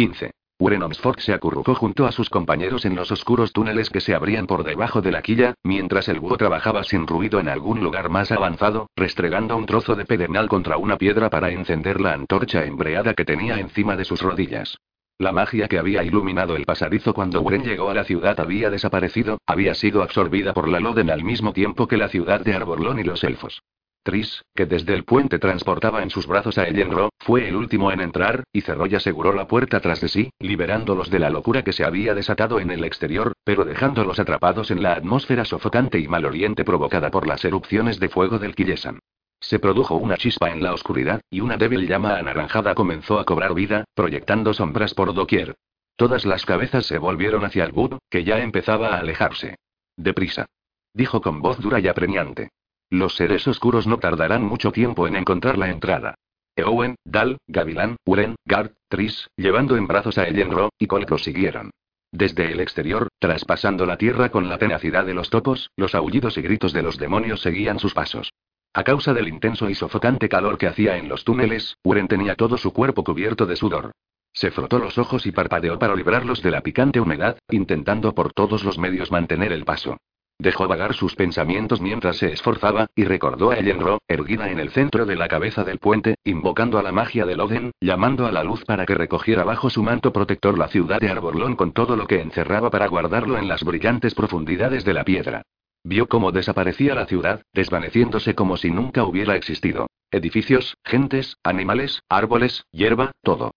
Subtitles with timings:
[0.00, 0.30] 15.
[0.60, 4.46] Uren Oxford se acurrucó junto a sus compañeros en los oscuros túneles que se abrían
[4.46, 8.32] por debajo de la quilla, mientras el búho trabajaba sin ruido en algún lugar más
[8.32, 13.26] avanzado, restregando un trozo de pedernal contra una piedra para encender la antorcha embreada que
[13.26, 14.78] tenía encima de sus rodillas.
[15.18, 19.36] La magia que había iluminado el pasadizo cuando Uren llegó a la ciudad había desaparecido,
[19.44, 23.04] había sido absorbida por la Loden al mismo tiempo que la ciudad de Arborlón y
[23.04, 23.60] los elfos.
[24.02, 28.00] Tris, que desde el puente transportaba en sus brazos a Ellenro, fue el último en
[28.00, 31.72] entrar, y cerró y aseguró la puerta tras de sí, liberándolos de la locura que
[31.72, 36.64] se había desatado en el exterior, pero dejándolos atrapados en la atmósfera sofocante y maloliente
[36.64, 39.00] provocada por las erupciones de fuego del Killesan.
[39.40, 43.54] Se produjo una chispa en la oscuridad, y una débil llama anaranjada comenzó a cobrar
[43.54, 45.56] vida, proyectando sombras por doquier.
[45.96, 49.56] Todas las cabezas se volvieron hacia el Bud, que ya empezaba a alejarse.
[49.96, 50.46] Deprisa.
[50.94, 52.50] Dijo con voz dura y apremiante.
[52.90, 56.16] Los seres oscuros no tardarán mucho tiempo en encontrar la entrada.
[56.56, 61.70] Eowen, Dal, Gavilán, Uren, Gard, Tris, llevando en brazos a Ellenro, y Col prosiguieron.
[62.10, 66.42] Desde el exterior, traspasando la tierra con la tenacidad de los topos, los aullidos y
[66.42, 68.32] gritos de los demonios seguían sus pasos.
[68.74, 72.56] A causa del intenso y sofocante calor que hacía en los túneles, Uren tenía todo
[72.56, 73.92] su cuerpo cubierto de sudor.
[74.32, 78.64] Se frotó los ojos y parpadeó para librarlos de la picante humedad, intentando por todos
[78.64, 79.96] los medios mantener el paso.
[80.40, 85.04] Dejó vagar sus pensamientos mientras se esforzaba, y recordó a Ellenro, erguida en el centro
[85.04, 88.64] de la cabeza del puente, invocando a la magia del Oden, llamando a la luz
[88.64, 92.22] para que recogiera bajo su manto protector la ciudad de Arborlón con todo lo que
[92.22, 95.42] encerraba para guardarlo en las brillantes profundidades de la piedra.
[95.84, 99.88] Vio cómo desaparecía la ciudad, desvaneciéndose como si nunca hubiera existido.
[100.10, 103.50] Edificios, gentes, animales, árboles, hierba, todo.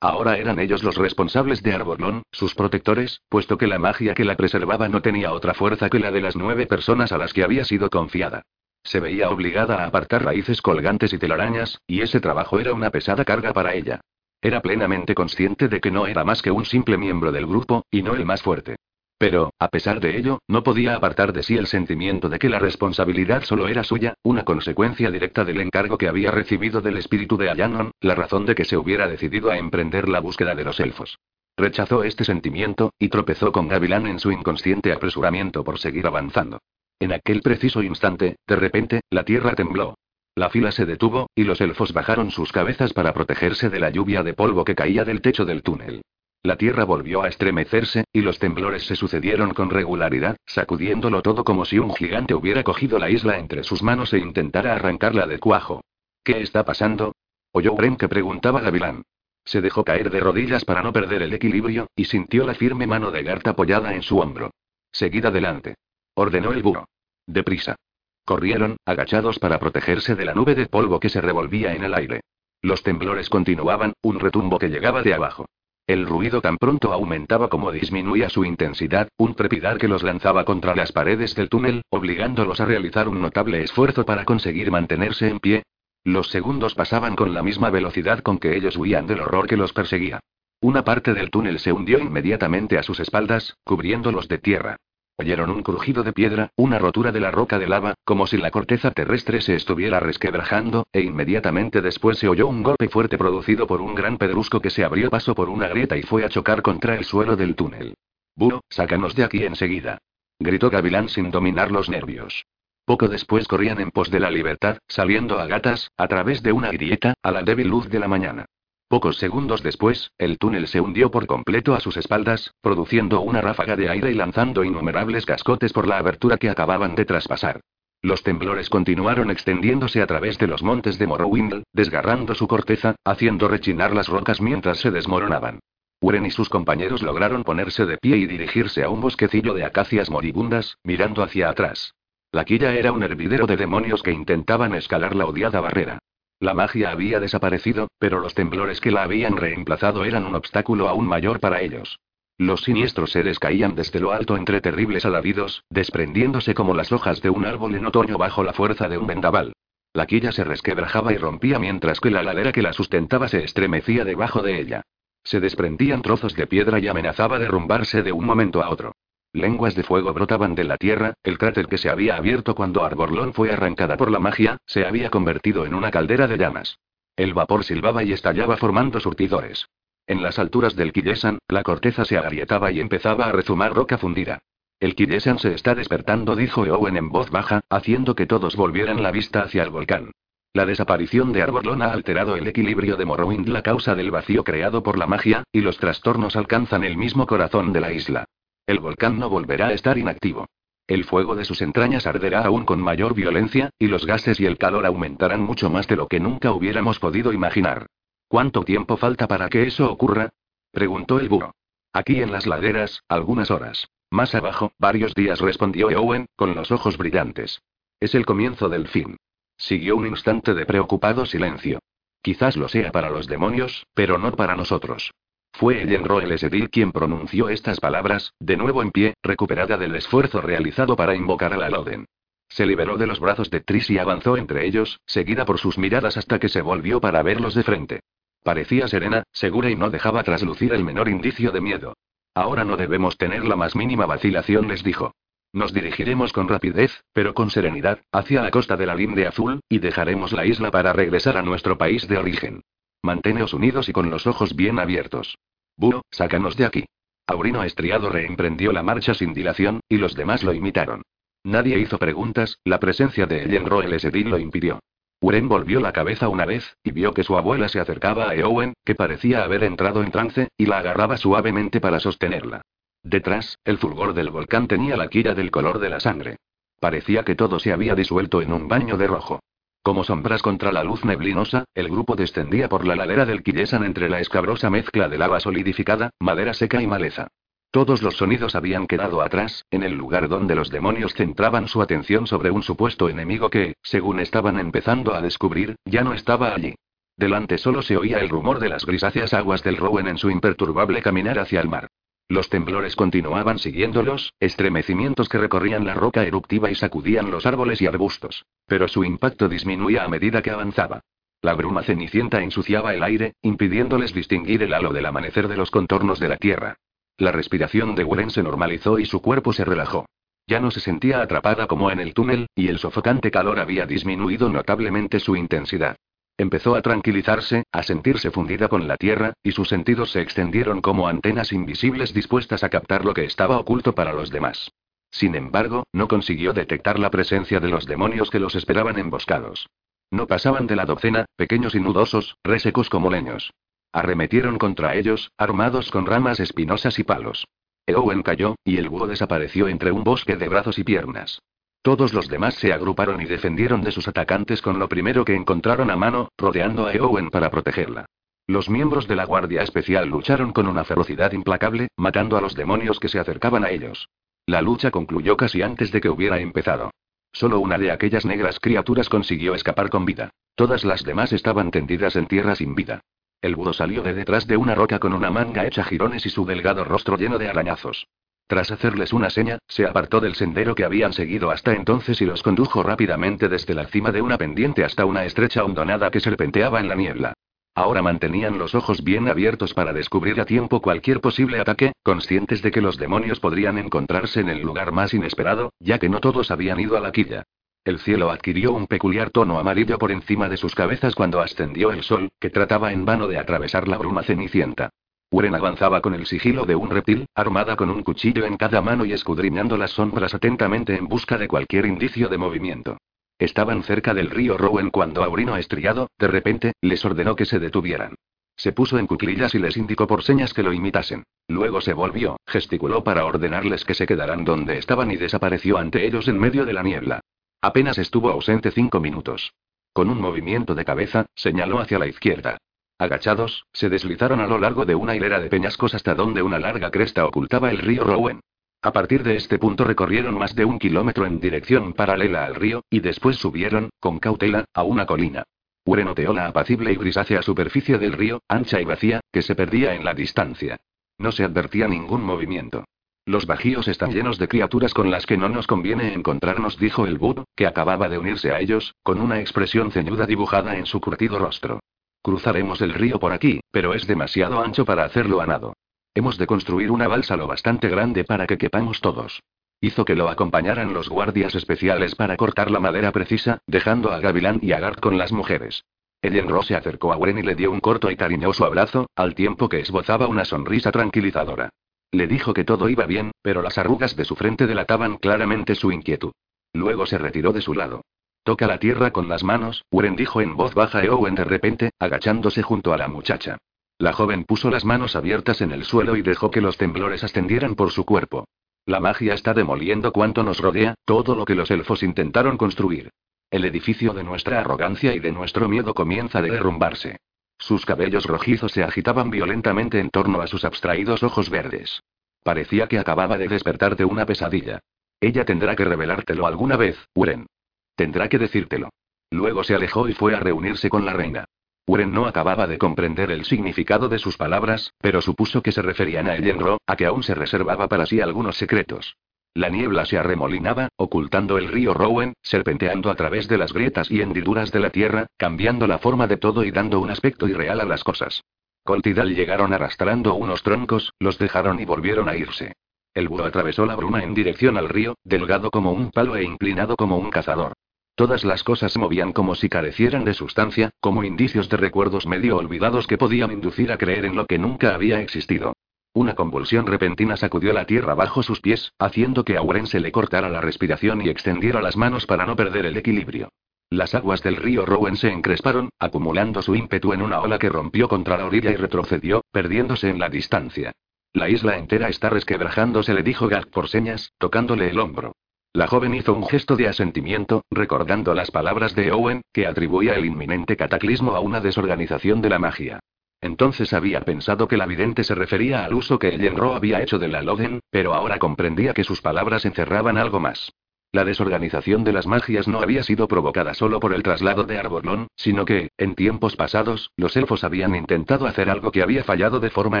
[0.02, 4.34] Ahora eran ellos los responsables de Arborlón, sus protectores, puesto que la magia que la
[4.34, 7.64] preservaba no tenía otra fuerza que la de las nueve personas a las que había
[7.64, 8.42] sido confiada.
[8.82, 13.24] Se veía obligada a apartar raíces colgantes y telarañas, y ese trabajo era una pesada
[13.24, 14.00] carga para ella.
[14.40, 18.02] Era plenamente consciente de que no era más que un simple miembro del grupo, y
[18.02, 18.74] no el más fuerte.
[19.22, 22.58] Pero, a pesar de ello, no podía apartar de sí el sentimiento de que la
[22.58, 27.48] responsabilidad solo era suya, una consecuencia directa del encargo que había recibido del espíritu de
[27.48, 31.20] Ayanon, la razón de que se hubiera decidido a emprender la búsqueda de los elfos.
[31.56, 36.58] Rechazó este sentimiento, y tropezó con Gavilán en su inconsciente apresuramiento por seguir avanzando.
[36.98, 39.94] En aquel preciso instante, de repente, la tierra tembló.
[40.34, 44.24] La fila se detuvo, y los elfos bajaron sus cabezas para protegerse de la lluvia
[44.24, 46.02] de polvo que caía del techo del túnel.
[46.44, 51.64] La tierra volvió a estremecerse, y los temblores se sucedieron con regularidad, sacudiéndolo todo como
[51.64, 55.82] si un gigante hubiera cogido la isla entre sus manos e intentara arrancarla de cuajo.
[56.24, 57.14] ¿Qué está pasando?
[57.52, 59.02] Oyó Bren que preguntaba Gavilán.
[59.44, 63.12] Se dejó caer de rodillas para no perder el equilibrio, y sintió la firme mano
[63.12, 64.50] de Gart apoyada en su hombro.
[64.90, 65.76] Seguid adelante.
[66.14, 66.88] Ordenó el burro.
[67.24, 67.76] Deprisa.
[68.24, 72.22] Corrieron, agachados para protegerse de la nube de polvo que se revolvía en el aire.
[72.62, 75.46] Los temblores continuaban, un retumbo que llegaba de abajo.
[75.86, 80.76] El ruido tan pronto aumentaba como disminuía su intensidad, un trepidar que los lanzaba contra
[80.76, 85.64] las paredes del túnel, obligándolos a realizar un notable esfuerzo para conseguir mantenerse en pie.
[86.04, 89.72] Los segundos pasaban con la misma velocidad con que ellos huían del horror que los
[89.72, 90.20] perseguía.
[90.60, 94.76] Una parte del túnel se hundió inmediatamente a sus espaldas, cubriéndolos de tierra.
[95.16, 98.50] Oyeron un crujido de piedra, una rotura de la roca de lava, como si la
[98.50, 103.80] corteza terrestre se estuviera resquebrajando, e inmediatamente después se oyó un golpe fuerte producido por
[103.80, 106.96] un gran pedrusco que se abrió paso por una grieta y fue a chocar contra
[106.96, 107.94] el suelo del túnel.
[108.34, 109.98] Búho, sácanos de aquí enseguida.
[110.38, 112.44] Gritó Gavilán sin dominar los nervios.
[112.84, 116.72] Poco después corrían en pos de la libertad, saliendo a gatas, a través de una
[116.72, 118.46] grieta, a la débil luz de la mañana.
[118.92, 123.74] Pocos segundos después, el túnel se hundió por completo a sus espaldas, produciendo una ráfaga
[123.74, 127.62] de aire y lanzando innumerables cascotes por la abertura que acababan de traspasar.
[128.02, 133.48] Los temblores continuaron extendiéndose a través de los montes de Morrowind, desgarrando su corteza, haciendo
[133.48, 135.60] rechinar las rocas mientras se desmoronaban.
[136.02, 140.10] Uren y sus compañeros lograron ponerse de pie y dirigirse a un bosquecillo de acacias
[140.10, 141.94] moribundas, mirando hacia atrás.
[142.30, 145.98] La quilla era un hervidero de demonios que intentaban escalar la odiada barrera.
[146.42, 151.06] La magia había desaparecido, pero los temblores que la habían reemplazado eran un obstáculo aún
[151.06, 152.00] mayor para ellos.
[152.36, 157.30] Los siniestros seres caían desde lo alto entre terribles alaridos, desprendiéndose como las hojas de
[157.30, 159.52] un árbol en otoño bajo la fuerza de un vendaval.
[159.92, 164.04] La quilla se resquebrajaba y rompía mientras que la ladera que la sustentaba se estremecía
[164.04, 164.82] debajo de ella.
[165.22, 168.96] Se desprendían trozos de piedra y amenazaba derrumbarse de un momento a otro.
[169.34, 173.32] Lenguas de fuego brotaban de la tierra, el cráter que se había abierto cuando Arborlón
[173.32, 176.78] fue arrancada por la magia, se había convertido en una caldera de llamas.
[177.16, 179.68] El vapor silbaba y estallaba formando surtidores.
[180.06, 184.40] En las alturas del Killesan, la corteza se agrietaba y empezaba a rezumar roca fundida.
[184.80, 189.12] El Killesan se está despertando, dijo Owen en voz baja, haciendo que todos volvieran la
[189.12, 190.10] vista hacia el volcán.
[190.52, 194.82] La desaparición de Arborlon ha alterado el equilibrio de Morrowind, la causa del vacío creado
[194.82, 198.26] por la magia, y los trastornos alcanzan el mismo corazón de la isla.
[198.72, 200.46] El volcán no volverá a estar inactivo.
[200.86, 204.56] El fuego de sus entrañas arderá aún con mayor violencia, y los gases y el
[204.56, 207.84] calor aumentarán mucho más de lo que nunca hubiéramos podido imaginar.
[208.28, 210.30] ¿Cuánto tiempo falta para que eso ocurra?
[210.70, 211.52] preguntó el búho.
[211.92, 213.90] Aquí en las laderas, algunas horas.
[214.08, 217.60] Más abajo, varios días, respondió Eowen, con los ojos brillantes.
[218.00, 219.18] Es el comienzo del fin.
[219.58, 221.80] Siguió un instante de preocupado silencio.
[222.22, 225.12] Quizás lo sea para los demonios, pero no para nosotros.
[225.52, 230.96] Fue el Esedil quien pronunció estas palabras, de nuevo en pie, recuperada del esfuerzo realizado
[230.96, 232.06] para invocar a la Loden.
[232.48, 236.16] Se liberó de los brazos de Tris y avanzó entre ellos, seguida por sus miradas
[236.16, 238.00] hasta que se volvió para verlos de frente.
[238.42, 241.94] Parecía serena, segura y no dejaba traslucir el menor indicio de miedo.
[242.34, 245.14] Ahora no debemos tener la más mínima vacilación, les dijo.
[245.52, 249.78] Nos dirigiremos con rapidez, pero con serenidad, hacia la costa de la Linde Azul, y
[249.78, 252.62] dejaremos la isla para regresar a nuestro país de origen.
[253.02, 255.36] Manténeos unidos y con los ojos bien abiertos.
[255.76, 256.84] Búho, sácanos de aquí.
[257.26, 261.02] Aurino Estriado reemprendió la marcha sin dilación, y los demás lo imitaron.
[261.44, 264.78] Nadie hizo preguntas, la presencia de Ellen Roel Sedil lo impidió.
[265.20, 268.74] Uren volvió la cabeza una vez, y vio que su abuela se acercaba a Eowen,
[268.84, 272.62] que parecía haber entrado en trance, y la agarraba suavemente para sostenerla.
[273.02, 276.36] Detrás, el fulgor del volcán tenía la quilla del color de la sangre.
[276.78, 279.40] Parecía que todo se había disuelto en un baño de rojo.
[279.82, 284.08] Como sombras contra la luz neblinosa, el grupo descendía por la ladera del Quillesan entre
[284.08, 287.26] la escabrosa mezcla de lava solidificada, madera seca y maleza.
[287.72, 292.28] Todos los sonidos habían quedado atrás, en el lugar donde los demonios centraban su atención
[292.28, 296.76] sobre un supuesto enemigo que, según estaban empezando a descubrir, ya no estaba allí.
[297.16, 301.02] Delante solo se oía el rumor de las grisáceas aguas del Rowen en su imperturbable
[301.02, 301.88] caminar hacia el mar.
[302.32, 307.86] Los temblores continuaban siguiéndolos, estremecimientos que recorrían la roca eruptiva y sacudían los árboles y
[307.86, 308.46] arbustos.
[308.66, 311.02] Pero su impacto disminuía a medida que avanzaba.
[311.42, 316.20] La bruma cenicienta ensuciaba el aire, impidiéndoles distinguir el halo del amanecer de los contornos
[316.20, 316.78] de la tierra.
[317.18, 320.06] La respiración de Wuren se normalizó y su cuerpo se relajó.
[320.46, 324.48] Ya no se sentía atrapada como en el túnel, y el sofocante calor había disminuido
[324.48, 325.98] notablemente su intensidad.
[326.38, 331.08] Empezó a tranquilizarse, a sentirse fundida con la tierra, y sus sentidos se extendieron como
[331.08, 334.70] antenas invisibles dispuestas a captar lo que estaba oculto para los demás.
[335.10, 339.68] Sin embargo, no consiguió detectar la presencia de los demonios que los esperaban emboscados.
[340.10, 343.52] No pasaban de la docena, pequeños y nudosos, resecos como leños.
[343.92, 347.46] Arremetieron contra ellos, armados con ramas espinosas y palos.
[347.86, 351.40] Eowen cayó, y el búho desapareció entre un bosque de brazos y piernas.
[351.82, 355.90] Todos los demás se agruparon y defendieron de sus atacantes con lo primero que encontraron
[355.90, 358.06] a mano, rodeando a Eowen para protegerla.
[358.46, 363.00] Los miembros de la Guardia Especial lucharon con una ferocidad implacable, matando a los demonios
[363.00, 364.08] que se acercaban a ellos.
[364.46, 366.92] La lucha concluyó casi antes de que hubiera empezado.
[367.32, 370.30] Solo una de aquellas negras criaturas consiguió escapar con vida.
[370.54, 373.00] Todas las demás estaban tendidas en tierra sin vida.
[373.40, 376.44] El budo salió de detrás de una roca con una manga hecha jirones y su
[376.44, 378.06] delgado rostro lleno de arañazos.
[378.52, 382.42] Tras hacerles una seña, se apartó del sendero que habían seguido hasta entonces y los
[382.42, 386.86] condujo rápidamente desde la cima de una pendiente hasta una estrecha hondonada que serpenteaba en
[386.86, 387.32] la niebla.
[387.74, 392.70] Ahora mantenían los ojos bien abiertos para descubrir a tiempo cualquier posible ataque, conscientes de
[392.70, 396.78] que los demonios podrían encontrarse en el lugar más inesperado, ya que no todos habían
[396.78, 397.44] ido a la quilla.
[397.86, 402.02] El cielo adquirió un peculiar tono amarillo por encima de sus cabezas cuando ascendió el
[402.02, 404.90] sol, que trataba en vano de atravesar la bruma cenicienta.
[405.32, 409.06] Uren avanzaba con el sigilo de un reptil, armada con un cuchillo en cada mano
[409.06, 412.98] y escudriñando las sombras atentamente en busca de cualquier indicio de movimiento.
[413.38, 418.14] Estaban cerca del río Rowen cuando Aurino estriado, de repente, les ordenó que se detuvieran.
[418.56, 421.24] Se puso en cuclillas y les indicó por señas que lo imitasen.
[421.48, 426.28] Luego se volvió, gesticuló para ordenarles que se quedaran donde estaban y desapareció ante ellos
[426.28, 427.20] en medio de la niebla.
[427.62, 429.54] Apenas estuvo ausente cinco minutos.
[429.94, 432.58] Con un movimiento de cabeza, señaló hacia la izquierda.
[433.02, 436.92] Agachados, se deslizaron a lo largo de una hilera de peñascos hasta donde una larga
[436.92, 438.38] cresta ocultaba el río Rowen.
[438.80, 442.84] A partir de este punto recorrieron más de un kilómetro en dirección paralela al río,
[442.88, 445.42] y después subieron, con cautela, a una colina.
[445.84, 449.96] Uren oteó la apacible y grisácea superficie del río, ancha y vacía, que se perdía
[449.96, 450.78] en la distancia.
[451.18, 452.84] No se advertía ningún movimiento.
[453.26, 457.18] Los bajíos están llenos de criaturas con las que no nos conviene encontrarnos, dijo el
[457.18, 461.40] Bud, que acababa de unirse a ellos, con una expresión ceñuda dibujada en su curtido
[461.40, 461.80] rostro.
[462.22, 465.74] Cruzaremos el río por aquí, pero es demasiado ancho para hacerlo a nado.
[466.14, 469.42] Hemos de construir una balsa lo bastante grande para que quepamos todos.
[469.80, 474.60] Hizo que lo acompañaran los guardias especiales para cortar la madera precisa, dejando a Gavilán
[474.62, 475.84] y a Gart con las mujeres.
[476.22, 479.68] Ellenro se acercó a Wen y le dio un corto y cariñoso abrazo, al tiempo
[479.68, 481.70] que esbozaba una sonrisa tranquilizadora.
[482.12, 485.90] Le dijo que todo iba bien, pero las arrugas de su frente delataban claramente su
[485.90, 486.30] inquietud.
[486.72, 488.02] Luego se retiró de su lado.
[488.44, 492.62] Toca la tierra con las manos, Uren dijo en voz baja Eowen de repente, agachándose
[492.62, 493.58] junto a la muchacha.
[493.98, 497.76] La joven puso las manos abiertas en el suelo y dejó que los temblores ascendieran
[497.76, 498.46] por su cuerpo.
[498.84, 503.10] La magia está demoliendo cuanto nos rodea, todo lo que los elfos intentaron construir.
[503.48, 507.18] El edificio de nuestra arrogancia y de nuestro miedo comienza a derrumbarse.
[507.58, 512.02] Sus cabellos rojizos se agitaban violentamente en torno a sus abstraídos ojos verdes.
[512.42, 514.80] Parecía que acababa de despertar de una pesadilla.
[515.20, 517.46] Ella tendrá que revelártelo alguna vez, Uren.
[517.94, 518.90] Tendrá que decírtelo.
[519.30, 521.44] Luego se alejó y fue a reunirse con la reina.
[521.86, 526.28] Uren no acababa de comprender el significado de sus palabras, pero supuso que se referían
[526.28, 529.16] a Ellenro, a que aún se reservaba para sí algunos secretos.
[529.54, 534.22] La niebla se arremolinaba, ocultando el río Rowan, serpenteando a través de las grietas y
[534.22, 537.84] hendiduras de la tierra, cambiando la forma de todo y dando un aspecto irreal a
[537.84, 538.42] las cosas.
[538.84, 542.72] Coltidal llegaron arrastrando unos troncos, los dejaron y volvieron a irse.
[543.14, 546.96] El búho atravesó la bruma en dirección al río, delgado como un palo e inclinado
[546.96, 547.74] como un cazador.
[548.14, 552.56] Todas las cosas se movían como si carecieran de sustancia, como indicios de recuerdos medio
[552.56, 555.74] olvidados que podían inducir a creer en lo que nunca había existido.
[556.14, 560.12] Una convulsión repentina sacudió la tierra bajo sus pies, haciendo que a Uren se le
[560.12, 563.48] cortara la respiración y extendiera las manos para no perder el equilibrio.
[563.90, 568.08] Las aguas del río Rowan se encresparon, acumulando su ímpetu en una ola que rompió
[568.08, 570.92] contra la orilla y retrocedió, perdiéndose en la distancia.
[571.34, 575.34] La isla entera está resquebrajándose, le dijo Gag por señas, tocándole el hombro.
[575.72, 580.26] La joven hizo un gesto de asentimiento, recordando las palabras de Owen, que atribuía el
[580.26, 583.00] inminente cataclismo a una desorganización de la magia.
[583.40, 587.28] Entonces había pensado que la vidente se refería al uso que Ellenro había hecho de
[587.28, 590.72] la Loden, pero ahora comprendía que sus palabras encerraban algo más.
[591.14, 595.26] La desorganización de las magias no había sido provocada solo por el traslado de Arbolón,
[595.36, 599.68] sino que, en tiempos pasados, los elfos habían intentado hacer algo que había fallado de
[599.68, 600.00] forma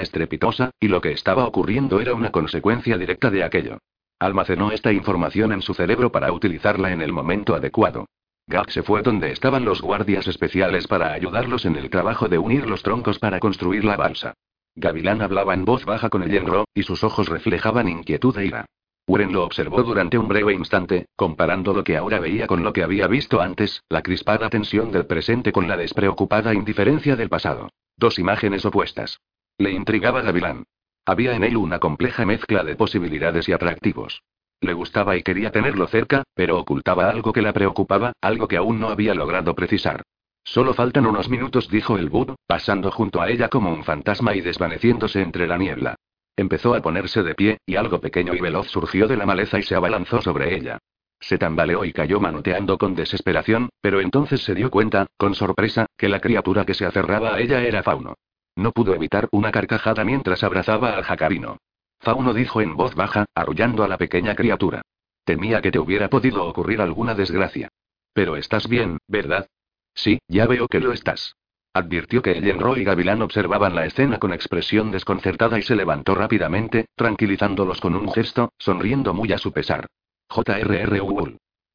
[0.00, 3.76] estrepitosa, y lo que estaba ocurriendo era una consecuencia directa de aquello.
[4.18, 8.06] Almacenó esta información en su cerebro para utilizarla en el momento adecuado.
[8.46, 12.66] Gag se fue donde estaban los guardias especiales para ayudarlos en el trabajo de unir
[12.66, 14.32] los troncos para construir la balsa.
[14.76, 18.66] Gavilán hablaba en voz baja con el Yenro, y sus ojos reflejaban inquietud e ira.
[19.06, 22.84] Uren lo observó durante un breve instante, comparando lo que ahora veía con lo que
[22.84, 27.68] había visto antes, la crispada tensión del presente con la despreocupada indiferencia del pasado.
[27.96, 29.20] Dos imágenes opuestas.
[29.58, 30.64] Le intrigaba Gavilán.
[31.04, 34.22] Había en él una compleja mezcla de posibilidades y atractivos.
[34.60, 38.78] Le gustaba y quería tenerlo cerca, pero ocultaba algo que la preocupaba, algo que aún
[38.78, 40.02] no había logrado precisar.
[40.44, 44.40] Solo faltan unos minutos, dijo el Bud, pasando junto a ella como un fantasma y
[44.40, 45.96] desvaneciéndose entre la niebla.
[46.36, 49.62] Empezó a ponerse de pie, y algo pequeño y veloz surgió de la maleza y
[49.62, 50.78] se abalanzó sobre ella.
[51.20, 56.08] Se tambaleó y cayó manoteando con desesperación, pero entonces se dio cuenta, con sorpresa, que
[56.08, 58.14] la criatura que se aferraba a ella era Fauno.
[58.56, 61.58] No pudo evitar una carcajada mientras abrazaba al jacarino.
[62.00, 64.82] Fauno dijo en voz baja, arrullando a la pequeña criatura.
[65.24, 67.68] Temía que te hubiera podido ocurrir alguna desgracia.
[68.12, 69.46] Pero estás bien, ¿verdad?
[69.94, 71.36] Sí, ya veo que lo estás.
[71.74, 76.86] Advirtió que Ellenro y Gavilán observaban la escena con expresión desconcertada y se levantó rápidamente,
[76.94, 79.86] tranquilizándolos con un gesto, sonriendo muy a su pesar.
[80.28, 81.02] J.R.R.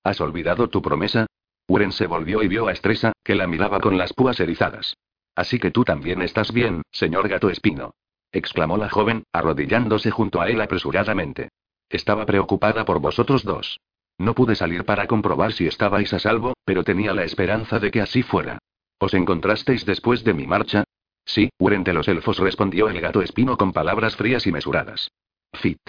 [0.04, 1.25] ¿Has olvidado tu promesa?
[1.68, 4.96] Uren se volvió y vio a Estresa, que la miraba con las púas erizadas.
[5.36, 7.92] Así que tú también estás bien, señor gato espino.
[8.32, 11.50] exclamó la joven, arrodillándose junto a él apresuradamente.
[11.89, 13.80] Estaba preocupada por vosotros dos.
[14.20, 18.01] No pude salir para comprobar si estabais a salvo, pero tenía la esperanza de que
[18.01, 18.60] así fuera.
[19.00, 20.84] ¿Os encontrasteis después de mi marcha?
[21.25, 25.12] Sí, de los elfos respondió el gato espino con palabras frías y mesuradas.
[25.54, 25.80] Fit.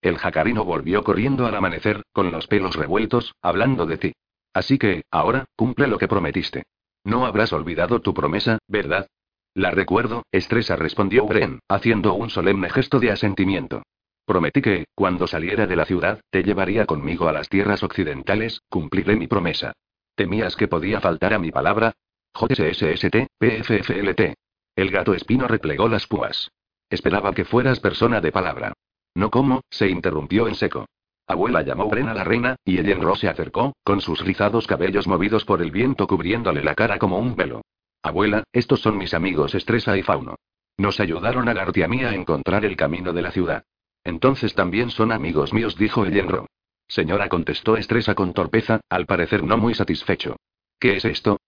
[0.00, 4.12] El jacarino volvió corriendo al amanecer, con los pelos revueltos, hablando de ti.
[4.54, 6.64] Así que, ahora, cumple lo que prometiste.
[7.04, 9.06] No habrás olvidado tu promesa, ¿verdad?
[9.54, 13.82] La recuerdo, Estresa respondió Bren, haciendo un solemne gesto de asentimiento.
[14.24, 19.16] Prometí que, cuando saliera de la ciudad, te llevaría conmigo a las tierras occidentales, cumpliré
[19.16, 19.72] mi promesa.
[20.14, 21.94] ¿Temías que podía faltar a mi palabra?
[22.38, 24.34] JSST, PFFLT.
[24.76, 26.52] El gato espino replegó las púas.
[26.88, 28.72] Esperaba que fueras persona de palabra.
[29.14, 30.86] No como, se interrumpió en seco.
[31.26, 35.44] Abuela llamó Bren a la reina, y Ellenro se acercó, con sus rizados cabellos movidos
[35.44, 37.62] por el viento cubriéndole la cara como un velo.
[38.02, 40.36] Abuela, estos son mis amigos Estresa y Fauno.
[40.76, 43.64] Nos ayudaron a Gart y a mí a encontrar el camino de la ciudad.
[44.04, 46.46] Entonces también son amigos míos, dijo Ellenro.
[46.86, 50.36] Señora, contestó Estresa con torpeza, al parecer no muy satisfecho.
[50.78, 51.38] ¿Qué es esto?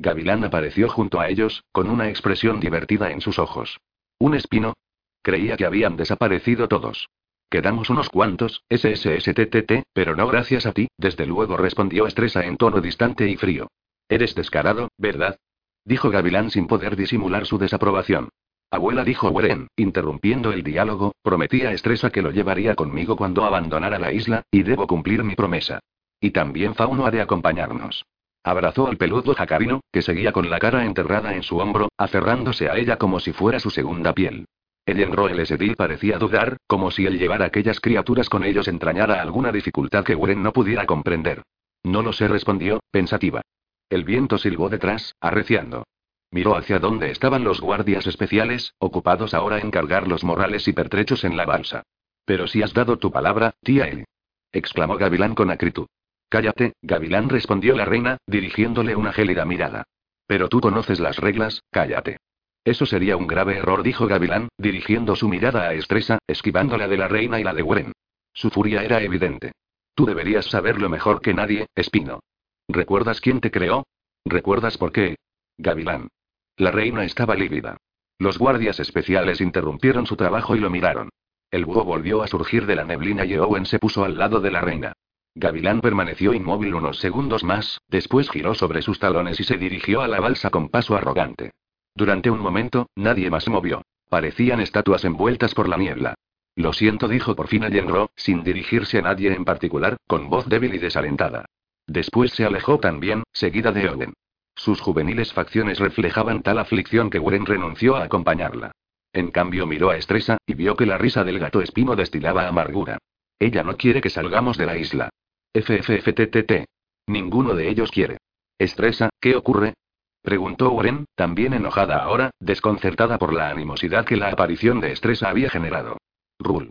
[0.00, 3.80] Gavilán apareció junto a ellos, con una expresión divertida en sus ojos.
[4.18, 4.72] ¿Un espino?
[5.20, 7.10] Creía que habían desaparecido todos.
[7.50, 12.80] Quedamos unos cuantos, SSSTTT, pero no gracias a ti, desde luego respondió Estresa en tono
[12.80, 13.68] distante y frío.
[14.08, 15.36] Eres descarado, ¿verdad?
[15.84, 18.30] Dijo Gavilán sin poder disimular su desaprobación.
[18.70, 23.98] Abuela dijo Weren, interrumpiendo el diálogo, prometí a Estresa que lo llevaría conmigo cuando abandonara
[23.98, 25.80] la isla, y debo cumplir mi promesa.
[26.20, 28.06] Y también Fauno ha de acompañarnos.
[28.42, 32.76] Abrazó al peludo jacarino, que seguía con la cara enterrada en su hombro, aferrándose a
[32.76, 34.46] ella como si fuera su segunda piel.
[34.86, 39.20] El el Sedil parecía dudar, como si el llevar a aquellas criaturas con ellos entrañara
[39.20, 41.42] alguna dificultad que Wren no pudiera comprender.
[41.82, 43.42] No lo sé, respondió, pensativa.
[43.88, 45.84] El viento silbó detrás, arreciando.
[46.30, 51.24] Miró hacia donde estaban los guardias especiales, ocupados ahora en cargar los morrales y pertrechos
[51.24, 51.82] en la balsa.
[52.24, 54.04] Pero si has dado tu palabra, tía Eli.
[54.52, 55.86] exclamó Gavilán con acritud.
[56.30, 59.82] Cállate, Gavilán respondió la reina, dirigiéndole una gélida mirada.
[60.28, 62.18] Pero tú conoces las reglas, cállate.
[62.64, 67.08] Eso sería un grave error, dijo Gavilán, dirigiendo su mirada a Estresa, esquivándola de la
[67.08, 67.92] reina y la de Wren.
[68.32, 69.50] Su furia era evidente.
[69.96, 72.20] Tú deberías saberlo mejor que nadie, Espino.
[72.68, 73.84] ¿Recuerdas quién te creó?
[74.24, 75.16] ¿Recuerdas por qué?
[75.58, 76.10] Gavilán.
[76.56, 77.76] La reina estaba lívida.
[78.20, 81.08] Los guardias especiales interrumpieron su trabajo y lo miraron.
[81.50, 84.52] El búho volvió a surgir de la neblina y Owen se puso al lado de
[84.52, 84.92] la reina.
[85.34, 90.08] Gavilán permaneció inmóvil unos segundos más, después giró sobre sus talones y se dirigió a
[90.08, 91.52] la balsa con paso arrogante.
[91.94, 93.82] Durante un momento, nadie más movió.
[94.08, 96.14] Parecían estatuas envueltas por la niebla.
[96.56, 100.74] Lo siento, dijo por fin Allenro, sin dirigirse a nadie en particular, con voz débil
[100.74, 101.46] y desalentada.
[101.86, 104.12] Después se alejó también, seguida de Owen.
[104.56, 108.72] Sus juveniles facciones reflejaban tal aflicción que Wren renunció a acompañarla.
[109.12, 112.98] En cambio miró a Estresa, y vio que la risa del gato espino destilaba amargura.
[113.38, 115.08] Ella no quiere que salgamos de la isla.
[115.52, 116.66] FFFTTT.
[117.08, 118.18] Ninguno de ellos quiere.
[118.58, 119.74] Estresa, ¿qué ocurre?
[120.22, 125.50] Preguntó Wren, también enojada ahora, desconcertada por la animosidad que la aparición de Estresa había
[125.50, 125.96] generado.
[126.38, 126.70] Rule.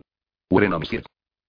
[0.50, 1.04] Wren Omskir.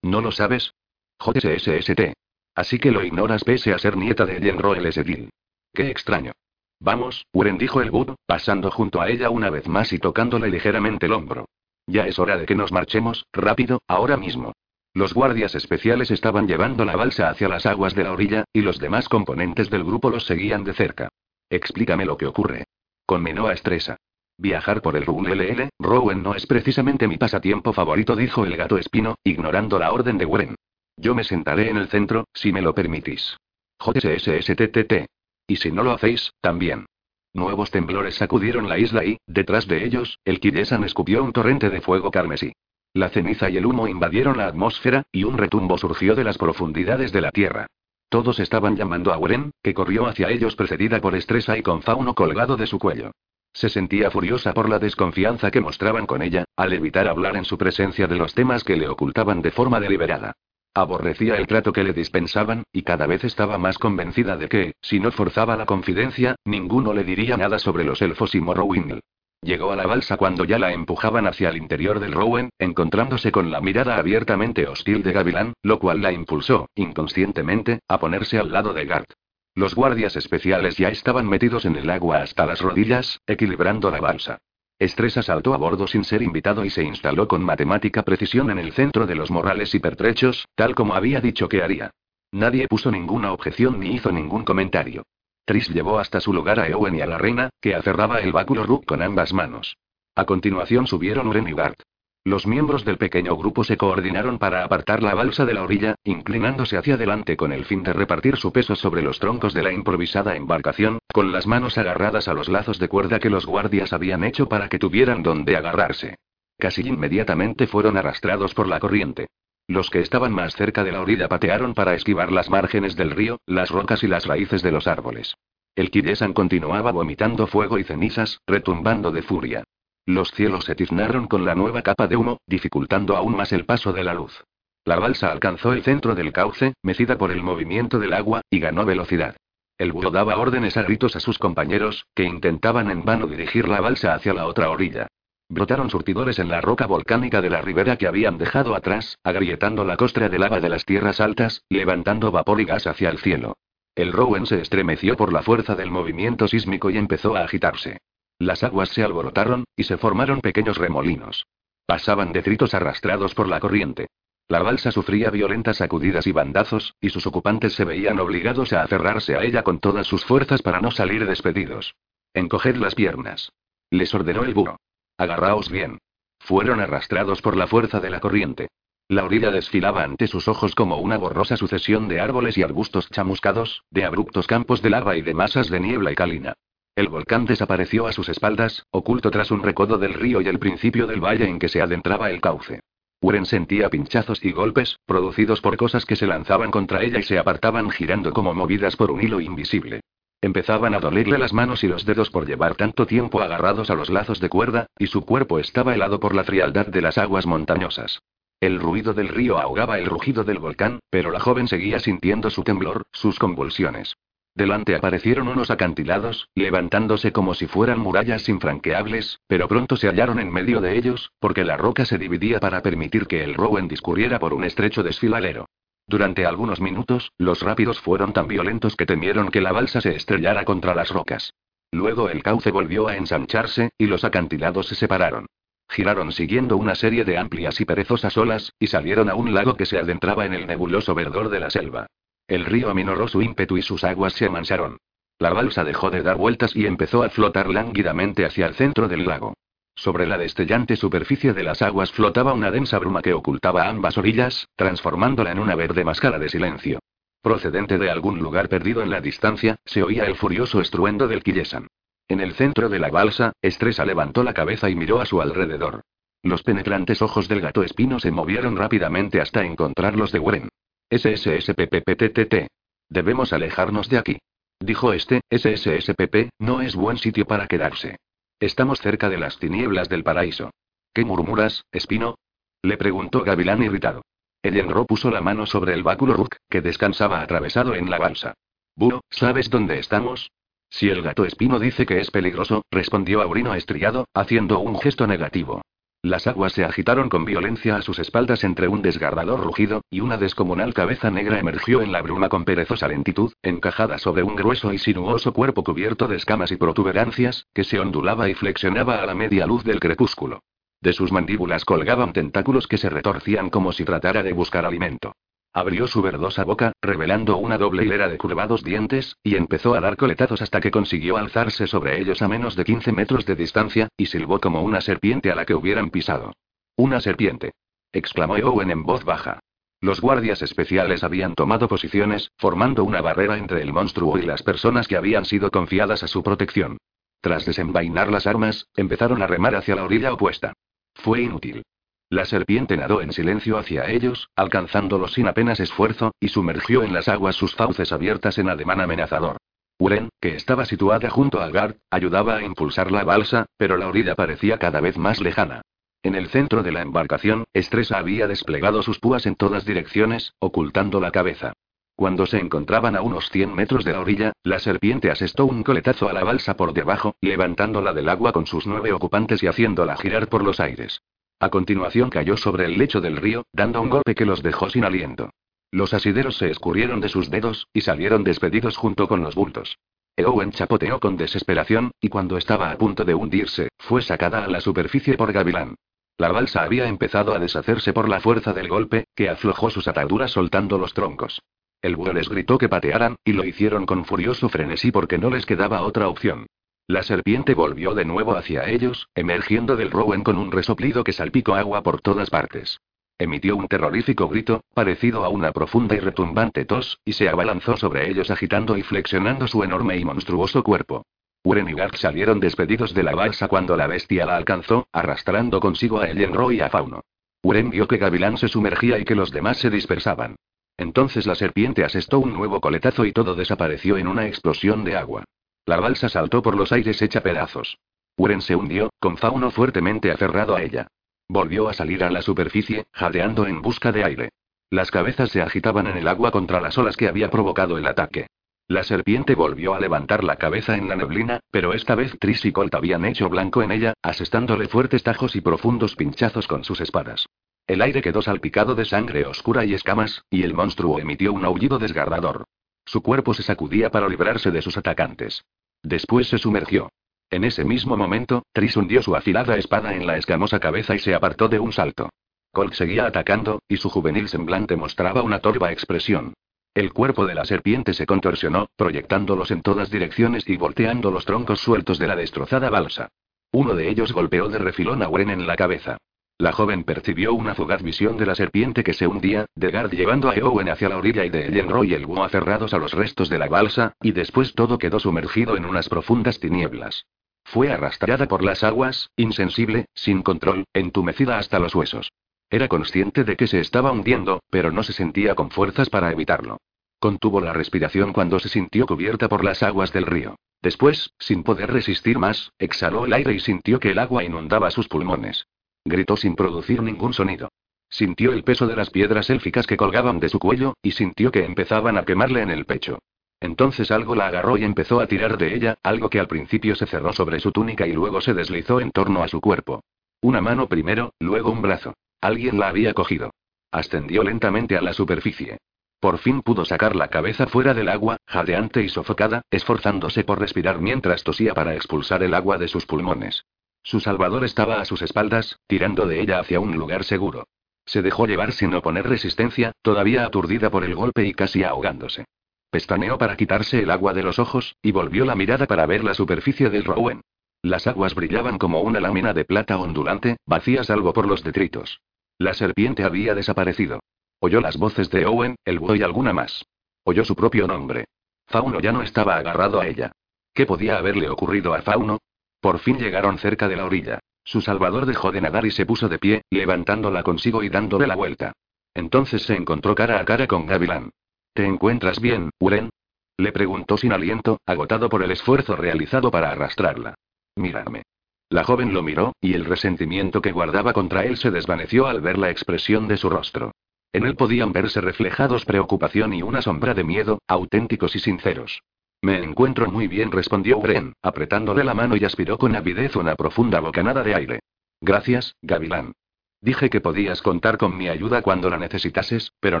[0.02, 0.72] ¿No lo sabes?
[1.20, 2.14] JSST.
[2.54, 5.30] Así que lo ignoras pese a ser nieta de Jen Roel Sedil.
[5.74, 6.32] Qué extraño.
[6.80, 11.06] Vamos, Wren dijo el Bud, pasando junto a ella una vez más y tocándole ligeramente
[11.06, 11.46] el hombro.
[11.86, 14.52] Ya es hora de que nos marchemos, rápido, ahora mismo.
[14.98, 18.80] Los guardias especiales estaban llevando la balsa hacia las aguas de la orilla, y los
[18.80, 21.08] demás componentes del grupo los seguían de cerca.
[21.48, 22.64] Explícame lo que ocurre.
[23.06, 23.96] Conminó a Estresa.
[24.38, 29.14] Viajar por el RULLL, Rowan no es precisamente mi pasatiempo favorito, dijo el gato espino,
[29.22, 30.56] ignorando la orden de Wren.
[30.96, 33.36] Yo me sentaré en el centro, si me lo permitís.
[33.78, 35.06] JSSTTT.
[35.46, 36.86] Y si no lo hacéis, también.
[37.34, 41.82] Nuevos temblores sacudieron la isla y, detrás de ellos, el Kidesan escupió un torrente de
[41.82, 42.52] fuego carmesí.
[42.94, 47.12] La ceniza y el humo invadieron la atmósfera, y un retumbo surgió de las profundidades
[47.12, 47.66] de la tierra.
[48.08, 52.14] Todos estaban llamando a Wren, que corrió hacia ellos precedida por Estresa y con Fauno
[52.14, 53.12] colgado de su cuello.
[53.52, 57.58] Se sentía furiosa por la desconfianza que mostraban con ella, al evitar hablar en su
[57.58, 60.32] presencia de los temas que le ocultaban de forma deliberada.
[60.74, 65.00] Aborrecía el trato que le dispensaban, y cada vez estaba más convencida de que, si
[65.00, 69.00] no forzaba la confidencia, ninguno le diría nada sobre los elfos y Morrowind.
[69.40, 73.50] Llegó a la balsa cuando ya la empujaban hacia el interior del Rowan, encontrándose con
[73.50, 78.72] la mirada abiertamente hostil de Gavilán, lo cual la impulsó, inconscientemente, a ponerse al lado
[78.74, 79.12] de Gart.
[79.54, 84.38] Los guardias especiales ya estaban metidos en el agua hasta las rodillas, equilibrando la balsa.
[84.78, 88.72] Estresa saltó a bordo sin ser invitado y se instaló con matemática precisión en el
[88.72, 91.90] centro de los morrales y pertrechos, tal como había dicho que haría.
[92.30, 95.02] Nadie puso ninguna objeción ni hizo ningún comentario.
[95.48, 98.64] Tris llevó hasta su lugar a Ewen y a la reina, que aferraba el báculo
[98.64, 99.78] Rook con ambas manos.
[100.14, 101.80] A continuación subieron Uren y Bart.
[102.22, 106.76] Los miembros del pequeño grupo se coordinaron para apartar la balsa de la orilla, inclinándose
[106.76, 110.36] hacia adelante con el fin de repartir su peso sobre los troncos de la improvisada
[110.36, 114.50] embarcación, con las manos agarradas a los lazos de cuerda que los guardias habían hecho
[114.50, 116.16] para que tuvieran donde agarrarse.
[116.58, 119.28] Casi inmediatamente fueron arrastrados por la corriente.
[119.68, 123.38] Los que estaban más cerca de la orilla patearon para esquivar las márgenes del río,
[123.44, 125.34] las rocas y las raíces de los árboles.
[125.76, 129.64] El Kidesan continuaba vomitando fuego y cenizas, retumbando de furia.
[130.06, 133.92] Los cielos se tiznaron con la nueva capa de humo, dificultando aún más el paso
[133.92, 134.42] de la luz.
[134.86, 138.86] La balsa alcanzó el centro del cauce, mecida por el movimiento del agua, y ganó
[138.86, 139.36] velocidad.
[139.76, 143.82] El búho daba órdenes a gritos a sus compañeros, que intentaban en vano dirigir la
[143.82, 145.08] balsa hacia la otra orilla.
[145.50, 149.96] Brotaron surtidores en la roca volcánica de la ribera que habían dejado atrás, agrietando la
[149.96, 153.56] costra de lava de las tierras altas, levantando vapor y gas hacia el cielo.
[153.94, 157.98] El Rowan se estremeció por la fuerza del movimiento sísmico y empezó a agitarse.
[158.38, 161.46] Las aguas se alborotaron, y se formaron pequeños remolinos.
[161.86, 164.08] Pasaban detritos arrastrados por la corriente.
[164.48, 169.34] La balsa sufría violentas sacudidas y bandazos, y sus ocupantes se veían obligados a aferrarse
[169.34, 171.94] a ella con todas sus fuerzas para no salir despedidos.
[172.34, 173.50] Encoged las piernas.
[173.90, 174.76] Les ordenó el búho.
[175.18, 175.98] Agarraos bien.
[176.38, 178.68] Fueron arrastrados por la fuerza de la corriente.
[179.08, 183.82] La orilla desfilaba ante sus ojos como una borrosa sucesión de árboles y arbustos chamuscados,
[183.90, 186.54] de abruptos campos de lava y de masas de niebla y calina.
[186.94, 191.06] El volcán desapareció a sus espaldas, oculto tras un recodo del río y el principio
[191.08, 192.80] del valle en que se adentraba el cauce.
[193.20, 197.38] Uren sentía pinchazos y golpes, producidos por cosas que se lanzaban contra ella y se
[197.38, 200.00] apartaban girando como movidas por un hilo invisible.
[200.40, 204.08] Empezaban a dolerle las manos y los dedos por llevar tanto tiempo agarrados a los
[204.08, 208.20] lazos de cuerda, y su cuerpo estaba helado por la frialdad de las aguas montañosas.
[208.60, 212.62] El ruido del río ahogaba el rugido del volcán, pero la joven seguía sintiendo su
[212.62, 214.14] temblor, sus convulsiones.
[214.54, 220.52] Delante aparecieron unos acantilados, levantándose como si fueran murallas infranqueables, pero pronto se hallaron en
[220.52, 224.54] medio de ellos, porque la roca se dividía para permitir que el Rowan discurriera por
[224.54, 225.66] un estrecho desfiladero.
[226.08, 230.64] Durante algunos minutos, los rápidos fueron tan violentos que temieron que la balsa se estrellara
[230.64, 231.52] contra las rocas.
[231.92, 235.46] Luego el cauce volvió a ensancharse, y los acantilados se separaron.
[235.90, 239.84] Giraron siguiendo una serie de amplias y perezosas olas, y salieron a un lago que
[239.84, 242.06] se adentraba en el nebuloso verdor de la selva.
[242.46, 244.96] El río aminoró su ímpetu y sus aguas se amansaron.
[245.38, 249.26] La balsa dejó de dar vueltas y empezó a flotar lánguidamente hacia el centro del
[249.26, 249.52] lago.
[249.98, 254.68] Sobre la destellante superficie de las aguas flotaba una densa bruma que ocultaba ambas orillas,
[254.76, 257.00] transformándola en una verde máscara de silencio.
[257.42, 261.88] Procedente de algún lugar perdido en la distancia, se oía el furioso estruendo del Quillesan.
[262.28, 266.02] En el centro de la balsa, Estresa levantó la cabeza y miró a su alrededor.
[266.44, 270.68] Los penetrantes ojos del gato espino se movieron rápidamente hasta encontrar los de Wren.
[271.10, 272.68] SSSPPPTTT.
[273.08, 274.38] Debemos alejarnos de aquí.
[274.78, 278.16] Dijo este, SSSPP, no es buen sitio para quedarse.
[278.60, 280.70] Estamos cerca de las tinieblas del paraíso.
[281.14, 282.38] ¿Qué murmuras, Espino?
[282.82, 284.22] Le preguntó Gavilán irritado.
[284.62, 288.54] Ellenro puso la mano sobre el báculo Rook, que descansaba atravesado en la balsa.
[288.96, 290.50] Búho, ¿sabes dónde estamos?
[290.90, 295.82] Si el gato espino dice que es peligroso, respondió Aurino estriado, haciendo un gesto negativo.
[296.22, 300.36] Las aguas se agitaron con violencia a sus espaldas entre un desgarrador rugido, y una
[300.36, 304.98] descomunal cabeza negra emergió en la bruma con perezosa lentitud, encajada sobre un grueso y
[304.98, 309.64] sinuoso cuerpo cubierto de escamas y protuberancias, que se ondulaba y flexionaba a la media
[309.64, 310.64] luz del crepúsculo.
[311.00, 315.36] De sus mandíbulas colgaban tentáculos que se retorcían como si tratara de buscar alimento.
[315.78, 320.16] Abrió su verdosa boca, revelando una doble hilera de curvados dientes, y empezó a dar
[320.16, 324.26] coletazos hasta que consiguió alzarse sobre ellos a menos de 15 metros de distancia, y
[324.26, 326.52] silbó como una serpiente a la que hubieran pisado.
[326.96, 327.74] Una serpiente.
[328.10, 329.60] exclamó Owen en voz baja.
[330.00, 335.06] Los guardias especiales habían tomado posiciones, formando una barrera entre el monstruo y las personas
[335.06, 336.98] que habían sido confiadas a su protección.
[337.40, 340.72] Tras desenvainar las armas, empezaron a remar hacia la orilla opuesta.
[341.14, 341.84] Fue inútil.
[342.30, 347.26] La serpiente nadó en silencio hacia ellos, alcanzándolos sin apenas esfuerzo, y sumergió en las
[347.26, 349.56] aguas sus fauces abiertas en ademán amenazador.
[349.98, 354.34] Uren, que estaba situada junto al guard, ayudaba a impulsar la balsa, pero la orilla
[354.34, 355.80] parecía cada vez más lejana.
[356.22, 361.20] En el centro de la embarcación, Estresa había desplegado sus púas en todas direcciones, ocultando
[361.20, 361.72] la cabeza.
[362.14, 366.28] Cuando se encontraban a unos 100 metros de la orilla, la serpiente asestó un coletazo
[366.28, 370.48] a la balsa por debajo, levantándola del agua con sus nueve ocupantes y haciéndola girar
[370.48, 371.22] por los aires.
[371.60, 375.04] A continuación cayó sobre el lecho del río, dando un golpe que los dejó sin
[375.04, 375.50] aliento.
[375.90, 379.98] Los asideros se escurrieron de sus dedos, y salieron despedidos junto con los bultos.
[380.36, 384.80] Eowen chapoteó con desesperación, y cuando estaba a punto de hundirse, fue sacada a la
[384.80, 385.96] superficie por Gavilán.
[386.36, 390.52] La balsa había empezado a deshacerse por la fuerza del golpe, que aflojó sus ataduras
[390.52, 391.60] soltando los troncos.
[392.00, 395.66] El búho les gritó que patearan, y lo hicieron con furioso frenesí porque no les
[395.66, 396.66] quedaba otra opción.
[397.10, 401.74] La serpiente volvió de nuevo hacia ellos, emergiendo del Rowan con un resoplido que salpicó
[401.74, 403.00] agua por todas partes.
[403.38, 408.28] Emitió un terrorífico grito, parecido a una profunda y retumbante tos, y se abalanzó sobre
[408.28, 411.24] ellos agitando y flexionando su enorme y monstruoso cuerpo.
[411.62, 416.20] Uren y Garth salieron despedidos de la balsa cuando la bestia la alcanzó, arrastrando consigo
[416.20, 417.22] a Ellenro y a Fauno.
[417.62, 420.56] Uren vio que Gavilán se sumergía y que los demás se dispersaban.
[420.98, 425.44] Entonces la serpiente asestó un nuevo coletazo y todo desapareció en una explosión de agua.
[425.88, 427.96] La balsa saltó por los aires hecha pedazos.
[428.36, 431.06] Uren se hundió, con Fauno fuertemente aferrado a ella.
[431.48, 434.50] Volvió a salir a la superficie, jadeando en busca de aire.
[434.90, 438.48] Las cabezas se agitaban en el agua contra las olas que había provocado el ataque.
[438.86, 442.72] La serpiente volvió a levantar la cabeza en la neblina, pero esta vez Tris y
[442.72, 447.46] Colt habían hecho blanco en ella, asestándole fuertes tajos y profundos pinchazos con sus espadas.
[447.86, 451.98] El aire quedó salpicado de sangre oscura y escamas, y el monstruo emitió un aullido
[451.98, 452.66] desgarrador.
[453.08, 455.64] Su cuerpo se sacudía para librarse de sus atacantes.
[456.02, 457.08] Después se sumergió.
[457.48, 461.34] En ese mismo momento, Tris hundió su afilada espada en la escamosa cabeza y se
[461.34, 462.28] apartó de un salto.
[462.70, 466.52] Colt seguía atacando, y su juvenil semblante mostraba una torva expresión.
[466.92, 471.80] El cuerpo de la serpiente se contorsionó, proyectándolos en todas direcciones y volteando los troncos
[471.80, 473.28] sueltos de la destrozada balsa.
[473.72, 476.18] Uno de ellos golpeó de refilón a Wren en la cabeza.
[476.60, 480.50] La joven percibió una fugaz visión de la serpiente que se hundía, de Gard llevando
[480.50, 483.48] a Eowen hacia la orilla y de Ellenro y el búho aferrados a los restos
[483.48, 487.26] de la balsa, y después todo quedó sumergido en unas profundas tinieblas.
[487.62, 492.32] Fue arrastrada por las aguas, insensible, sin control, entumecida hasta los huesos.
[492.70, 496.78] Era consciente de que se estaba hundiendo, pero no se sentía con fuerzas para evitarlo.
[497.20, 500.56] Contuvo la respiración cuando se sintió cubierta por las aguas del río.
[500.82, 505.06] Después, sin poder resistir más, exhaló el aire y sintió que el agua inundaba sus
[505.06, 505.64] pulmones.
[506.08, 507.68] Gritó sin producir ningún sonido.
[508.08, 511.66] Sintió el peso de las piedras élficas que colgaban de su cuello, y sintió que
[511.66, 513.18] empezaban a quemarle en el pecho.
[513.60, 517.06] Entonces algo la agarró y empezó a tirar de ella, algo que al principio se
[517.06, 520.02] cerró sobre su túnica y luego se deslizó en torno a su cuerpo.
[520.40, 522.14] Una mano primero, luego un brazo.
[522.40, 523.50] Alguien la había cogido.
[523.90, 525.76] Ascendió lentamente a la superficie.
[526.20, 531.00] Por fin pudo sacar la cabeza fuera del agua, jadeante y sofocada, esforzándose por respirar
[531.00, 533.64] mientras tosía para expulsar el agua de sus pulmones.
[534.08, 537.68] Su salvador estaba a sus espaldas, tirando de ella hacia un lugar seguro.
[538.06, 542.46] Se dejó llevar sin oponer resistencia, todavía aturdida por el golpe y casi ahogándose.
[542.90, 546.32] Pestaneó para quitarse el agua de los ojos, y volvió la mirada para ver la
[546.32, 547.42] superficie del Rowan.
[547.82, 552.22] Las aguas brillaban como una lámina de plata ondulante, vacía salvo por los detritos.
[552.56, 554.20] La serpiente había desaparecido.
[554.58, 556.86] Oyó las voces de Owen, el búho y alguna más.
[557.24, 558.24] Oyó su propio nombre.
[558.68, 560.32] Fauno ya no estaba agarrado a ella.
[560.72, 562.38] ¿Qué podía haberle ocurrido a Fauno?
[562.80, 564.40] Por fin llegaron cerca de la orilla.
[564.64, 568.36] Su salvador dejó de nadar y se puso de pie, levantándola consigo y dándole la
[568.36, 568.72] vuelta.
[569.14, 571.30] Entonces se encontró cara a cara con Gavilán.
[571.72, 573.10] ¿Te encuentras bien, Uren?
[573.56, 577.34] Le preguntó sin aliento, agotado por el esfuerzo realizado para arrastrarla.
[577.76, 578.22] Mírame.
[578.70, 582.58] La joven lo miró, y el resentimiento que guardaba contra él se desvaneció al ver
[582.58, 583.92] la expresión de su rostro.
[584.32, 589.00] En él podían verse reflejados preocupación y una sombra de miedo, auténticos y sinceros.
[589.40, 594.00] Me encuentro muy bien, respondió Uren, apretándole la mano y aspiró con avidez una profunda
[594.00, 594.80] bocanada de aire.
[595.20, 596.32] Gracias, Gavilán.
[596.80, 600.00] Dije que podías contar con mi ayuda cuando la necesitases, pero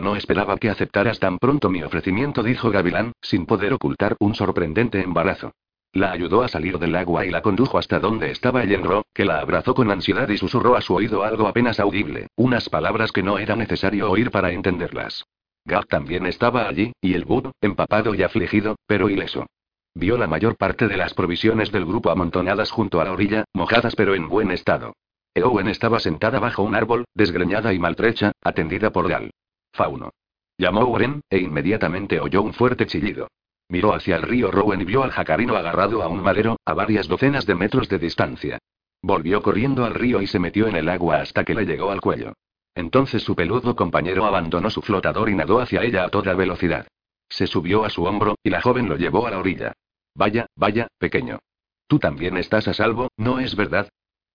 [0.00, 5.00] no esperaba que aceptaras tan pronto mi ofrecimiento, dijo Gavilán, sin poder ocultar un sorprendente
[5.02, 5.52] embarazo.
[5.92, 9.40] La ayudó a salir del agua y la condujo hasta donde estaba Yenro, que la
[9.40, 13.38] abrazó con ansiedad y susurró a su oído algo apenas audible, unas palabras que no
[13.38, 15.24] era necesario oír para entenderlas.
[15.68, 19.46] Gab también estaba allí, y el Bud, empapado y afligido, pero ileso.
[19.94, 23.94] Vio la mayor parte de las provisiones del grupo amontonadas junto a la orilla, mojadas
[23.94, 24.94] pero en buen estado.
[25.34, 29.30] Eowen estaba sentada bajo un árbol, desgreñada y maltrecha, atendida por Gal.
[29.74, 30.10] Fauno.
[30.56, 33.28] Llamó Oren, e inmediatamente oyó un fuerte chillido.
[33.68, 37.08] Miró hacia el río Rowan y vio al jacarino agarrado a un madero, a varias
[37.08, 38.58] docenas de metros de distancia.
[39.02, 42.00] Volvió corriendo al río y se metió en el agua hasta que le llegó al
[42.00, 42.32] cuello.
[42.78, 46.86] Entonces su peludo compañero abandonó su flotador y nadó hacia ella a toda velocidad.
[47.28, 49.72] Se subió a su hombro, y la joven lo llevó a la orilla.
[50.14, 51.40] Vaya, vaya, pequeño.
[51.88, 53.88] Tú también estás a salvo, ¿no es verdad?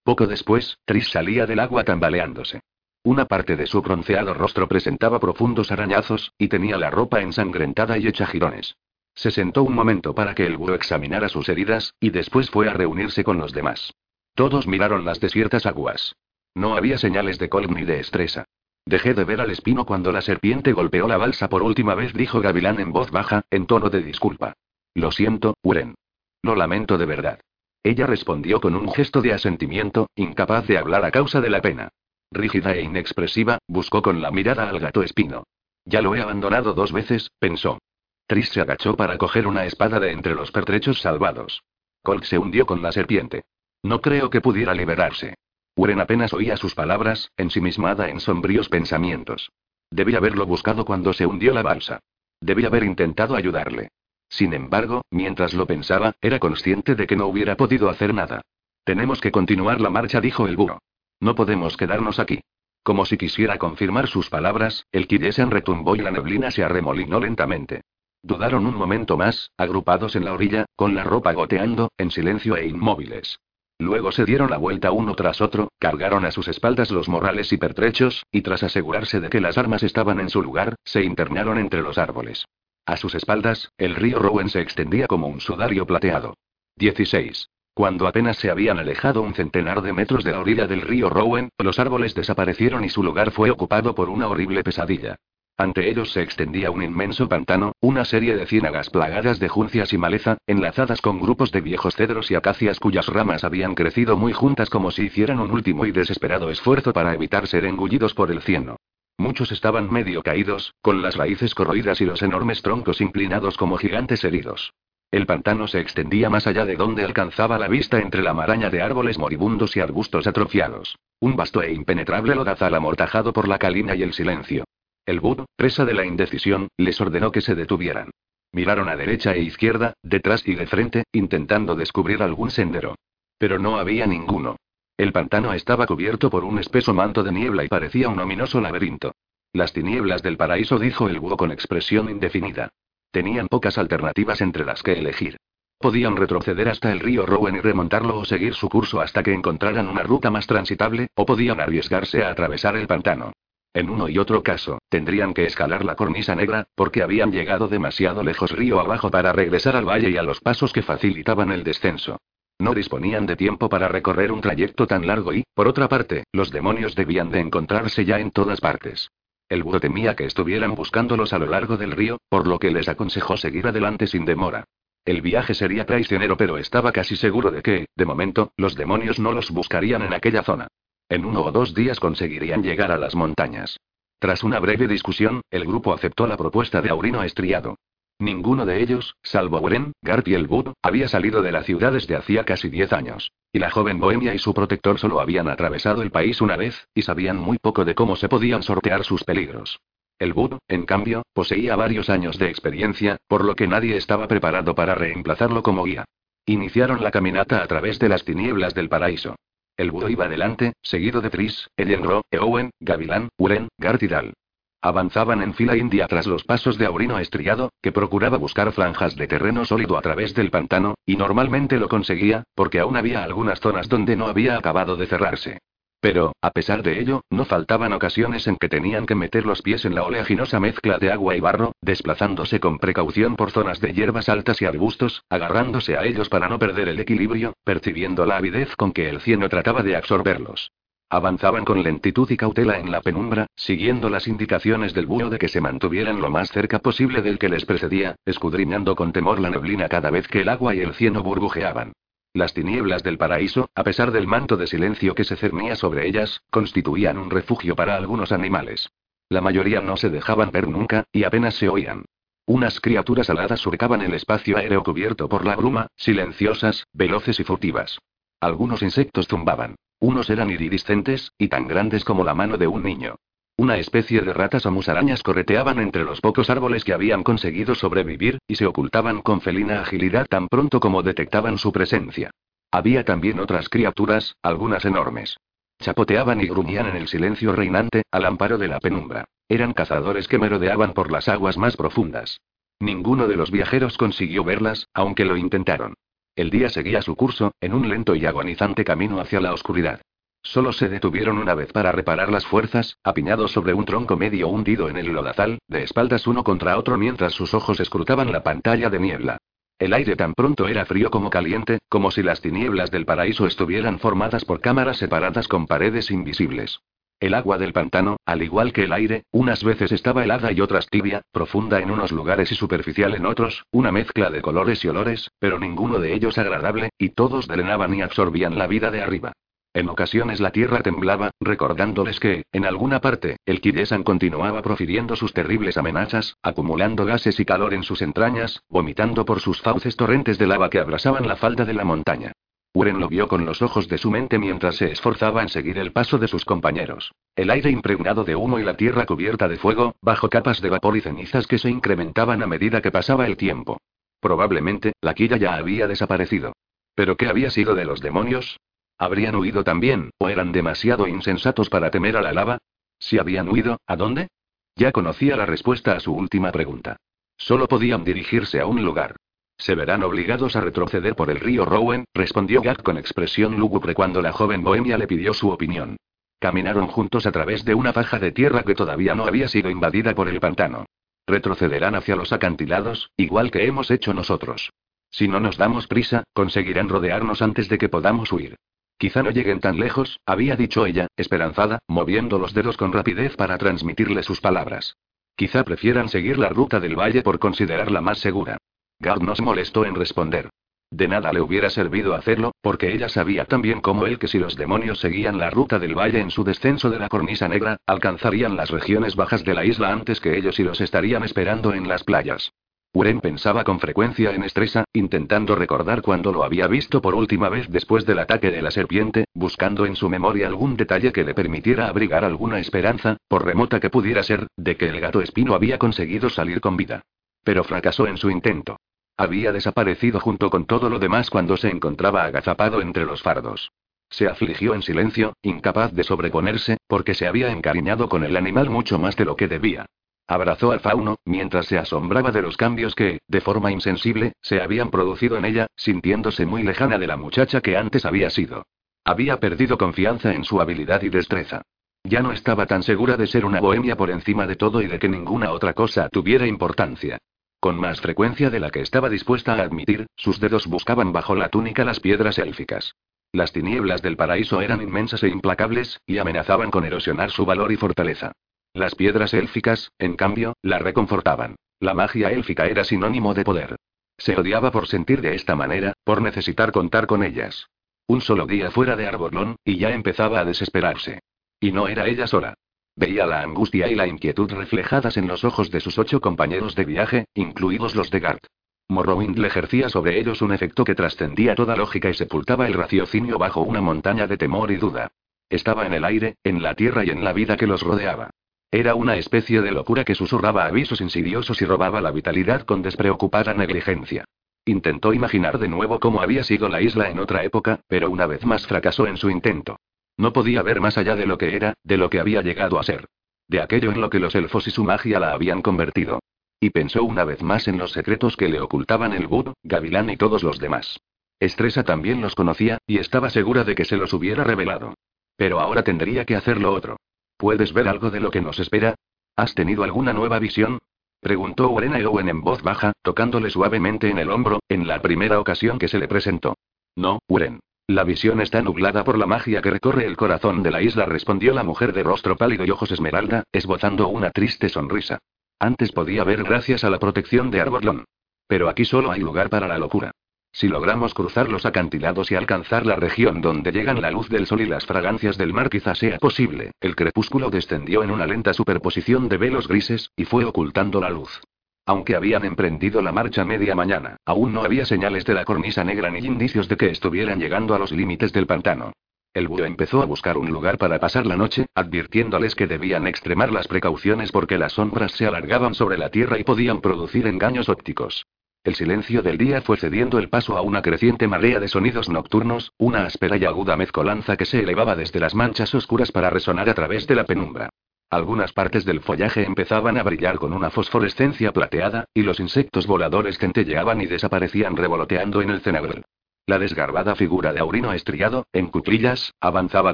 [0.04, 2.60] Poco después, Tris salía del agua tambaleándose.
[3.06, 8.08] Una parte de su bronceado rostro presentaba profundos arañazos, y tenía la ropa ensangrentada y
[8.08, 8.76] hecha jirones.
[9.16, 12.74] Se sentó un momento para que el búho examinara sus heridas, y después fue a
[12.74, 13.94] reunirse con los demás.
[14.36, 16.18] Todos miraron las desiertas aguas.
[16.56, 18.46] No había señales de colm ni de estresa.
[18.86, 22.42] Dejé de ver al espino cuando la serpiente golpeó la balsa por última vez, dijo
[22.42, 24.54] Gavilán en voz baja, en tono de disculpa.
[24.94, 25.96] Lo siento, Uren.
[26.42, 27.40] Lo lamento de verdad.
[27.82, 31.90] Ella respondió con un gesto de asentimiento, incapaz de hablar a causa de la pena.
[32.32, 35.44] Rígida e inexpresiva, buscó con la mirada al gato espino.
[35.86, 37.80] Ya lo he abandonado dos veces, pensó.
[38.26, 41.64] Tris se agachó para coger una espada de entre los pertrechos salvados.
[42.02, 43.44] Colt se hundió con la serpiente.
[43.84, 45.36] No creo que pudiera liberarse.
[45.76, 49.52] Uren apenas oía sus palabras, ensimismada en sombríos pensamientos.
[49.90, 52.00] Debía haberlo buscado cuando se hundió la balsa.
[52.40, 53.90] Debía haber intentado ayudarle.
[54.30, 58.42] Sin embargo, mientras lo pensaba, era consciente de que no hubiera podido hacer nada.
[58.84, 60.80] Tenemos que continuar la marcha, dijo el búho.
[61.20, 62.42] No podemos quedarnos aquí.
[62.84, 67.82] Como si quisiera confirmar sus palabras, el Kiresen retumbó y la neblina se arremolinó lentamente.
[68.22, 72.68] Dudaron un momento más, agrupados en la orilla, con la ropa goteando, en silencio e
[72.68, 73.40] inmóviles.
[73.80, 77.58] Luego se dieron la vuelta uno tras otro, cargaron a sus espaldas los morrales y
[77.58, 81.82] pertrechos, y tras asegurarse de que las armas estaban en su lugar, se internaron entre
[81.82, 82.46] los árboles.
[82.86, 86.36] A sus espaldas, el río Rowan se extendía como un sudario plateado.
[86.76, 87.50] 16.
[87.74, 91.50] Cuando apenas se habían alejado un centenar de metros de la orilla del río Rowan,
[91.58, 95.16] los árboles desaparecieron y su lugar fue ocupado por una horrible pesadilla.
[95.56, 100.00] Ante ellos se extendía un inmenso pantano, una serie de ciénagas plagadas de juncias y
[100.00, 104.72] maleza, enlazadas con grupos de viejos cedros y acacias cuyas ramas habían crecido muy juntas
[104.72, 108.78] como si hicieran un último y desesperado esfuerzo para evitar ser engullidos por el cieno.
[109.20, 114.24] Muchos estaban medio caídos, con las raíces corroídas y los enormes troncos inclinados como gigantes
[114.24, 114.74] heridos.
[115.12, 118.82] El pantano se extendía más allá de donde alcanzaba la vista entre la maraña de
[118.82, 120.98] árboles moribundos y arbustos atrofiados.
[121.20, 124.66] Un vasto e impenetrable lodazal amortajado por la calina y el silencio.
[125.06, 128.12] El Bud, presa de la indecisión, les ordenó que se detuvieran.
[128.54, 132.96] Miraron a derecha e izquierda, detrás y de frente, intentando descubrir algún sendero.
[133.38, 134.56] Pero no había ninguno.
[134.96, 139.12] El pantano estaba cubierto por un espeso manto de niebla y parecía un ominoso laberinto.
[139.52, 142.70] Las tinieblas del paraíso, dijo el búho con expresión indefinida.
[143.12, 145.38] Tenían pocas alternativas entre las que elegir.
[145.80, 149.90] Podían retroceder hasta el río Rowan y remontarlo o seguir su curso hasta que encontraran
[149.90, 153.34] una ruta más transitable, o podían arriesgarse a atravesar el pantano.
[153.74, 158.22] En uno y otro caso, tendrían que escalar la cornisa negra, porque habían llegado demasiado
[158.24, 162.18] lejos río abajo para regresar al valle y a los pasos que facilitaban el descenso.
[162.60, 166.52] No disponían de tiempo para recorrer un trayecto tan largo y, por otra parte, los
[166.52, 169.10] demonios debían de encontrarse ya en todas partes.
[169.50, 172.88] El búho temía que estuvieran buscándolos a lo largo del río, por lo que les
[172.88, 174.66] aconsejó seguir adelante sin demora.
[175.04, 179.32] El viaje sería traicionero, pero estaba casi seguro de que, de momento, los demonios no
[179.32, 180.68] los buscarían en aquella zona.
[181.10, 183.78] En uno o dos días conseguirían llegar a las montañas.
[184.20, 187.76] Tras una breve discusión, el grupo aceptó la propuesta de Aurino Estriado.
[188.20, 192.16] Ninguno de ellos, salvo Wren, Gart y el Bud, había salido de la ciudad desde
[192.16, 193.32] hacía casi diez años.
[193.52, 197.02] Y la joven Bohemia y su protector solo habían atravesado el país una vez, y
[197.02, 199.80] sabían muy poco de cómo se podían sortear sus peligros.
[200.20, 204.74] El Bud, en cambio, poseía varios años de experiencia, por lo que nadie estaba preparado
[204.74, 206.06] para reemplazarlo como guía.
[206.46, 209.36] Iniciaron la caminata a través de las tinieblas del paraíso.
[209.76, 214.34] El Bud iba delante, seguido de Tris, Ellenro, Eowen, Gavilán, Uren, Gart y Dal.
[214.82, 219.28] Avanzaban en fila india tras los pasos de Aurino estriado, que procuraba buscar franjas de
[219.28, 223.90] terreno sólido a través del pantano, y normalmente lo conseguía, porque aún había algunas zonas
[223.90, 225.60] donde no había acabado de cerrarse.
[226.04, 229.86] Pero, a pesar de ello, no faltaban ocasiones en que tenían que meter los pies
[229.86, 234.28] en la oleaginosa mezcla de agua y barro, desplazándose con precaución por zonas de hierbas
[234.28, 238.92] altas y arbustos, agarrándose a ellos para no perder el equilibrio, percibiendo la avidez con
[238.92, 240.74] que el cieno trataba de absorberlos.
[241.10, 245.48] Avanzaban con lentitud y cautela en la penumbra, siguiendo las indicaciones del búho de que
[245.48, 249.88] se mantuvieran lo más cerca posible del que les precedía, escudriñando con temor la neblina
[249.88, 251.94] cada vez que el agua y el cieno burbujeaban.
[252.34, 256.42] Las tinieblas del paraíso, a pesar del manto de silencio que se cernía sobre ellas,
[256.50, 258.90] constituían un refugio para algunos animales.
[259.30, 262.06] La mayoría no se dejaban ver nunca, y apenas se oían.
[262.48, 268.00] Unas criaturas aladas surcaban el espacio aéreo cubierto por la bruma, silenciosas, veloces y furtivas.
[268.40, 269.76] Algunos insectos zumbaban.
[270.00, 273.16] Unos eran iridiscentes, y tan grandes como la mano de un niño.
[273.56, 278.40] Una especie de ratas o musarañas correteaban entre los pocos árboles que habían conseguido sobrevivir,
[278.48, 282.32] y se ocultaban con felina agilidad tan pronto como detectaban su presencia.
[282.72, 285.38] Había también otras criaturas, algunas enormes.
[285.80, 289.26] Chapoteaban y gruñían en el silencio reinante, al amparo de la penumbra.
[289.48, 292.40] Eran cazadores que merodeaban por las aguas más profundas.
[292.80, 295.94] Ninguno de los viajeros consiguió verlas, aunque lo intentaron.
[296.36, 300.02] El día seguía su curso, en un lento y agonizante camino hacia la oscuridad.
[300.44, 304.90] Solo se detuvieron una vez para reparar las fuerzas, apiñados sobre un tronco medio hundido
[304.90, 309.00] en el lodazal, de espaldas uno contra otro mientras sus ojos escrutaban la pantalla de
[309.00, 309.38] niebla.
[309.80, 314.00] El aire tan pronto era frío como caliente, como si las tinieblas del paraíso estuvieran
[314.00, 316.82] formadas por cámaras separadas con paredes invisibles.
[317.20, 320.88] El agua del pantano, al igual que el aire, unas veces estaba helada y otras
[320.88, 325.32] tibia, profunda en unos lugares y superficial en otros, una mezcla de colores y olores,
[325.40, 329.32] pero ninguno de ellos agradable, y todos drenaban y absorbían la vida de arriba.
[329.76, 335.34] En ocasiones la tierra temblaba, recordándoles que, en alguna parte, el Kidesan continuaba profiriendo sus
[335.34, 340.46] terribles amenazas, acumulando gases y calor en sus entrañas, vomitando por sus fauces torrentes de
[340.46, 342.34] lava que abrasaban la falda de la montaña.
[342.76, 345.92] Uren lo vio con los ojos de su mente mientras se esforzaba en seguir el
[345.92, 347.12] paso de sus compañeros.
[347.36, 350.98] El aire impregnado de humo y la tierra cubierta de fuego, bajo capas de vapor
[350.98, 353.80] y cenizas que se incrementaban a medida que pasaba el tiempo.
[354.20, 356.54] Probablemente, la quilla ya había desaparecido.
[356.96, 358.60] ¿Pero qué había sido de los demonios?
[359.04, 362.60] ¿Habrían huido también, o eran demasiado insensatos para temer a la lava?
[362.98, 364.30] Si habían huido, ¿a dónde?
[364.78, 366.96] Ya conocía la respuesta a su última pregunta.
[367.36, 369.18] Solo podían dirigirse a un lugar.
[369.58, 374.22] Se verán obligados a retroceder por el río Rowan, respondió Gag con expresión lúgubre cuando
[374.22, 375.98] la joven bohemia le pidió su opinión.
[376.40, 380.16] Caminaron juntos a través de una faja de tierra que todavía no había sido invadida
[380.16, 380.86] por el pantano.
[381.28, 384.72] Retrocederán hacia los acantilados, igual que hemos hecho nosotros.
[385.12, 388.56] Si no nos damos prisa, conseguirán rodearnos antes de que podamos huir.
[388.98, 393.58] Quizá no lleguen tan lejos, había dicho ella, esperanzada, moviendo los dedos con rapidez para
[393.58, 394.96] transmitirle sus palabras.
[395.36, 398.58] Quizá prefieran seguir la ruta del valle por considerarla más segura.
[399.00, 400.50] Gard no se molestó en responder.
[400.92, 404.38] De nada le hubiera servido hacerlo, porque ella sabía tan bien como él que si
[404.38, 408.56] los demonios seguían la ruta del valle en su descenso de la cornisa negra, alcanzarían
[408.56, 412.04] las regiones bajas de la isla antes que ellos y los estarían esperando en las
[412.04, 412.54] playas.
[412.96, 417.68] Uren pensaba con frecuencia en Estresa, intentando recordar cuando lo había visto por última vez
[417.70, 421.88] después del ataque de la serpiente, buscando en su memoria algún detalle que le permitiera
[421.88, 426.30] abrigar alguna esperanza, por remota que pudiera ser, de que el gato espino había conseguido
[426.30, 427.02] salir con vida.
[427.44, 428.78] Pero fracasó en su intento.
[429.18, 433.72] Había desaparecido junto con todo lo demás cuando se encontraba agazapado entre los fardos.
[434.12, 439.00] Se afligió en silencio, incapaz de sobreponerse, porque se había encariñado con el animal mucho
[439.00, 439.88] más de lo que debía.
[440.28, 444.90] Abrazó al fauno, mientras se asombraba de los cambios que, de forma insensible, se habían
[444.90, 448.66] producido en ella, sintiéndose muy lejana de la muchacha que antes había sido.
[449.04, 451.64] Había perdido confianza en su habilidad y destreza.
[452.06, 455.00] Ya no estaba tan segura de ser una bohemia por encima de todo y de
[455.00, 457.18] que ninguna otra cosa tuviera importancia.
[457.60, 461.50] Con más frecuencia de la que estaba dispuesta a admitir, sus dedos buscaban bajo la
[461.50, 462.96] túnica las piedras élficas.
[463.32, 467.78] Las tinieblas del paraíso eran inmensas e implacables, y amenazaban con erosionar su valor y
[467.78, 468.34] fortaleza.
[468.74, 471.58] Las piedras élficas, en cambio, la reconfortaban.
[471.80, 473.76] La magia élfica era sinónimo de poder.
[474.18, 477.68] Se odiaba por sentir de esta manera, por necesitar contar con ellas.
[478.08, 481.20] Un solo día fuera de Arborlón, y ya empezaba a desesperarse.
[481.60, 482.56] Y no era ella sola.
[482.96, 486.86] Veía la angustia y la inquietud reflejadas en los ojos de sus ocho compañeros de
[486.86, 488.46] viaje, incluidos los de Gart.
[488.88, 493.38] Morrowind le ejercía sobre ellos un efecto que trascendía toda lógica y sepultaba el raciocinio
[493.38, 495.12] bajo una montaña de temor y duda.
[495.50, 498.32] Estaba en el aire, en la tierra y en la vida que los rodeaba.
[498.74, 503.54] Era una especie de locura que susurraba avisos insidiosos y robaba la vitalidad con despreocupada
[503.54, 504.26] negligencia.
[504.66, 508.44] Intentó imaginar de nuevo cómo había sido la isla en otra época, pero una vez
[508.48, 509.80] más fracasó en su intento.
[510.18, 512.84] No podía ver más allá de lo que era, de lo que había llegado a
[512.84, 513.06] ser.
[513.48, 516.18] De aquello en lo que los elfos y su magia la habían convertido.
[516.60, 520.18] Y pensó una vez más en los secretos que le ocultaban el Bud, Gavilán y
[520.18, 521.00] todos los demás.
[521.40, 524.96] Estresa también los conocía, y estaba segura de que se los hubiera revelado.
[525.36, 526.98] Pero ahora tendría que hacer lo otro.
[527.38, 528.96] ¿Puedes ver algo de lo que nos espera?
[529.36, 530.80] ¿Has tenido alguna nueva visión?
[531.20, 535.80] Preguntó Urena Owen en voz baja, tocándole suavemente en el hombro, en la primera ocasión
[535.80, 536.56] que se le presentó.
[536.96, 537.60] No, Uren.
[537.88, 541.54] La visión está nublada por la magia que recorre el corazón de la isla, respondió
[541.54, 545.20] la mujer de rostro pálido y ojos esmeralda, esbozando una triste sonrisa.
[545.60, 548.06] Antes podía ver gracias a la protección de Arborlón.
[548.48, 550.12] Pero aquí solo hay lugar para la locura.
[550.56, 554.62] Si logramos cruzar los acantilados y alcanzar la región donde llegan la luz del sol
[554.62, 556.72] y las fragancias del mar, quizá sea posible.
[556.80, 561.42] El crepúsculo descendió en una lenta superposición de velos grises, y fue ocultando la luz.
[561.88, 566.12] Aunque habían emprendido la marcha media mañana, aún no había señales de la cornisa negra
[566.12, 568.94] ni indicios de que estuvieran llegando a los límites del pantano.
[569.34, 573.52] El búho empezó a buscar un lugar para pasar la noche, advirtiéndoles que debían extremar
[573.52, 578.28] las precauciones porque las sombras se alargaban sobre la tierra y podían producir engaños ópticos.
[578.64, 582.72] El silencio del día fue cediendo el paso a una creciente marea de sonidos nocturnos,
[582.78, 586.74] una áspera y aguda mezcolanza que se elevaba desde las manchas oscuras para resonar a
[586.74, 587.68] través de la penumbra.
[588.10, 593.38] Algunas partes del follaje empezaban a brillar con una fosforescencia plateada, y los insectos voladores
[593.38, 596.06] centelleaban y desaparecían revoloteando en el cenagrel.
[596.46, 599.94] La desgarbada figura de Aurino estriado, en cuclillas, avanzaba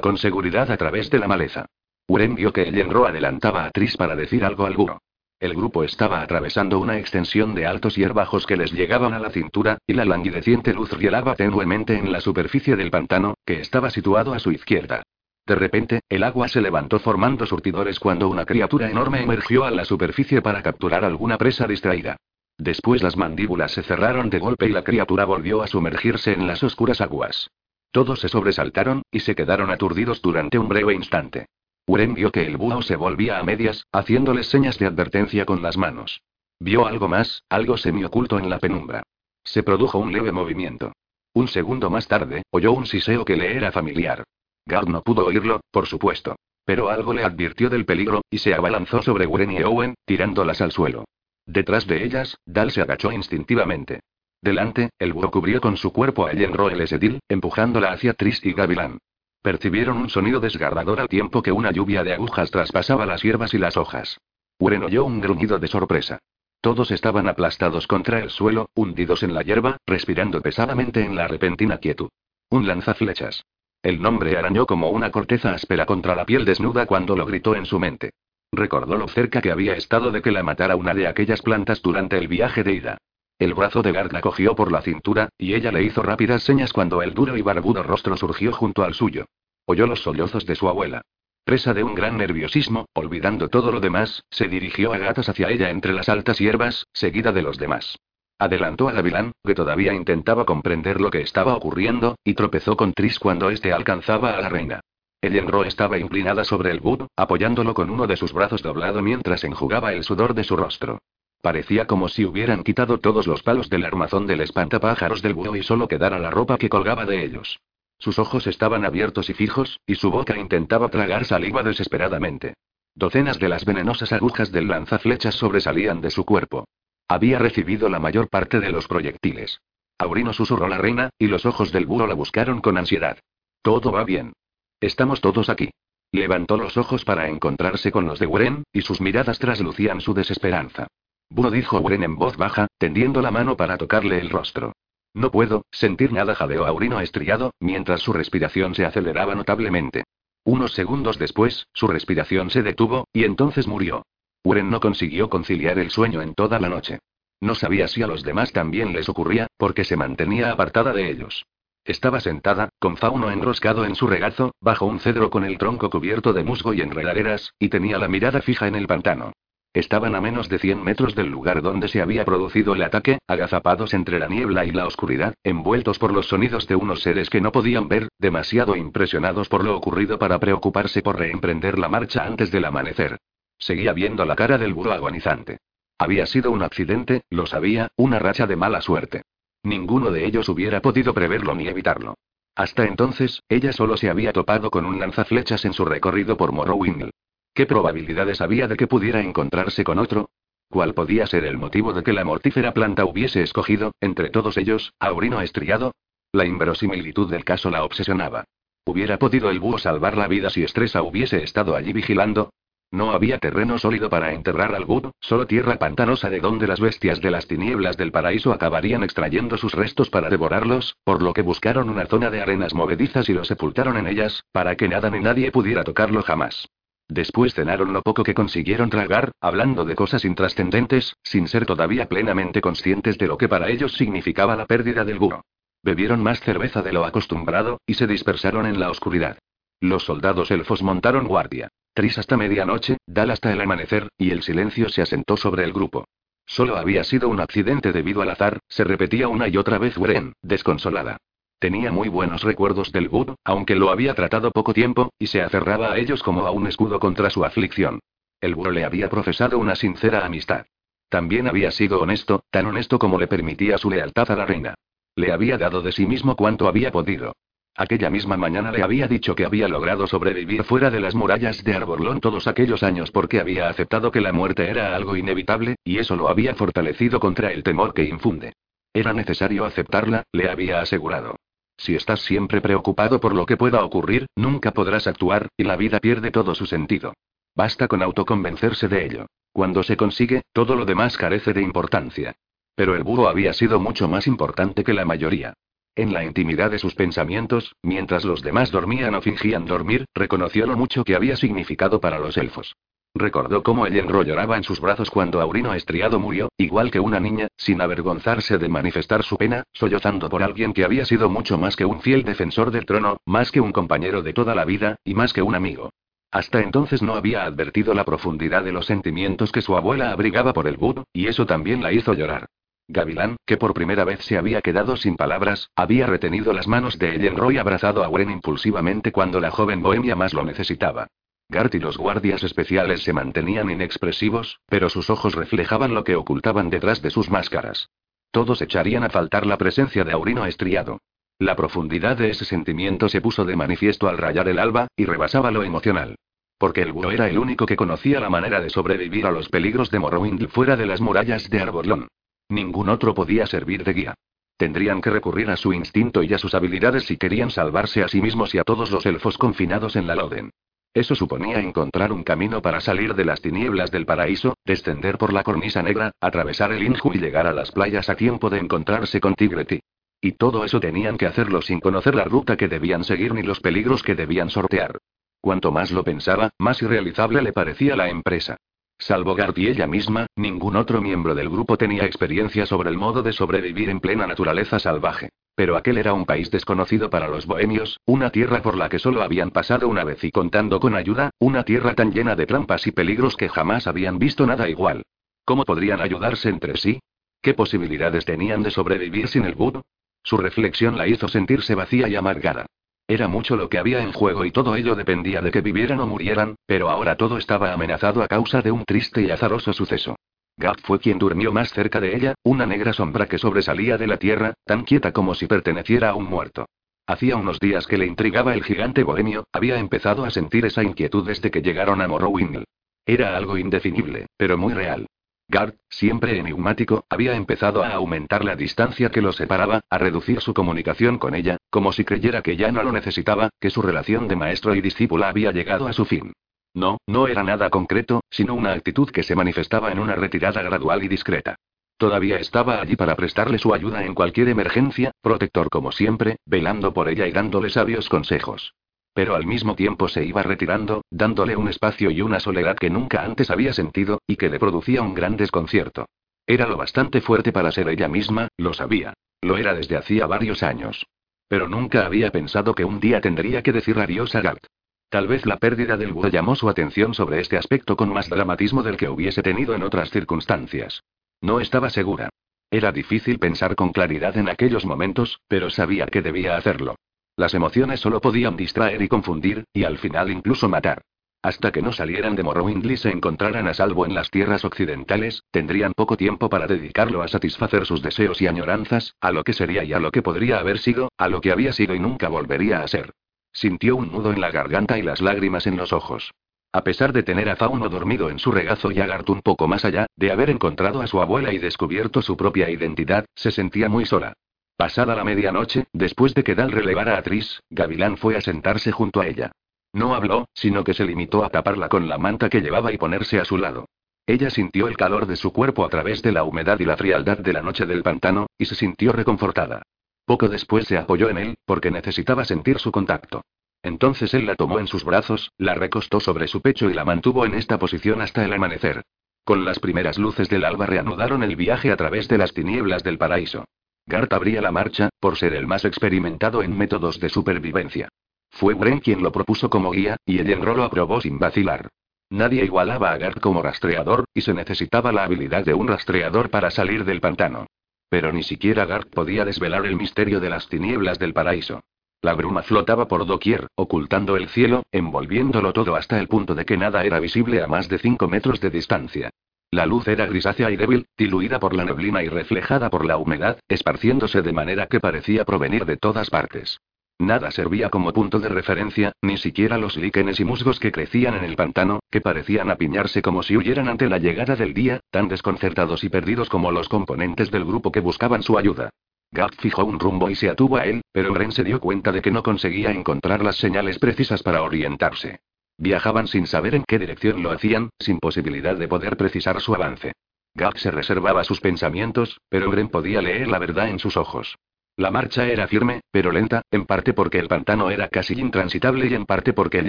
[0.00, 1.66] con seguridad a través de la maleza.
[2.06, 5.00] Uren vio que el Enro adelantaba a Tris para decir algo al guro.
[5.40, 9.78] El grupo estaba atravesando una extensión de altos hierbajos que les llegaban a la cintura,
[9.86, 14.38] y la languideciente luz rielaba tenuemente en la superficie del pantano, que estaba situado a
[14.38, 15.02] su izquierda.
[15.46, 19.86] De repente, el agua se levantó formando surtidores cuando una criatura enorme emergió a la
[19.86, 22.18] superficie para capturar alguna presa distraída.
[22.58, 26.62] Después las mandíbulas se cerraron de golpe y la criatura volvió a sumergirse en las
[26.62, 27.50] oscuras aguas.
[27.92, 31.46] Todos se sobresaltaron, y se quedaron aturdidos durante un breve instante.
[31.90, 35.76] Uren vio que el búho se volvía a medias, haciéndoles señas de advertencia con las
[35.76, 36.22] manos.
[36.60, 39.02] Vio algo más, algo semioculto en la penumbra.
[39.42, 40.92] Se produjo un leve movimiento.
[41.34, 44.22] Un segundo más tarde, oyó un siseo que le era familiar.
[44.66, 46.36] Gard no pudo oírlo, por supuesto.
[46.64, 50.70] Pero algo le advirtió del peligro, y se abalanzó sobre Uren y Owen, tirándolas al
[50.70, 51.06] suelo.
[51.44, 53.98] Detrás de ellas, Dal se agachó instintivamente.
[54.40, 58.52] Delante, el búho cubrió con su cuerpo a Ellen Roel Sedil, empujándola hacia Tris y
[58.52, 58.98] Gavilán.
[59.42, 63.58] Percibieron un sonido desgarrador al tiempo que una lluvia de agujas traspasaba las hierbas y
[63.58, 64.20] las hojas.
[64.58, 66.18] Uren oyó un gruñido de sorpresa.
[66.60, 71.78] Todos estaban aplastados contra el suelo, hundidos en la hierba, respirando pesadamente en la repentina
[71.78, 72.10] quietud.
[72.50, 73.46] Un lanzaflechas.
[73.82, 77.64] El nombre arañó como una corteza áspera contra la piel desnuda cuando lo gritó en
[77.64, 78.10] su mente.
[78.52, 82.18] Recordó lo cerca que había estado de que la matara una de aquellas plantas durante
[82.18, 82.98] el viaje de ida.
[83.40, 86.74] El brazo de Gard la cogió por la cintura, y ella le hizo rápidas señas
[86.74, 89.24] cuando el duro y barbudo rostro surgió junto al suyo.
[89.64, 91.00] Oyó los sollozos de su abuela.
[91.42, 95.70] Presa de un gran nerviosismo, olvidando todo lo demás, se dirigió a gatas hacia ella
[95.70, 97.96] entre las altas hierbas, seguida de los demás.
[98.38, 103.18] Adelantó a Gavilán, que todavía intentaba comprender lo que estaba ocurriendo, y tropezó con Tris
[103.18, 104.80] cuando éste alcanzaba a la reina.
[105.22, 109.94] Ellenro estaba inclinada sobre el bud, apoyándolo con uno de sus brazos doblado mientras enjugaba
[109.94, 110.98] el sudor de su rostro.
[111.40, 115.62] Parecía como si hubieran quitado todos los palos del armazón del espantapájaros del búho y
[115.62, 117.60] solo quedara la ropa que colgaba de ellos.
[117.98, 122.54] Sus ojos estaban abiertos y fijos, y su boca intentaba tragar saliva desesperadamente.
[122.94, 126.66] Docenas de las venenosas agujas del lanzaflechas sobresalían de su cuerpo.
[127.08, 129.60] Había recibido la mayor parte de los proyectiles.
[129.98, 133.18] Aurino susurró la reina, y los ojos del búho la buscaron con ansiedad.
[133.62, 134.32] Todo va bien.
[134.80, 135.70] Estamos todos aquí.
[136.12, 140.88] Levantó los ojos para encontrarse con los de Wren, y sus miradas traslucían su desesperanza.
[141.30, 144.72] Búho dijo Wren en voz baja, tendiendo la mano para tocarle el rostro.
[145.14, 150.04] No puedo sentir nada, jadeó Aurino estriado, mientras su respiración se aceleraba notablemente.
[150.44, 154.04] Unos segundos después, su respiración se detuvo, y entonces murió.
[154.42, 156.98] Uren no consiguió conciliar el sueño en toda la noche.
[157.40, 161.46] No sabía si a los demás también les ocurría, porque se mantenía apartada de ellos.
[161.84, 166.32] Estaba sentada, con fauno enroscado en su regazo, bajo un cedro con el tronco cubierto
[166.32, 169.32] de musgo y enredaderas, y tenía la mirada fija en el pantano.
[169.72, 173.94] Estaban a menos de 100 metros del lugar donde se había producido el ataque, agazapados
[173.94, 177.52] entre la niebla y la oscuridad, envueltos por los sonidos de unos seres que no
[177.52, 182.64] podían ver, demasiado impresionados por lo ocurrido para preocuparse por reemprender la marcha antes del
[182.64, 183.18] amanecer.
[183.58, 185.58] Seguía viendo la cara del burro agonizante.
[185.98, 189.22] Había sido un accidente, lo sabía, una racha de mala suerte.
[189.62, 192.14] Ninguno de ellos hubiera podido preverlo ni evitarlo.
[192.56, 197.10] Hasta entonces, ella solo se había topado con un lanzaflechas en su recorrido por Morrowind.
[197.54, 200.30] ¿Qué probabilidades había de que pudiera encontrarse con otro?
[200.68, 204.94] ¿Cuál podía ser el motivo de que la mortífera planta hubiese escogido, entre todos ellos,
[205.00, 205.92] a Aurino estriado?
[206.32, 208.44] La inverosimilitud del caso la obsesionaba.
[208.84, 212.50] ¿Hubiera podido el búho salvar la vida si Estresa hubiese estado allí vigilando?
[212.92, 217.20] No había terreno sólido para enterrar al búho, solo tierra pantanosa de donde las bestias
[217.20, 221.90] de las tinieblas del paraíso acabarían extrayendo sus restos para devorarlos, por lo que buscaron
[221.90, 225.50] una zona de arenas movedizas y lo sepultaron en ellas, para que nada ni nadie
[225.50, 226.68] pudiera tocarlo jamás.
[227.10, 232.60] Después cenaron lo poco que consiguieron tragar, hablando de cosas intrascendentes, sin ser todavía plenamente
[232.60, 235.44] conscientes de lo que para ellos significaba la pérdida del burro.
[235.82, 239.38] Bebieron más cerveza de lo acostumbrado, y se dispersaron en la oscuridad.
[239.80, 241.68] Los soldados elfos montaron guardia.
[241.94, 246.04] Tris hasta medianoche, Dal hasta el amanecer, y el silencio se asentó sobre el grupo.
[246.46, 250.34] Solo había sido un accidente debido al azar, se repetía una y otra vez Wren,
[250.42, 251.16] desconsolada.
[251.60, 255.92] Tenía muy buenos recuerdos del Bud, aunque lo había tratado poco tiempo, y se aferraba
[255.92, 258.00] a ellos como a un escudo contra su aflicción.
[258.40, 260.64] El Bud le había profesado una sincera amistad.
[261.10, 264.74] También había sido honesto, tan honesto como le permitía su lealtad a la reina.
[265.16, 267.34] Le había dado de sí mismo cuanto había podido.
[267.76, 271.74] Aquella misma mañana le había dicho que había logrado sobrevivir fuera de las murallas de
[271.74, 276.16] Arborlón todos aquellos años porque había aceptado que la muerte era algo inevitable, y eso
[276.16, 278.54] lo había fortalecido contra el temor que infunde.
[278.94, 281.36] Era necesario aceptarla, le había asegurado.
[281.80, 285.98] Si estás siempre preocupado por lo que pueda ocurrir, nunca podrás actuar, y la vida
[285.98, 287.14] pierde todo su sentido.
[287.56, 289.26] Basta con autoconvencerse de ello.
[289.50, 292.34] Cuando se consigue, todo lo demás carece de importancia.
[292.74, 295.54] Pero el búho había sido mucho más importante que la mayoría.
[295.96, 300.76] En la intimidad de sus pensamientos, mientras los demás dormían o fingían dormir, reconoció lo
[300.76, 302.76] mucho que había significado para los elfos.
[303.14, 307.18] Recordó cómo el enro lloraba en sus brazos cuando Aurino Estriado murió, igual que una
[307.18, 311.74] niña, sin avergonzarse de manifestar su pena, sollozando por alguien que había sido mucho más
[311.74, 315.14] que un fiel defensor del trono, más que un compañero de toda la vida, y
[315.14, 315.90] más que un amigo.
[316.30, 320.68] Hasta entonces no había advertido la profundidad de los sentimientos que su abuela abrigaba por
[320.68, 322.46] el Bud, y eso también la hizo llorar.
[322.86, 327.16] Gavilán, que por primera vez se había quedado sin palabras, había retenido las manos de
[327.16, 331.08] Ellenroy abrazado a Wren impulsivamente cuando la joven bohemia más lo necesitaba.
[331.50, 336.70] Gart y los guardias especiales se mantenían inexpresivos, pero sus ojos reflejaban lo que ocultaban
[336.70, 337.90] detrás de sus máscaras.
[338.30, 341.00] Todos echarían a faltar la presencia de Aurino estriado.
[341.40, 345.50] La profundidad de ese sentimiento se puso de manifiesto al rayar el alba, y rebasaba
[345.50, 346.14] lo emocional.
[346.56, 349.90] Porque el búho era el único que conocía la manera de sobrevivir a los peligros
[349.90, 352.06] de Morrowind fuera de las murallas de Arborlón.
[352.48, 354.14] Ningún otro podía servir de guía.
[354.56, 358.20] Tendrían que recurrir a su instinto y a sus habilidades si querían salvarse a sí
[358.20, 360.50] mismos y a todos los elfos confinados en la Loden.
[360.92, 365.44] Eso suponía encontrar un camino para salir de las tinieblas del paraíso, descender por la
[365.44, 369.34] cornisa negra, atravesar el Inju y llegar a las playas a tiempo de encontrarse con
[369.34, 369.80] Tigreti.
[370.20, 373.60] Y todo eso tenían que hacerlo sin conocer la ruta que debían seguir ni los
[373.60, 374.98] peligros que debían sortear.
[375.40, 378.56] Cuanto más lo pensaba, más irrealizable le parecía la empresa.
[378.98, 383.22] Salvo Gart y ella misma, ningún otro miembro del grupo tenía experiencia sobre el modo
[383.22, 385.30] de sobrevivir en plena naturaleza salvaje.
[385.60, 389.20] Pero aquel era un país desconocido para los bohemios, una tierra por la que solo
[389.20, 392.92] habían pasado una vez y contando con ayuda, una tierra tan llena de trampas y
[392.92, 395.02] peligros que jamás habían visto nada igual.
[395.44, 397.00] ¿Cómo podrían ayudarse entre sí?
[397.42, 399.82] ¿Qué posibilidades tenían de sobrevivir sin el Bud?
[400.22, 402.64] Su reflexión la hizo sentirse vacía y amargada.
[403.06, 406.06] Era mucho lo que había en juego y todo ello dependía de que vivieran o
[406.06, 410.16] murieran, pero ahora todo estaba amenazado a causa de un triste y azaroso suceso.
[410.56, 414.18] Gav fue quien durmió más cerca de ella, una negra sombra que sobresalía de la
[414.18, 416.66] tierra, tan quieta como si perteneciera a un muerto.
[417.06, 421.26] Hacía unos días que le intrigaba el gigante bohemio, había empezado a sentir esa inquietud
[421.26, 422.64] desde que llegaron a Morrowind.
[423.06, 425.06] Era algo indefinible, pero muy real.
[425.48, 430.54] Gart, siempre enigmático, había empezado a aumentar la distancia que lo separaba, a reducir su
[430.54, 434.36] comunicación con ella, como si creyera que ya no lo necesitaba, que su relación de
[434.36, 436.32] maestro y discípula había llegado a su fin.
[436.74, 441.02] No, no era nada concreto, sino una actitud que se manifestaba en una retirada gradual
[441.02, 441.56] y discreta.
[441.96, 447.08] Todavía estaba allí para prestarle su ayuda en cualquier emergencia, protector como siempre, velando por
[447.08, 448.72] ella y dándole sabios consejos.
[449.12, 453.24] Pero al mismo tiempo se iba retirando, dándole un espacio y una soledad que nunca
[453.24, 456.06] antes había sentido, y que le producía un gran desconcierto.
[456.46, 459.12] Era lo bastante fuerte para ser ella misma, lo sabía.
[459.42, 461.06] Lo era desde hacía varios años.
[461.48, 464.66] Pero nunca había pensado que un día tendría que decir adiós a Galt.
[465.10, 468.84] Tal vez la pérdida del Buda llamó su atención sobre este aspecto con más dramatismo
[468.84, 471.02] del que hubiese tenido en otras circunstancias.
[471.40, 472.28] No estaba segura.
[472.70, 476.94] Era difícil pensar con claridad en aquellos momentos, pero sabía que debía hacerlo.
[477.36, 481.02] Las emociones solo podían distraer y confundir, y al final incluso matar.
[481.42, 485.42] Hasta que no salieran de Morrowind y se encontraran a salvo en las tierras occidentales,
[485.50, 489.82] tendrían poco tiempo para dedicarlo a satisfacer sus deseos y añoranzas, a lo que sería
[489.82, 492.82] y a lo que podría haber sido, a lo que había sido y nunca volvería
[492.82, 493.12] a ser.
[493.52, 496.32] Sintió un nudo en la garganta y las lágrimas en los ojos.
[496.72, 499.66] A pesar de tener a Fauno dormido en su regazo y a Gart un poco
[499.66, 503.88] más allá, de haber encontrado a su abuela y descubierto su propia identidad, se sentía
[503.88, 504.34] muy sola.
[504.76, 509.20] Pasada la medianoche, después de que Dal relevara a Tris, Gavilán fue a sentarse junto
[509.20, 509.50] a ella.
[509.92, 513.40] No habló, sino que se limitó a taparla con la manta que llevaba y ponerse
[513.40, 513.86] a su lado.
[514.26, 517.38] Ella sintió el calor de su cuerpo a través de la humedad y la frialdad
[517.38, 519.82] de la noche del pantano, y se sintió reconfortada.
[520.30, 523.42] Poco después se apoyó en él, porque necesitaba sentir su contacto.
[523.82, 527.44] Entonces él la tomó en sus brazos, la recostó sobre su pecho y la mantuvo
[527.46, 529.02] en esta posición hasta el amanecer.
[529.42, 533.18] Con las primeras luces del alba reanudaron el viaje a través de las tinieblas del
[533.18, 533.64] paraíso.
[534.06, 538.08] Gart abría la marcha, por ser el más experimentado en métodos de supervivencia.
[538.50, 541.88] Fue Bren quien lo propuso como guía, y Ellenro lo aprobó sin vacilar.
[542.28, 546.70] Nadie igualaba a Gart como rastreador, y se necesitaba la habilidad de un rastreador para
[546.70, 547.66] salir del pantano.
[548.10, 551.80] Pero ni siquiera Gart podía desvelar el misterio de las tinieblas del paraíso.
[552.22, 556.76] La bruma flotaba por doquier, ocultando el cielo, envolviéndolo todo hasta el punto de que
[556.76, 559.30] nada era visible a más de cinco metros de distancia.
[559.70, 563.58] La luz era grisácea y débil, diluida por la neblina y reflejada por la humedad,
[563.68, 566.80] esparciéndose de manera que parecía provenir de todas partes.
[567.20, 571.44] Nada servía como punto de referencia, ni siquiera los líquenes y musgos que crecían en
[571.44, 576.02] el pantano, que parecían apiñarse como si huyeran ante la llegada del día, tan desconcertados
[576.02, 578.88] y perdidos como los componentes del grupo que buscaban su ayuda.
[579.32, 582.22] Gap fijó un rumbo y se atuvo a él, pero Bren se dio cuenta de
[582.22, 585.40] que no conseguía encontrar las señales precisas para orientarse.
[585.76, 590.12] Viajaban sin saber en qué dirección lo hacían, sin posibilidad de poder precisar su avance.
[590.54, 594.56] Gap se reservaba sus pensamientos, pero Bren podía leer la verdad en sus ojos.
[595.00, 599.14] La marcha era firme, pero lenta, en parte porque el pantano era casi intransitable y
[599.14, 599.88] en parte porque el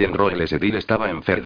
[0.00, 1.44] el Esedil estaba enfermo.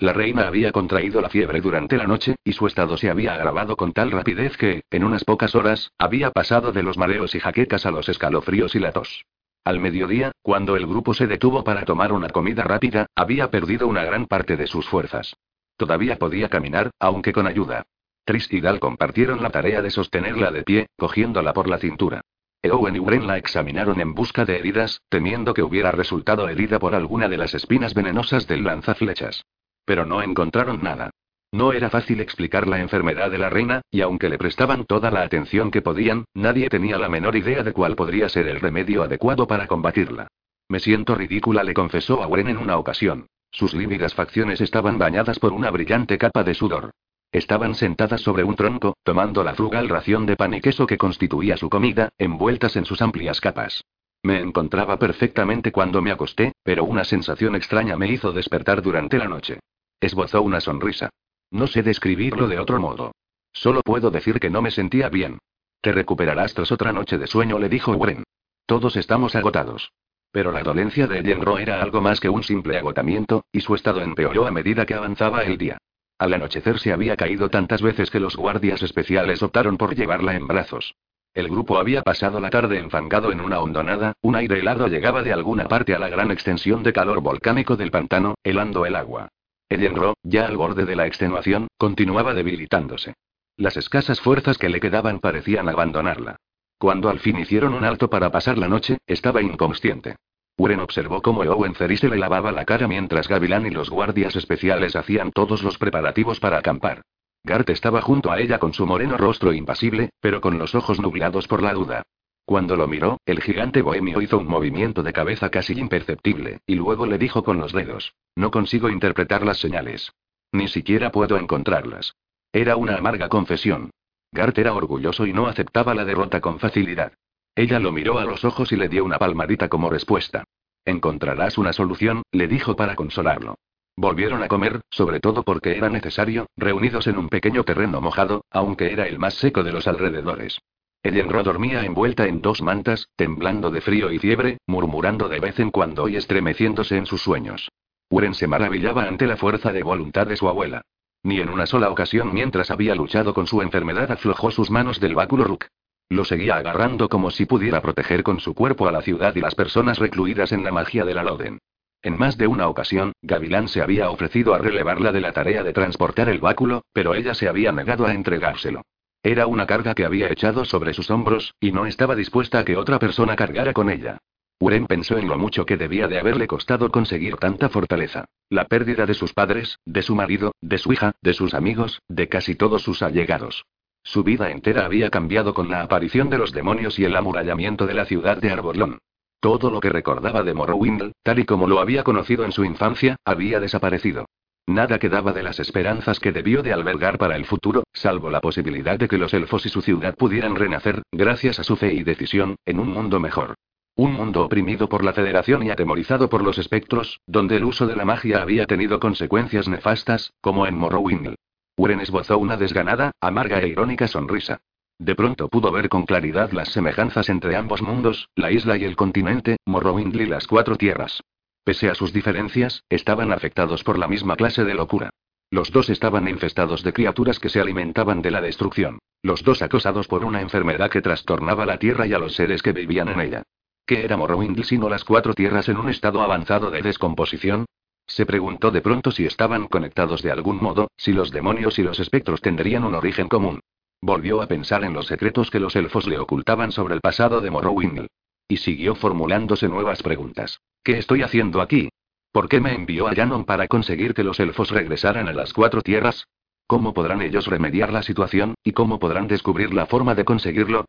[0.00, 3.76] La reina había contraído la fiebre durante la noche, y su estado se había agravado
[3.76, 7.86] con tal rapidez que, en unas pocas horas, había pasado de los mareos y jaquecas
[7.86, 9.24] a los escalofríos y la tos.
[9.62, 14.02] Al mediodía, cuando el grupo se detuvo para tomar una comida rápida, había perdido una
[14.02, 15.36] gran parte de sus fuerzas.
[15.76, 17.84] Todavía podía caminar, aunque con ayuda.
[18.24, 22.22] Tris y Dal compartieron la tarea de sostenerla de pie, cogiéndola por la cintura.
[22.70, 26.94] Owen y Wren la examinaron en busca de heridas, temiendo que hubiera resultado herida por
[26.94, 29.44] alguna de las espinas venenosas del lanzaflechas.
[29.84, 31.10] Pero no encontraron nada.
[31.52, 35.22] No era fácil explicar la enfermedad de la reina, y aunque le prestaban toda la
[35.22, 39.46] atención que podían, nadie tenía la menor idea de cuál podría ser el remedio adecuado
[39.46, 40.26] para combatirla.
[40.68, 43.26] Me siento ridícula, le confesó a Wren en una ocasión.
[43.52, 46.90] Sus lívidas facciones estaban bañadas por una brillante capa de sudor.
[47.34, 51.56] Estaban sentadas sobre un tronco, tomando la frugal ración de pan y queso que constituía
[51.56, 53.82] su comida, envueltas en sus amplias capas.
[54.22, 59.26] Me encontraba perfectamente cuando me acosté, pero una sensación extraña me hizo despertar durante la
[59.26, 59.58] noche.
[59.98, 61.10] Esbozó una sonrisa.
[61.50, 63.10] No sé describirlo de otro modo.
[63.52, 65.38] Solo puedo decir que no me sentía bien.
[65.80, 68.22] Te recuperarás tras otra noche de sueño, le dijo Wren.
[68.64, 69.90] Todos estamos agotados.
[70.30, 74.02] Pero la dolencia de Yenro era algo más que un simple agotamiento, y su estado
[74.02, 75.78] empeoró a medida que avanzaba el día.
[76.18, 80.46] Al anochecer se había caído tantas veces que los guardias especiales optaron por llevarla en
[80.46, 80.94] brazos.
[81.34, 85.32] El grupo había pasado la tarde enfangado en una hondonada, un aire helado llegaba de
[85.32, 89.28] alguna parte a la gran extensión de calor volcánico del pantano, helando el agua.
[89.68, 93.14] Ellenro, ya al borde de la extenuación, continuaba debilitándose.
[93.56, 96.36] Las escasas fuerzas que le quedaban parecían abandonarla.
[96.78, 100.16] Cuando al fin hicieron un alto para pasar la noche, estaba inconsciente.
[100.56, 104.94] Uren observó cómo Owen se le lavaba la cara mientras Gavilán y los guardias especiales
[104.94, 107.02] hacían todos los preparativos para acampar.
[107.42, 111.48] Gart estaba junto a ella con su moreno rostro impasible, pero con los ojos nublados
[111.48, 112.02] por la duda.
[112.46, 117.04] Cuando lo miró, el gigante bohemio hizo un movimiento de cabeza casi imperceptible, y luego
[117.06, 120.12] le dijo con los dedos: No consigo interpretar las señales.
[120.52, 122.14] Ni siquiera puedo encontrarlas.
[122.52, 123.90] Era una amarga confesión.
[124.30, 127.12] Gart era orgulloso y no aceptaba la derrota con facilidad.
[127.56, 130.44] Ella lo miró a los ojos y le dio una palmadita como respuesta.
[130.84, 133.56] Encontrarás una solución, le dijo para consolarlo.
[133.96, 138.92] Volvieron a comer, sobre todo porque era necesario, reunidos en un pequeño terreno mojado, aunque
[138.92, 140.58] era el más seco de los alrededores.
[141.04, 145.70] Ellenro dormía envuelta en dos mantas, temblando de frío y fiebre, murmurando de vez en
[145.70, 147.70] cuando y estremeciéndose en sus sueños.
[148.08, 150.82] Uren se maravillaba ante la fuerza de voluntad de su abuela.
[151.22, 155.14] Ni en una sola ocasión mientras había luchado con su enfermedad aflojó sus manos del
[155.14, 155.66] báculo Rook.
[156.08, 159.54] Lo seguía agarrando como si pudiera proteger con su cuerpo a la ciudad y las
[159.54, 161.58] personas recluidas en la magia de la Loden.
[162.02, 165.72] En más de una ocasión, Gavilán se había ofrecido a relevarla de la tarea de
[165.72, 168.82] transportar el báculo, pero ella se había negado a entregárselo.
[169.22, 172.76] Era una carga que había echado sobre sus hombros, y no estaba dispuesta a que
[172.76, 174.18] otra persona cargara con ella.
[174.60, 178.26] Uren pensó en lo mucho que debía de haberle costado conseguir tanta fortaleza.
[178.50, 182.28] La pérdida de sus padres, de su marido, de su hija, de sus amigos, de
[182.28, 183.64] casi todos sus allegados.
[184.04, 187.94] Su vida entera había cambiado con la aparición de los demonios y el amurallamiento de
[187.94, 188.98] la ciudad de Arborlón.
[189.40, 193.16] Todo lo que recordaba de Morrowind, tal y como lo había conocido en su infancia,
[193.24, 194.26] había desaparecido.
[194.66, 198.98] Nada quedaba de las esperanzas que debió de albergar para el futuro, salvo la posibilidad
[198.98, 202.56] de que los elfos y su ciudad pudieran renacer, gracias a su fe y decisión,
[202.64, 203.54] en un mundo mejor.
[203.96, 207.96] Un mundo oprimido por la Federación y atemorizado por los espectros, donde el uso de
[207.96, 211.34] la magia había tenido consecuencias nefastas, como en Morrowind.
[211.76, 214.60] Uren esbozó una desganada, amarga e irónica sonrisa.
[214.98, 218.94] De pronto pudo ver con claridad las semejanzas entre ambos mundos, la isla y el
[218.94, 221.20] continente, Morrowind y las cuatro tierras.
[221.64, 225.10] Pese a sus diferencias, estaban afectados por la misma clase de locura.
[225.50, 228.98] Los dos estaban infestados de criaturas que se alimentaban de la destrucción.
[229.22, 232.72] Los dos acosados por una enfermedad que trastornaba la tierra y a los seres que
[232.72, 233.42] vivían en ella.
[233.86, 237.66] ¿Qué era Morrowind sino las cuatro tierras en un estado avanzado de descomposición?
[238.06, 241.98] Se preguntó de pronto si estaban conectados de algún modo, si los demonios y los
[242.00, 243.60] espectros tendrían un origen común.
[244.00, 247.50] Volvió a pensar en los secretos que los elfos le ocultaban sobre el pasado de
[247.50, 248.06] Morrowind.
[248.46, 250.60] Y siguió formulándose nuevas preguntas.
[250.82, 251.88] ¿Qué estoy haciendo aquí?
[252.30, 255.80] ¿Por qué me envió a Yanon para conseguir que los elfos regresaran a las cuatro
[255.80, 256.26] tierras?
[256.66, 260.84] ¿Cómo podrán ellos remediar la situación, y cómo podrán descubrir la forma de conseguirlo?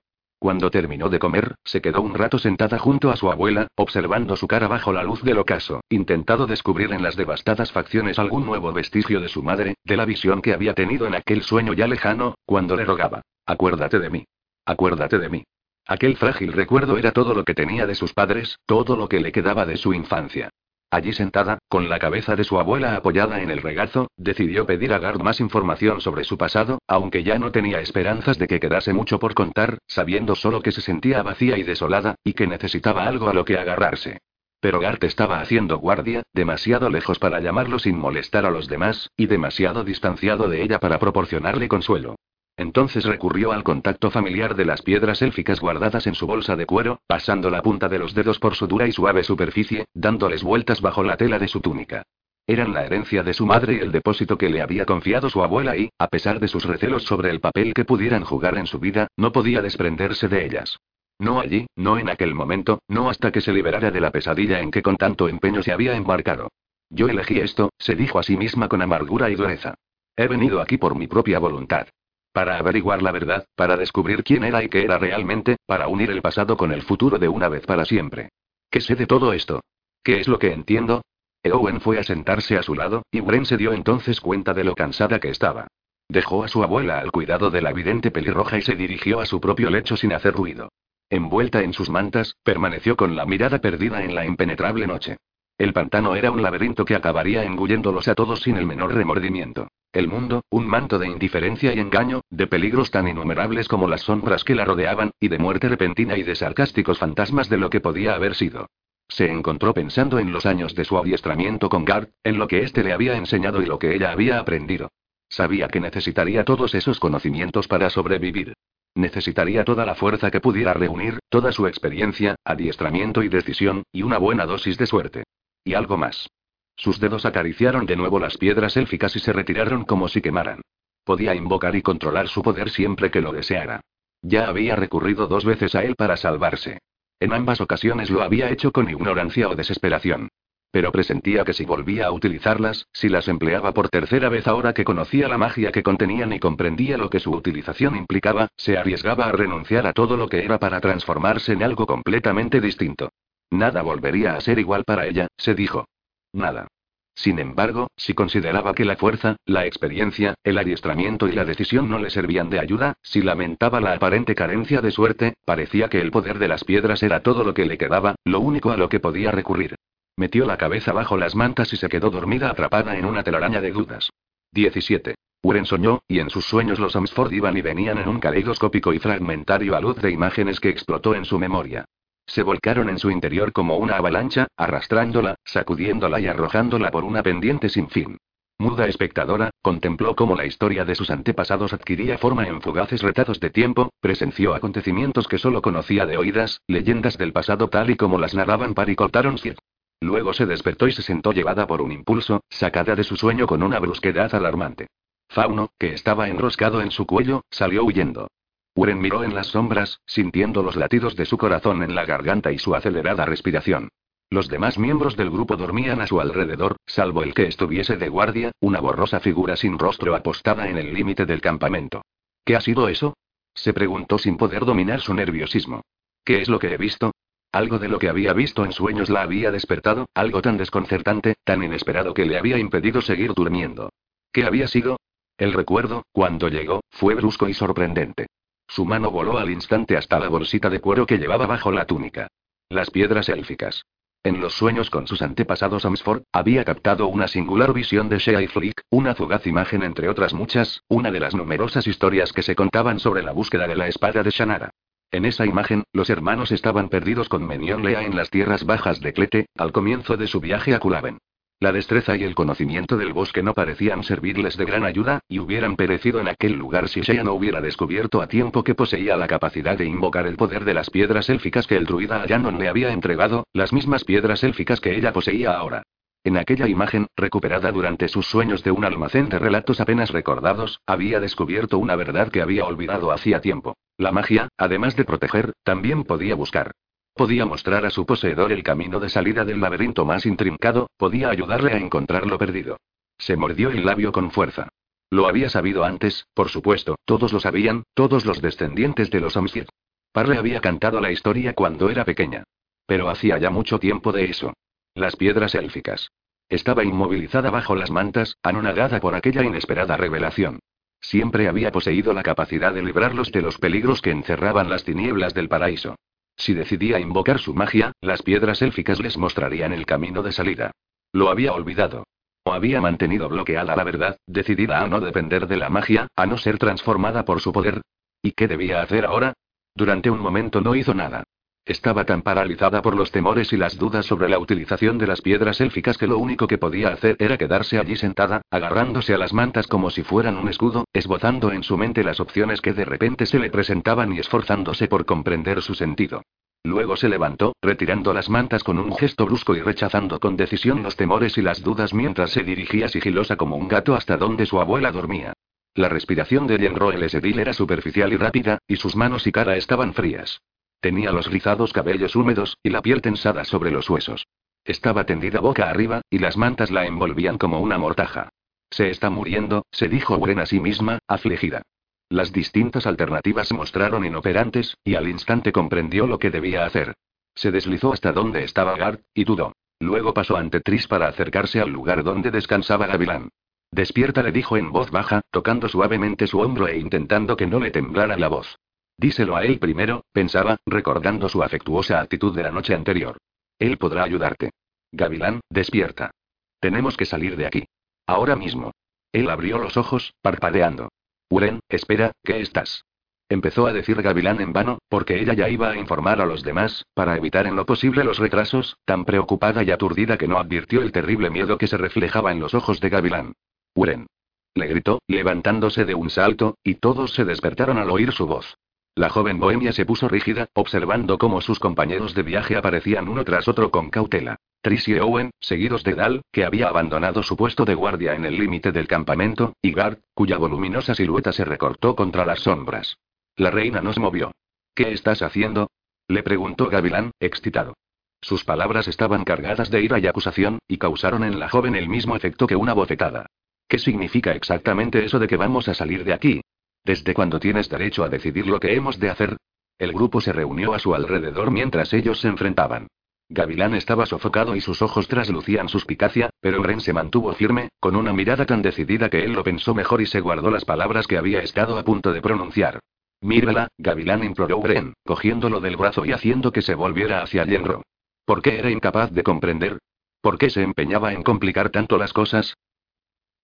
[0.46, 4.46] Cuando terminó de comer, se quedó un rato sentada junto a su abuela, observando su
[4.46, 9.20] cara bajo la luz del ocaso, intentando descubrir en las devastadas facciones algún nuevo vestigio
[9.22, 12.76] de su madre, de la visión que había tenido en aquel sueño ya lejano, cuando
[12.76, 14.26] le rogaba, acuérdate de mí.
[14.68, 15.44] Acuérdate de mí.
[15.88, 19.32] Aquel frágil recuerdo era todo lo que tenía de sus padres, todo lo que le
[19.32, 20.52] quedaba de su infancia.
[20.92, 25.00] Allí sentada, con la cabeza de su abuela apoyada en el regazo, decidió pedir a
[25.00, 29.20] Gard más información sobre su pasado, aunque ya no tenía esperanzas de que quedase mucho
[29.20, 33.34] por contar, sabiendo solo que se sentía vacía y desolada, y que necesitaba algo a
[33.34, 34.20] lo que agarrarse.
[34.60, 39.28] Pero Gart estaba haciendo guardia, demasiado lejos para llamarlo sin molestar a los demás, y
[39.28, 42.16] demasiado distanciado de ella para proporcionarle consuelo.
[42.58, 47.02] Entonces recurrió al contacto familiar de las piedras élficas guardadas en su bolsa de cuero,
[47.08, 51.04] pasando la punta de los dedos por su dura y suave superficie, dándoles vueltas bajo
[51.04, 52.04] la tela de su túnica.
[52.48, 55.76] Eran la herencia de su madre y el depósito que le había confiado su abuela
[55.76, 59.08] y, a pesar de sus recelos sobre el papel que pudieran jugar en su vida,
[59.18, 60.78] no podía desprenderse de ellas.
[61.18, 64.70] No allí, no en aquel momento, no hasta que se liberara de la pesadilla en
[64.70, 66.50] que con tanto empeño se había embarcado.
[66.90, 69.74] Yo elegí esto, se dijo a sí misma con amargura y dureza.
[70.16, 71.88] He venido aquí por mi propia voluntad.
[72.36, 76.22] Para averiguar la verdad, para descubrir quién era y qué era realmente, para unir el
[76.22, 78.28] pasado con el futuro de una vez para siempre.
[78.70, 79.62] ¿Qué sé de todo esto?
[80.04, 81.02] ¿Qué es lo que entiendo?
[81.44, 84.76] Eowen fue a sentarse a su lado, y Bren se dio entonces cuenta de lo
[84.76, 85.68] cansada que estaba.
[86.10, 89.40] Dejó a su abuela al cuidado de la vidente pelirroja y se dirigió a su
[89.40, 90.74] propio lecho sin hacer ruido.
[91.10, 95.16] Envuelta en sus mantas, permaneció con la mirada perdida en la impenetrable noche.
[95.58, 99.70] El pantano era un laberinto que acabaría engulléndolos a todos sin el menor remordimiento.
[99.94, 104.44] El mundo, un manto de indiferencia y engaño, de peligros tan innumerables como las sombras
[104.44, 108.16] que la rodeaban, y de muerte repentina y de sarcásticos fantasmas de lo que podía
[108.16, 108.68] haber sido.
[109.08, 112.84] Se encontró pensando en los años de su adiestramiento con Gard, en lo que éste
[112.84, 114.90] le había enseñado y lo que ella había aprendido.
[115.30, 118.54] Sabía que necesitaría todos esos conocimientos para sobrevivir.
[118.94, 124.18] Necesitaría toda la fuerza que pudiera reunir, toda su experiencia, adiestramiento y decisión, y una
[124.18, 125.24] buena dosis de suerte.
[125.66, 126.30] Y algo más.
[126.78, 130.62] Sus dedos acariciaron de nuevo las piedras élficas y se retiraron como si quemaran.
[131.04, 133.82] Podía invocar y controlar su poder siempre que lo deseara.
[134.22, 136.78] Ya había recurrido dos veces a él para salvarse.
[137.20, 140.30] En ambas ocasiones lo había hecho con ignorancia o desesperación.
[140.70, 144.84] Pero presentía que si volvía a utilizarlas, si las empleaba por tercera vez ahora que
[144.84, 149.32] conocía la magia que contenían y comprendía lo que su utilización implicaba, se arriesgaba a
[149.32, 153.10] renunciar a todo lo que era para transformarse en algo completamente distinto.
[153.52, 155.88] Nada volvería a ser igual para ella, se dijo.
[156.34, 156.68] Nada.
[157.16, 161.98] Sin embargo, si consideraba que la fuerza, la experiencia, el adiestramiento y la decisión no
[161.98, 166.40] le servían de ayuda, si lamentaba la aparente carencia de suerte, parecía que el poder
[166.40, 169.32] de las piedras era todo lo que le quedaba, lo único a lo que podía
[169.32, 169.76] recurrir.
[170.18, 173.72] Metió la cabeza bajo las mantas y se quedó dormida atrapada en una telaraña de
[173.72, 174.10] dudas.
[174.52, 175.16] 17.
[175.42, 179.00] Uren soñó, y en sus sueños los Amsford iban y venían en un caleidoscópico y
[179.00, 181.86] fragmentario a luz de imágenes que explotó en su memoria.
[182.28, 187.70] Se volcaron en su interior como una avalancha, arrastrándola, sacudiéndola y arrojándola por una pendiente
[187.70, 188.18] sin fin.
[188.58, 193.50] Muda espectadora, contempló cómo la historia de sus antepasados adquiría forma en fugaces retados de
[193.50, 198.34] tiempo, presenció acontecimientos que solo conocía de oídas, leyendas del pasado tal y como las
[198.34, 199.58] narraban Paricotaron Sir.
[200.00, 203.62] Luego se despertó y se sentó llevada por un impulso, sacada de su sueño con
[203.62, 204.88] una brusquedad alarmante.
[205.28, 208.30] Fauno, que estaba enroscado en su cuello, salió huyendo.
[208.76, 212.60] Uren miró en las sombras, sintiendo los latidos de su corazón en la garganta y
[212.60, 213.90] su acelerada respiración.
[214.30, 218.52] Los demás miembros del grupo dormían a su alrededor, salvo el que estuviese de guardia,
[218.60, 222.02] una borrosa figura sin rostro apostada en el límite del campamento.
[222.44, 223.16] ¿Qué ha sido eso?
[223.54, 225.82] se preguntó sin poder dominar su nerviosismo.
[226.26, 227.14] ¿Qué es lo que he visto?
[227.54, 231.64] Algo de lo que había visto en sueños la había despertado, algo tan desconcertante, tan
[231.64, 233.94] inesperado que le había impedido seguir durmiendo.
[234.34, 234.98] ¿Qué había sido?
[235.38, 238.28] El recuerdo, cuando llegó, fue brusco y sorprendente.
[238.68, 242.28] Su mano voló al instante hasta la bolsita de cuero que llevaba bajo la túnica.
[242.70, 243.86] Las piedras élficas.
[244.24, 248.48] En los sueños con sus antepasados Amsford, había captado una singular visión de Shea y
[248.48, 253.00] Flick, una fugaz imagen entre otras muchas, una de las numerosas historias que se contaban
[253.00, 254.72] sobre la búsqueda de la espada de Shannara.
[255.12, 259.14] En esa imagen, los hermanos estaban perdidos con Menion Lea en las tierras bajas de
[259.14, 261.20] Clete, al comienzo de su viaje a Kulaven.
[261.62, 265.78] La destreza y el conocimiento del bosque no parecían servirles de gran ayuda, y hubieran
[265.78, 269.78] perecido en aquel lugar si Shea no hubiera descubierto a tiempo que poseía la capacidad
[269.78, 273.48] de invocar el poder de las piedras élficas que el druida Ayanon le había entregado,
[273.54, 275.84] las mismas piedras élficas que ella poseía ahora.
[276.26, 281.22] En aquella imagen, recuperada durante sus sueños de un almacén de relatos apenas recordados, había
[281.22, 283.78] descubierto una verdad que había olvidado hacía tiempo.
[283.98, 286.74] La magia, además de proteger, también podía buscar.
[287.16, 291.72] Podía mostrar a su poseedor el camino de salida del laberinto más intrincado, podía ayudarle
[291.72, 292.78] a encontrar lo perdido.
[293.18, 294.68] Se mordió el labio con fuerza.
[295.10, 299.68] Lo había sabido antes, por supuesto, todos lo sabían, todos los descendientes de los Amsir.
[300.12, 302.44] Parle había cantado la historia cuando era pequeña.
[302.86, 304.54] Pero hacía ya mucho tiempo de eso.
[304.94, 306.12] Las piedras élficas.
[306.50, 310.60] Estaba inmovilizada bajo las mantas, anonadada por aquella inesperada revelación.
[311.00, 315.48] Siempre había poseído la capacidad de librarlos de los peligros que encerraban las tinieblas del
[315.48, 315.96] paraíso.
[316.38, 320.72] Si decidía invocar su magia, las piedras élficas les mostrarían el camino de salida.
[321.14, 322.04] Lo había olvidado.
[322.44, 326.38] O había mantenido bloqueada la verdad, decidida a no depender de la magia, a no
[326.38, 327.82] ser transformada por su poder.
[328.22, 329.34] ¿Y qué debía hacer ahora?
[329.74, 331.24] Durante un momento no hizo nada.
[331.66, 335.60] Estaba tan paralizada por los temores y las dudas sobre la utilización de las piedras
[335.62, 339.66] élficas que lo único que podía hacer era quedarse allí sentada, agarrándose a las mantas
[339.66, 343.40] como si fueran un escudo, esbozando en su mente las opciones que de repente se
[343.40, 346.22] le presentaban y esforzándose por comprender su sentido.
[346.64, 350.96] Luego se levantó, retirando las mantas con un gesto brusco y rechazando con decisión los
[350.96, 354.92] temores y las dudas mientras se dirigía sigilosa como un gato hasta donde su abuela
[354.92, 355.34] dormía.
[355.74, 359.96] La respiración de Roel Esedil era superficial y rápida, y sus manos y cara estaban
[359.96, 360.42] frías.
[360.80, 364.28] Tenía los rizados cabellos húmedos, y la piel tensada sobre los huesos.
[364.64, 368.30] Estaba tendida boca arriba, y las mantas la envolvían como una mortaja.
[368.70, 371.62] Se está muriendo, se dijo Gwen a sí misma, afligida.
[372.10, 376.94] Las distintas alternativas mostraron inoperantes, y al instante comprendió lo que debía hacer.
[377.36, 379.54] Se deslizó hasta donde estaba Gart, y dudó.
[379.80, 383.30] Luego pasó ante Tris para acercarse al lugar donde descansaba Gavilán.
[383.72, 387.72] Despierta, le dijo en voz baja, tocando suavemente su hombro e intentando que no le
[387.72, 388.58] temblara la voz.
[388.98, 393.18] Díselo a él primero, pensaba, recordando su afectuosa actitud de la noche anterior.
[393.60, 394.52] Él podrá ayudarte.
[394.92, 396.12] Gavilán, despierta.
[396.60, 397.66] Tenemos que salir de aquí.
[398.08, 398.72] Ahora mismo.
[399.12, 400.90] Él abrió los ojos, parpadeando.
[401.30, 402.84] Uren, espera, ¿qué estás?
[403.28, 406.86] Empezó a decir Gavilán en vano, porque ella ya iba a informar a los demás,
[406.94, 410.92] para evitar en lo posible los retrasos, tan preocupada y aturdida que no advirtió el
[410.92, 413.34] terrible miedo que se reflejaba en los ojos de Gavilán.
[413.74, 414.08] Uren.
[414.54, 418.56] Le gritó, levantándose de un salto, y todos se despertaron al oír su voz.
[418.98, 423.50] La joven bohemia se puso rígida, observando cómo sus compañeros de viaje aparecían uno tras
[423.50, 424.38] otro con cautela.
[424.62, 428.38] Tris y Owen, seguidos de Dal, que había abandonado su puesto de guardia en el
[428.38, 432.98] límite del campamento, y Gard, cuya voluminosa silueta se recortó contra las sombras.
[433.36, 434.32] La reina no se movió.
[434.74, 435.70] ¿Qué estás haciendo?
[436.08, 437.74] le preguntó Gavilán, excitado.
[438.22, 442.16] Sus palabras estaban cargadas de ira y acusación, y causaron en la joven el mismo
[442.16, 443.26] efecto que una bofetada.
[443.68, 446.42] ¿Qué significa exactamente eso de que vamos a salir de aquí?
[446.86, 449.38] ¿Desde cuándo tienes derecho a decidir lo que hemos de hacer?
[449.80, 452.88] El grupo se reunió a su alrededor mientras ellos se enfrentaban.
[453.28, 458.14] Gavilán estaba sofocado y sus ojos traslucían suspicacia, pero Bren se mantuvo firme, con una
[458.14, 461.40] mirada tan decidida que él lo pensó mejor y se guardó las palabras que había
[461.40, 462.80] estado a punto de pronunciar.
[463.20, 467.82] Mírala, Gavilán imploró Bren, cogiéndolo del brazo y haciendo que se volviera hacia Yenro.
[468.26, 469.80] ¿Por qué era incapaz de comprender?
[470.22, 472.54] ¿Por qué se empeñaba en complicar tanto las cosas?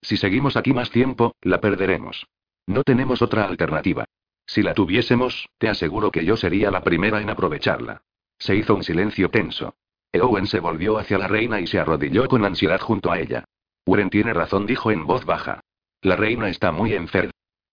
[0.00, 2.24] Si seguimos aquí más tiempo, la perderemos.
[2.66, 4.04] No tenemos otra alternativa.
[4.46, 8.02] Si la tuviésemos, te aseguro que yo sería la primera en aprovecharla.
[8.38, 9.74] Se hizo un silencio tenso.
[10.12, 13.44] Eowen se volvió hacia la reina y se arrodilló con ansiedad junto a ella.
[13.84, 15.60] Uren tiene razón, dijo en voz baja.
[16.02, 17.32] La reina está muy enferma.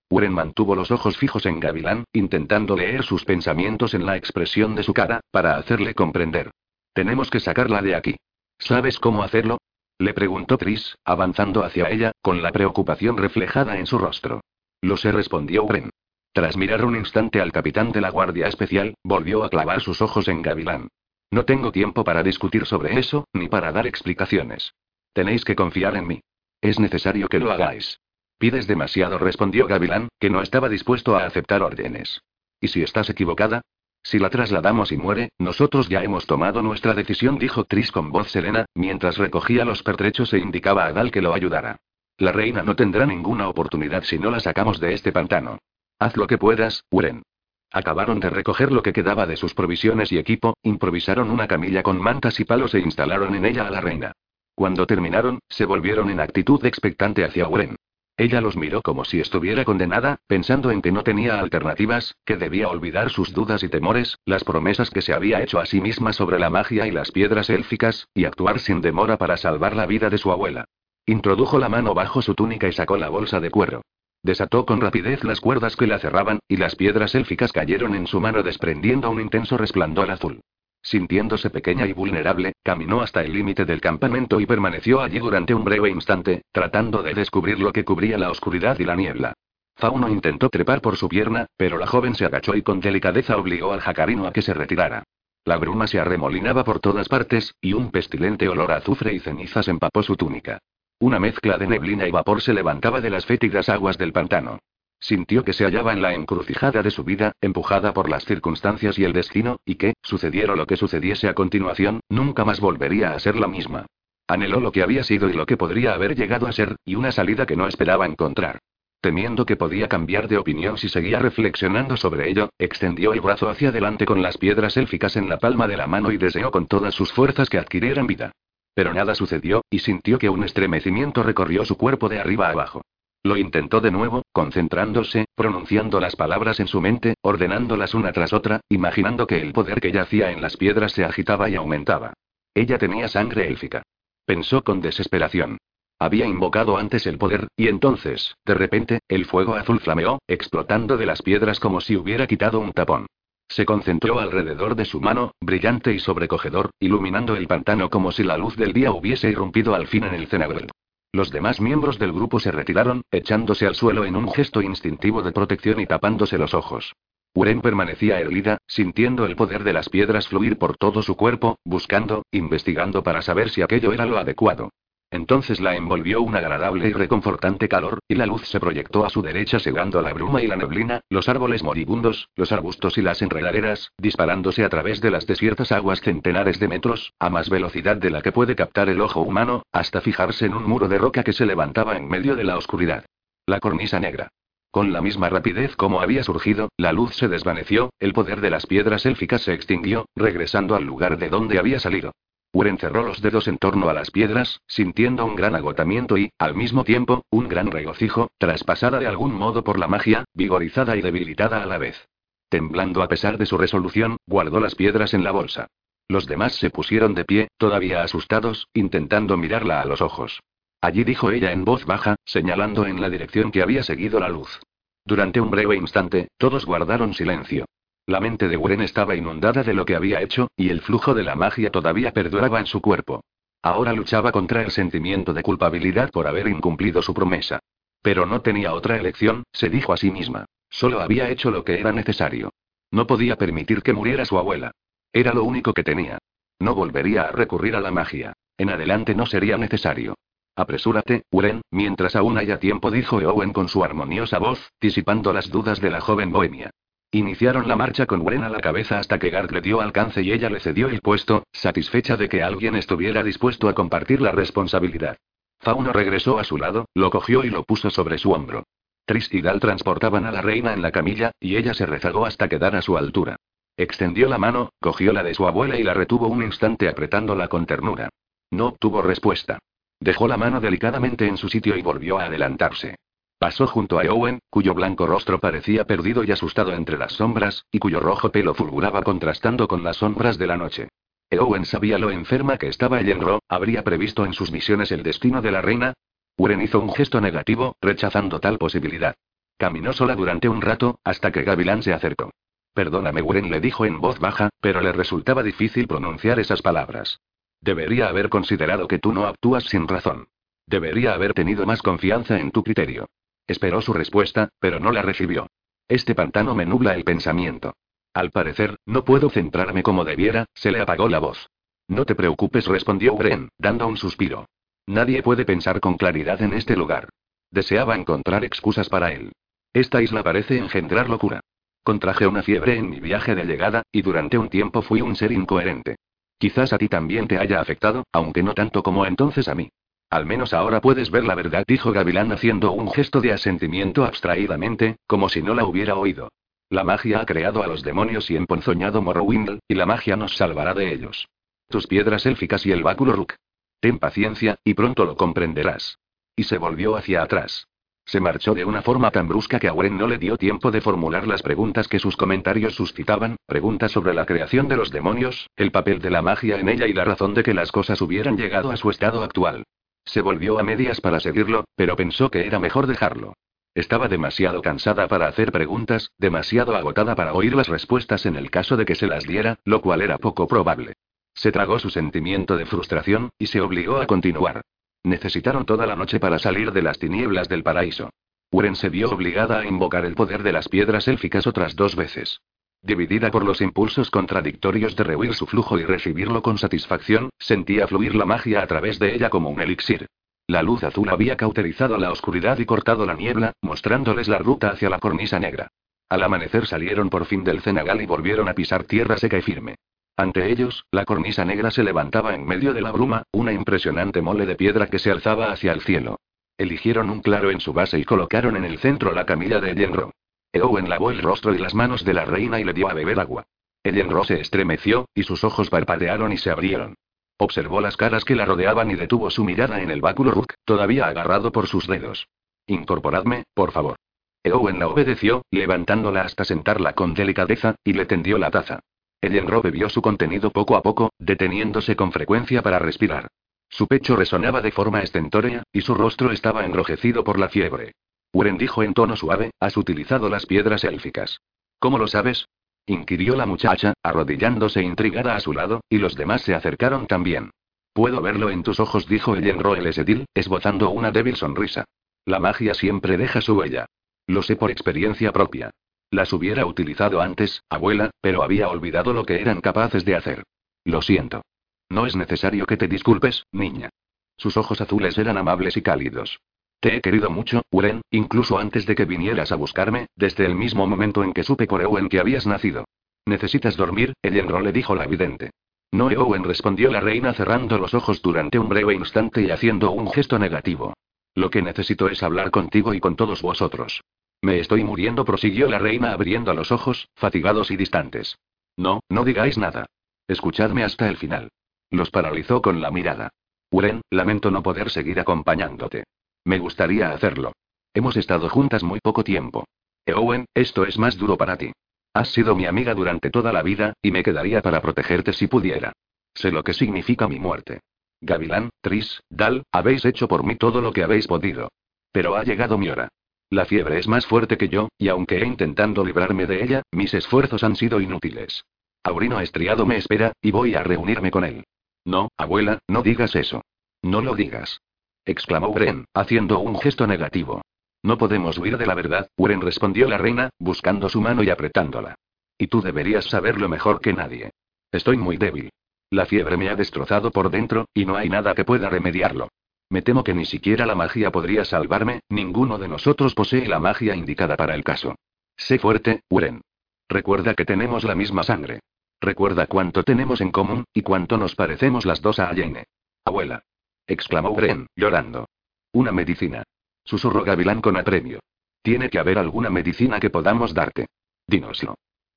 [0.10, 4.84] Uren mantuvo los ojos fijos en Gavilán, intentando leer sus pensamientos en la expresión de
[4.84, 6.50] su cara, para hacerle comprender.
[6.94, 8.16] Tenemos que sacarla de aquí.
[8.58, 9.60] ¿Sabes cómo hacerlo?
[10.00, 14.42] Le preguntó Tris, avanzando hacia ella, con la preocupación reflejada en su rostro.
[14.82, 15.90] Lo sé, respondió Uren.
[16.34, 20.28] Tras mirar un instante al capitán de la Guardia Especial, volvió a clavar sus ojos
[20.28, 20.90] en Gavilán.
[21.32, 24.74] No tengo tiempo para discutir sobre eso, ni para dar explicaciones.
[25.14, 26.22] Tenéis que confiar en mí.
[26.62, 28.00] Es necesario que lo hagáis.
[28.38, 32.22] Pides demasiado, respondió Gavilán, que no estaba dispuesto a aceptar órdenes.
[32.62, 33.62] ¿Y si estás equivocada?
[34.02, 38.32] Si la trasladamos y muere, nosotros ya hemos tomado nuestra decisión, dijo Tris con voz
[38.32, 41.78] serena, mientras recogía los pertrechos e indicaba a Dal que lo ayudara.
[42.20, 45.58] La reina no tendrá ninguna oportunidad si no la sacamos de este pantano.
[46.00, 47.24] Haz lo que puedas, Uren.
[47.72, 51.98] Acabaron de recoger lo que quedaba de sus provisiones y equipo, improvisaron una camilla con
[51.98, 54.12] mantas y palos e instalaron en ella a la reina.
[54.54, 57.78] Cuando terminaron, se volvieron en actitud expectante hacia Uren.
[58.18, 62.68] Ella los miró como si estuviera condenada, pensando en que no tenía alternativas, que debía
[62.68, 66.38] olvidar sus dudas y temores, las promesas que se había hecho a sí misma sobre
[66.38, 70.18] la magia y las piedras élficas, y actuar sin demora para salvar la vida de
[70.18, 70.66] su abuela.
[71.10, 73.82] Introdujo la mano bajo su túnica y sacó la bolsa de cuero.
[74.22, 78.22] Desató con rapidez las cuerdas que la cerraban, y las piedras élficas cayeron en su
[78.22, 80.42] mano desprendiendo un intenso resplandor azul.
[80.84, 85.64] Sintiéndose pequeña y vulnerable, caminó hasta el límite del campamento y permaneció allí durante un
[85.64, 89.34] breve instante, tratando de descubrir lo que cubría la oscuridad y la niebla.
[89.78, 93.74] Fauno intentó trepar por su pierna, pero la joven se agachó y con delicadeza obligó
[93.74, 95.02] al jacarino a que se retirara.
[95.44, 99.68] La bruma se arremolinaba por todas partes, y un pestilente olor a azufre y cenizas
[99.70, 100.60] empapó su túnica.
[101.02, 104.60] Una mezcla de neblina y vapor se levantaba de las fétidas aguas del pantano.
[105.00, 109.06] Sintió que se hallaba en la encrucijada de su vida, empujada por las circunstancias y
[109.06, 113.38] el destino, y que, sucediera lo que sucediese a continuación, nunca más volvería a ser
[113.38, 113.86] la misma.
[114.28, 117.14] Anheló lo que había sido y lo que podría haber llegado a ser, y una
[117.14, 118.60] salida que no esperaba encontrar.
[119.00, 123.70] Temiendo que podía cambiar de opinión si seguía reflexionando sobre ello, extendió el brazo hacia
[123.70, 126.94] adelante con las piedras élficas en la palma de la mano y deseó con todas
[126.94, 128.34] sus fuerzas que adquirieran vida.
[128.74, 132.82] Pero nada sucedió, y sintió que un estremecimiento recorrió su cuerpo de arriba abajo.
[133.24, 138.62] Lo intentó de nuevo, concentrándose, pronunciando las palabras en su mente, ordenándolas una tras otra,
[138.70, 142.14] imaginando que el poder que yacía en las piedras se agitaba y aumentaba.
[142.54, 143.84] Ella tenía sangre élfica.
[144.26, 145.58] Pensó con desesperación.
[146.00, 151.06] Había invocado antes el poder, y entonces, de repente, el fuego azul flameó, explotando de
[151.06, 153.08] las piedras como si hubiera quitado un tapón.
[153.50, 158.38] Se concentró alrededor de su mano, brillante y sobrecogedor, iluminando el pantano como si la
[158.38, 160.70] luz del día hubiese irrumpido al fin en el cenagrel.
[161.12, 165.32] Los demás miembros del grupo se retiraron, echándose al suelo en un gesto instintivo de
[165.32, 166.94] protección y tapándose los ojos.
[167.34, 172.24] Uren permanecía erguida, sintiendo el poder de las piedras fluir por todo su cuerpo, buscando,
[172.32, 174.70] investigando para saber si aquello era lo adecuado.
[175.12, 179.22] Entonces la envolvió un agradable y reconfortante calor, y la luz se proyectó a su
[179.24, 183.92] derecha cegando la bruma y la neblina, los árboles moribundos, los arbustos y las enredaderas,
[183.98, 188.22] disparándose a través de las desiertas aguas centenares de metros, a más velocidad de la
[188.22, 191.48] que puede captar el ojo humano, hasta fijarse en un muro de roca que se
[191.48, 193.06] levantaba en medio de la oscuridad.
[193.48, 194.30] La cornisa negra.
[194.72, 198.68] Con la misma rapidez como había surgido, la luz se desvaneció, el poder de las
[198.68, 202.12] piedras élficas se extinguió, regresando al lugar de donde había salido.
[202.52, 206.56] Uren cerró los dedos en torno a las piedras, sintiendo un gran agotamiento y, al
[206.56, 211.62] mismo tiempo, un gran regocijo, traspasada de algún modo por la magia, vigorizada y debilitada
[211.62, 212.08] a la vez.
[212.50, 215.68] Temblando a pesar de su resolución, guardó las piedras en la bolsa.
[216.08, 220.42] Los demás se pusieron de pie, todavía asustados, intentando mirarla a los ojos.
[220.82, 224.60] Allí dijo ella en voz baja, señalando en la dirección que había seguido la luz.
[225.06, 227.66] Durante un breve instante, todos guardaron silencio.
[228.10, 231.22] La mente de Wren estaba inundada de lo que había hecho, y el flujo de
[231.22, 233.24] la magia todavía perduraba en su cuerpo.
[233.62, 237.60] Ahora luchaba contra el sentimiento de culpabilidad por haber incumplido su promesa.
[238.02, 240.46] Pero no tenía otra elección, se dijo a sí misma.
[240.72, 242.50] Solo había hecho lo que era necesario.
[242.90, 244.72] No podía permitir que muriera su abuela.
[245.14, 246.18] Era lo único que tenía.
[246.58, 248.34] No volvería a recurrir a la magia.
[248.58, 250.16] En adelante no sería necesario.
[250.56, 255.80] Apresúrate, Uren, mientras aún haya tiempo, dijo Owen con su armoniosa voz, disipando las dudas
[255.80, 256.72] de la joven bohemia.
[257.12, 260.32] Iniciaron la marcha con Wren a la cabeza hasta que Garth le dio alcance y
[260.32, 265.18] ella le cedió el puesto, satisfecha de que alguien estuviera dispuesto a compartir la responsabilidad.
[265.60, 268.64] Fauno regresó a su lado, lo cogió y lo puso sobre su hombro.
[269.06, 272.48] Tris y Dal transportaban a la reina en la camilla, y ella se rezagó hasta
[272.48, 273.38] quedar a su altura.
[273.76, 277.66] Extendió la mano, cogió la de su abuela y la retuvo un instante apretándola con
[277.66, 278.10] ternura.
[278.52, 279.58] No obtuvo respuesta.
[280.00, 282.98] Dejó la mano delicadamente en su sitio y volvió a adelantarse.
[283.40, 287.80] Pasó junto a Owen, cuyo blanco rostro parecía perdido y asustado entre las sombras, y
[287.80, 290.90] cuyo rojo pelo fulguraba contrastando con las sombras de la noche.
[291.32, 295.52] Owen sabía lo enferma que estaba Ellenro, habría previsto en sus misiones el destino de
[295.52, 295.94] la reina.
[296.36, 299.16] Uren hizo un gesto negativo, rechazando tal posibilidad.
[299.58, 302.32] Caminó sola durante un rato, hasta que Gavilán se acercó.
[302.74, 307.22] Perdóname, Uren le dijo en voz baja, pero le resultaba difícil pronunciar esas palabras.
[307.62, 310.28] Debería haber considerado que tú no actúas sin razón.
[310.66, 313.08] Debería haber tenido más confianza en tu criterio.
[313.50, 315.48] Esperó su respuesta, pero no la recibió.
[315.88, 317.74] Este pantano me nubla el pensamiento.
[318.14, 321.50] Al parecer, no puedo centrarme como debiera, se le apagó la voz.
[321.88, 324.46] No te preocupes, respondió Bren, dando un suspiro.
[324.86, 327.10] Nadie puede pensar con claridad en este lugar.
[327.50, 329.32] Deseaba encontrar excusas para él.
[329.74, 331.42] Esta isla parece engendrar locura.
[331.82, 335.32] Contraje una fiebre en mi viaje de llegada, y durante un tiempo fui un ser
[335.32, 335.96] incoherente.
[336.38, 339.72] Quizás a ti también te haya afectado, aunque no tanto como entonces a mí.
[340.10, 344.98] Al menos ahora puedes ver la verdad, dijo Gavilán haciendo un gesto de asentimiento abstraídamente,
[345.06, 346.30] como si no la hubiera oído.
[346.70, 350.74] La magia ha creado a los demonios y emponzoñado Morrowind, y la magia nos salvará
[350.74, 351.28] de ellos.
[351.68, 353.34] Tus piedras élficas y el báculo Rook.
[353.80, 356.00] Ten paciencia, y pronto lo comprenderás.
[356.36, 357.68] Y se volvió hacia atrás.
[358.06, 361.28] Se marchó de una forma tan brusca que a no le dio tiempo de formular
[361.28, 366.00] las preguntas que sus comentarios suscitaban, preguntas sobre la creación de los demonios, el papel
[366.00, 368.78] de la magia en ella y la razón de que las cosas hubieran llegado a
[368.78, 369.64] su estado actual.
[370.10, 373.36] Se volvió a medias para seguirlo, pero pensó que era mejor dejarlo.
[373.76, 378.76] Estaba demasiado cansada para hacer preguntas, demasiado agotada para oír las respuestas en el caso
[378.76, 380.94] de que se las diera, lo cual era poco probable.
[381.36, 384.62] Se tragó su sentimiento de frustración, y se obligó a continuar.
[385.04, 388.10] Necesitaron toda la noche para salir de las tinieblas del paraíso.
[388.50, 392.42] Uren se vio obligada a invocar el poder de las piedras élficas otras dos veces.
[392.82, 398.16] Dividida por los impulsos contradictorios de rehuir su flujo y recibirlo con satisfacción, sentía fluir
[398.16, 400.08] la magia a través de ella como un elixir.
[400.48, 404.90] La luz azul había cauterizado la oscuridad y cortado la niebla, mostrándoles la ruta hacia
[404.90, 405.68] la cornisa negra.
[406.10, 409.76] Al amanecer salieron por fin del cenagal y volvieron a pisar tierra seca y firme.
[410.18, 414.46] Ante ellos, la cornisa negra se levantaba en medio de la bruma, una impresionante mole
[414.46, 416.20] de piedra que se alzaba hacia el cielo.
[416.58, 420.12] Eligieron un claro en su base y colocaron en el centro la camilla de Yenro.
[420.52, 423.20] Eowen lavó el rostro y las manos de la reina y le dio a beber
[423.20, 423.46] agua.
[423.84, 426.96] Ellenro se estremeció, y sus ojos parpadearon y se abrieron.
[427.38, 431.08] Observó las caras que la rodeaban y detuvo su mirada en el báculo Rook, todavía
[431.08, 432.28] agarrado por sus dedos.
[432.68, 433.96] Incorporadme, por favor.
[434.44, 438.80] Eowen la obedeció, levantándola hasta sentarla con delicadeza, y le tendió la taza.
[439.22, 443.28] Ellenro bebió su contenido poco a poco, deteniéndose con frecuencia para respirar.
[443.70, 447.94] Su pecho resonaba de forma estentórea, y su rostro estaba enrojecido por la fiebre.
[448.32, 451.42] Uren dijo en tono suave, has utilizado las piedras élficas.
[451.80, 452.48] ¿Cómo lo sabes?
[452.86, 457.52] inquirió la muchacha, arrodillándose intrigada a su lado, y los demás se acercaron también.
[457.94, 461.86] Puedo verlo en tus ojos, dijo el el Esedil, esbozando una débil sonrisa.
[462.26, 463.86] La magia siempre deja su huella.
[464.28, 465.72] Lo sé por experiencia propia.
[466.12, 470.44] Las hubiera utilizado antes, abuela, pero había olvidado lo que eran capaces de hacer.
[470.84, 471.42] Lo siento.
[471.90, 473.90] No es necesario que te disculpes, niña.
[474.38, 476.40] Sus ojos azules eran amables y cálidos.
[476.80, 480.88] Te he querido mucho, Uren, incluso antes de que vinieras a buscarme, desde el mismo
[480.88, 482.86] momento en que supe por Ewen que habías nacido.
[483.26, 484.14] ¿Necesitas dormir?
[484.22, 485.52] Ellenro le dijo la evidente.
[485.92, 490.10] No, Ewen respondió la reina cerrando los ojos durante un breve instante y haciendo un
[490.10, 490.94] gesto negativo.
[491.36, 494.02] Lo que necesito es hablar contigo y con todos vosotros.
[494.42, 498.38] Me estoy muriendo, prosiguió la reina abriendo los ojos, fatigados y distantes.
[498.78, 499.86] No, no digáis nada.
[500.28, 501.50] Escuchadme hasta el final.
[501.90, 503.30] Los paralizó con la mirada.
[503.72, 506.06] Uren, lamento no poder seguir acompañándote.
[506.46, 507.54] Me gustaría hacerlo.
[507.94, 509.66] Hemos estado juntas muy poco tiempo.
[510.06, 511.72] Eowen, esto es más duro para ti.
[512.14, 515.94] Has sido mi amiga durante toda la vida, y me quedaría para protegerte si pudiera.
[516.34, 517.82] Sé lo que significa mi muerte.
[518.22, 521.70] Gavilán, Tris, Dal, habéis hecho por mí todo lo que habéis podido.
[522.12, 523.10] Pero ha llegado mi hora.
[523.50, 527.14] La fiebre es más fuerte que yo, y aunque he intentado librarme de ella, mis
[527.14, 528.64] esfuerzos han sido inútiles.
[529.04, 531.64] Aurino Estriado me espera, y voy a reunirme con él.
[532.06, 533.62] No, abuela, no digas eso.
[534.02, 534.80] No lo digas
[535.26, 537.62] exclamó Bren, haciendo un gesto negativo.
[538.02, 542.16] No podemos huir de la verdad, Uren respondió la reina, buscando su mano y apretándola.
[542.58, 544.52] Y tú deberías saberlo mejor que nadie.
[544.92, 545.70] Estoy muy débil.
[546.10, 549.50] La fiebre me ha destrozado por dentro, y no hay nada que pueda remediarlo.
[549.90, 554.16] Me temo que ni siquiera la magia podría salvarme, ninguno de nosotros posee la magia
[554.16, 555.16] indicada para el caso.
[555.58, 556.62] Sé fuerte, Uren.
[557.10, 558.80] Recuerda que tenemos la misma sangre.
[559.20, 562.86] Recuerda cuánto tenemos en común, y cuánto nos parecemos las dos a Jane.
[563.26, 563.64] Abuela.
[564.10, 565.48] Exclamó Bren, llorando.
[565.94, 566.64] Una medicina.
[567.04, 568.40] Susurró Gavilán con apremio.
[568.82, 571.08] Tiene que haber alguna medicina que podamos darte.
[571.48, 571.96] Dínoslo.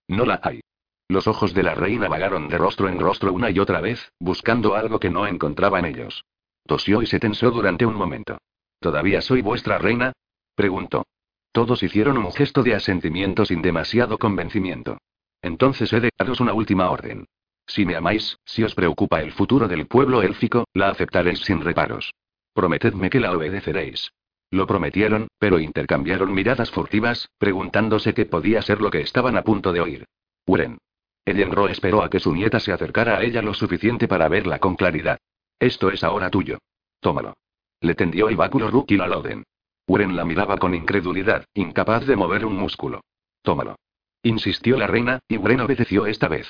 [0.08, 0.60] No la hay.
[1.08, 4.74] Los ojos de la reina vagaron de rostro en rostro una y otra vez, buscando
[4.74, 6.24] algo que no encontraba en ellos.
[6.64, 8.38] Tosió y se tensó durante un momento.
[8.80, 10.12] ¿Todavía soy vuestra reina?
[10.54, 11.04] preguntó.
[11.52, 14.98] Todos hicieron un gesto de asentimiento sin demasiado convencimiento.
[15.42, 17.26] Entonces he de daros una última orden.
[17.72, 22.12] Si me amáis, si os preocupa el futuro del pueblo élfico, la aceptaréis sin reparos.
[22.52, 24.12] Prometedme que la obedeceréis.
[24.50, 29.72] Lo prometieron, pero intercambiaron miradas furtivas, preguntándose qué podía ser lo que estaban a punto
[29.72, 30.04] de oír.
[30.44, 30.76] Uren.
[31.24, 34.76] Ellenro esperó a que su nieta se acercara a ella lo suficiente para verla con
[34.76, 35.16] claridad.
[35.58, 36.58] Esto es ahora tuyo.
[37.00, 37.32] Tómalo.
[37.80, 39.44] Le tendió el báculo Rookie la Loden.
[39.86, 43.00] Uren la miraba con incredulidad, incapaz de mover un músculo.
[43.40, 43.76] Tómalo.
[44.22, 46.46] Insistió la reina, y Uren obedeció esta vez.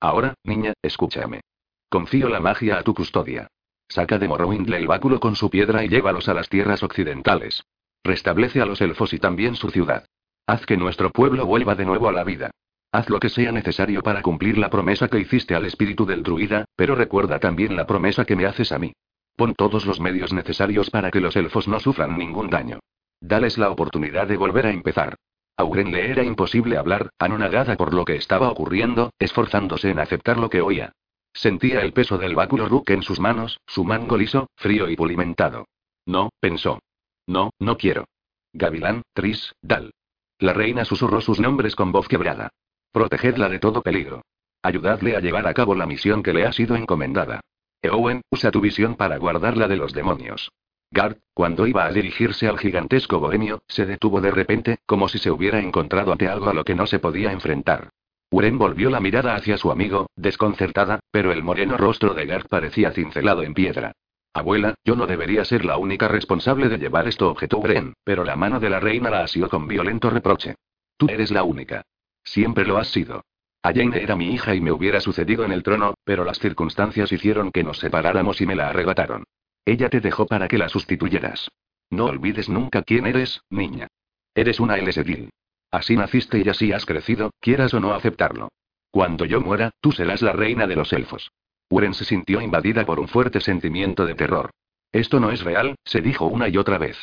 [0.00, 1.42] Ahora, niña, escúchame.
[1.88, 3.48] Confío la magia a tu custodia.
[3.88, 7.64] Saca de Morrowind el báculo con su piedra y llévalos a las tierras occidentales.
[8.02, 10.06] Restablece a los elfos y también su ciudad.
[10.46, 12.50] Haz que nuestro pueblo vuelva de nuevo a la vida.
[12.92, 16.64] Haz lo que sea necesario para cumplir la promesa que hiciste al espíritu del druida,
[16.76, 18.92] pero recuerda también la promesa que me haces a mí.
[19.36, 22.80] Pon todos los medios necesarios para que los elfos no sufran ningún daño.
[23.20, 25.16] Dales la oportunidad de volver a empezar.
[25.60, 30.38] A Uren le era imposible hablar, anonadada por lo que estaba ocurriendo, esforzándose en aceptar
[30.38, 30.94] lo que oía.
[31.34, 35.66] Sentía el peso del báculo Rook en sus manos, su mango liso, frío y pulimentado.
[36.06, 36.78] No, pensó.
[37.26, 38.06] No, no quiero.
[38.54, 39.92] Gavilán, Tris, Dal.
[40.38, 42.48] La reina susurró sus nombres con voz quebrada.
[42.90, 44.22] Protegedla de todo peligro.
[44.62, 47.42] Ayudadle a llevar a cabo la misión que le ha sido encomendada.
[47.82, 50.50] Eowen, usa tu visión para guardarla de los demonios.
[50.92, 55.30] Gard, cuando iba a dirigirse al gigantesco bohemio, se detuvo de repente, como si se
[55.30, 57.90] hubiera encontrado ante algo a lo que no se podía enfrentar.
[58.32, 62.90] Uren volvió la mirada hacia su amigo, desconcertada, pero el moreno rostro de Gard parecía
[62.90, 63.92] cincelado en piedra.
[64.34, 68.36] Abuela, yo no debería ser la única responsable de llevar esto, objetó Uren, pero la
[68.36, 70.56] mano de la reina la asió con violento reproche.
[70.96, 71.82] Tú eres la única.
[72.24, 73.24] Siempre lo has sido.
[73.62, 77.52] Jane era mi hija y me hubiera sucedido en el trono, pero las circunstancias hicieron
[77.52, 79.24] que nos separáramos y me la arrebataron.
[79.64, 81.48] Ella te dejó para que la sustituyeras.
[81.90, 83.88] No olvides nunca quién eres, niña.
[84.34, 85.30] Eres una Elsedil.
[85.70, 88.48] Así naciste y así has crecido, quieras o no aceptarlo.
[88.90, 91.30] Cuando yo muera, tú serás la reina de los elfos.
[91.68, 94.50] Uren se sintió invadida por un fuerte sentimiento de terror.
[94.90, 96.96] Esto no es real, se dijo una y otra vez.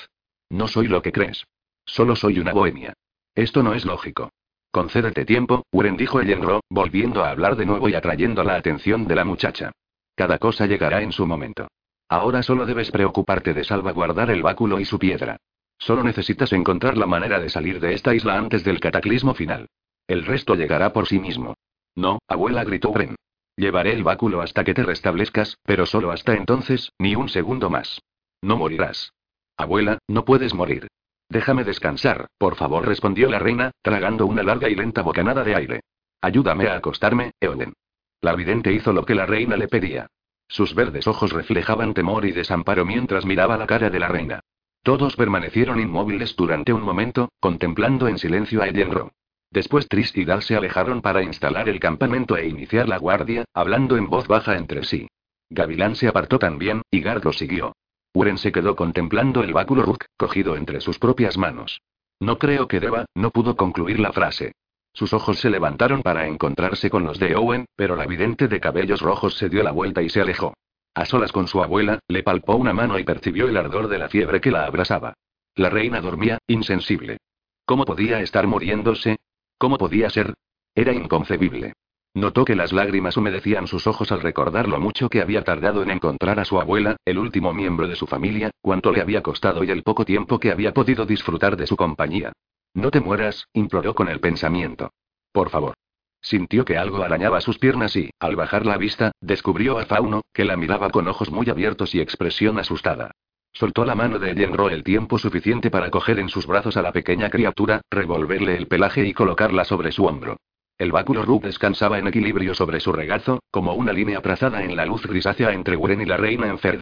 [0.50, 1.46] No soy lo que crees.
[1.86, 2.94] Solo soy una bohemia.
[3.34, 4.32] Esto no es lógico.
[4.72, 9.16] Concédete tiempo, Uren dijo Ellenro, volviendo a hablar de nuevo y atrayendo la atención de
[9.16, 9.72] la muchacha.
[10.16, 11.70] Cada cosa llegará en su momento.
[12.10, 15.38] Ahora solo debes preocuparte de salvaguardar el báculo y su piedra.
[15.78, 19.68] Solo necesitas encontrar la manera de salir de esta isla antes del cataclismo final.
[20.08, 21.56] El resto llegará por sí mismo.
[21.96, 23.16] No, abuela gritó Uren.
[23.56, 28.00] Llevaré el báculo hasta que te restablezcas, pero solo hasta entonces, ni un segundo más.
[28.42, 29.12] No morirás.
[29.58, 30.88] Abuela, no puedes morir.
[31.30, 35.80] Déjame descansar, por favor, respondió la reina, tragando una larga y lenta bocanada de aire.
[36.22, 37.74] Ayúdame a acostarme, Eoden.
[38.22, 40.08] La vidente hizo lo que la reina le pedía.
[40.48, 44.40] Sus verdes ojos reflejaban temor y desamparo mientras miraba la cara de la reina.
[44.84, 49.12] Todos permanecieron inmóviles durante un momento, contemplando en silencio a Ellenro.
[49.52, 53.98] Después Tris y Dal se alejaron para instalar el campamento e iniciar la guardia, hablando
[53.98, 55.08] en voz baja entre sí.
[55.50, 57.74] Gavilán se apartó también, y Gard lo siguió.
[58.14, 61.82] Uren se quedó contemplando el báculo Rook, cogido entre sus propias manos.
[62.20, 64.54] No creo que deba, no pudo concluir la frase.
[64.98, 69.00] Sus ojos se levantaron para encontrarse con los de Owen, pero la vidente de cabellos
[69.00, 70.56] rojos se dio la vuelta y se alejó.
[70.96, 74.10] A solas con su abuela, le palpó una mano y percibió el ardor de la
[74.10, 75.14] fiebre que la abrasaba.
[75.54, 77.18] La reina dormía, insensible.
[77.64, 79.18] ¿Cómo podía estar muriéndose?
[79.60, 80.34] ¿Cómo podía ser?
[80.74, 81.74] Era inconcebible.
[82.16, 85.92] Notó que las lágrimas humedecían sus ojos al recordar lo mucho que había tardado en
[85.92, 89.70] encontrar a su abuela, el último miembro de su familia, cuánto le había costado y
[89.70, 92.34] el poco tiempo que había podido disfrutar de su compañía.
[92.78, 94.92] No te mueras, imploró con el pensamiento.
[95.32, 95.74] Por favor.
[96.22, 100.46] Sintió que algo arañaba sus piernas y, al bajar la vista, descubrió a Fauno, que
[100.46, 103.10] la miraba con ojos muy abiertos y expresión asustada.
[103.52, 106.92] Soltó la mano de Yenro el tiempo suficiente para coger en sus brazos a la
[106.92, 110.38] pequeña criatura, revolverle el pelaje y colocarla sobre su hombro.
[110.78, 114.86] El báculo Rook descansaba en equilibrio sobre su regazo, como una línea trazada en la
[114.86, 116.82] luz grisácea entre Guren y la reina Enferd.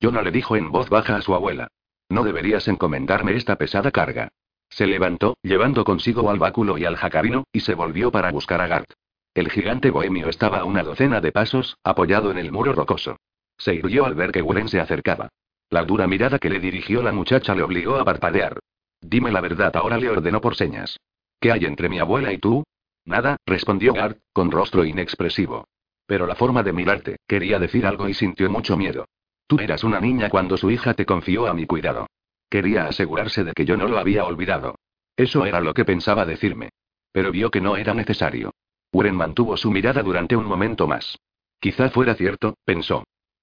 [0.00, 1.68] No le dijo en voz baja a su abuela.
[2.08, 4.30] No deberías encomendarme esta pesada carga.
[4.74, 8.66] Se levantó, llevando consigo al báculo y al jacarino, y se volvió para buscar a
[8.66, 8.90] Gart.
[9.32, 13.16] El gigante bohemio estaba a una docena de pasos, apoyado en el muro rocoso.
[13.56, 15.28] Se irguió al ver que Guren se acercaba.
[15.70, 18.58] La dura mirada que le dirigió la muchacha le obligó a parpadear.
[19.00, 20.98] Dime la verdad, ahora le ordenó por señas.
[21.38, 22.64] ¿Qué hay entre mi abuela y tú?
[23.04, 25.68] Nada, respondió Gart, con rostro inexpresivo.
[26.04, 29.06] Pero la forma de mirarte, quería decir algo y sintió mucho miedo.
[29.46, 32.08] Tú eras una niña cuando su hija te confió a mi cuidado.
[32.54, 34.76] Quería asegurarse de que yo no lo había olvidado.
[35.16, 36.68] Eso era lo que pensaba decirme.
[37.10, 38.52] Pero vio que no era necesario.
[38.92, 41.18] Uren mantuvo su mirada durante un momento más.
[41.58, 43.02] Quizá fuera cierto, pensó.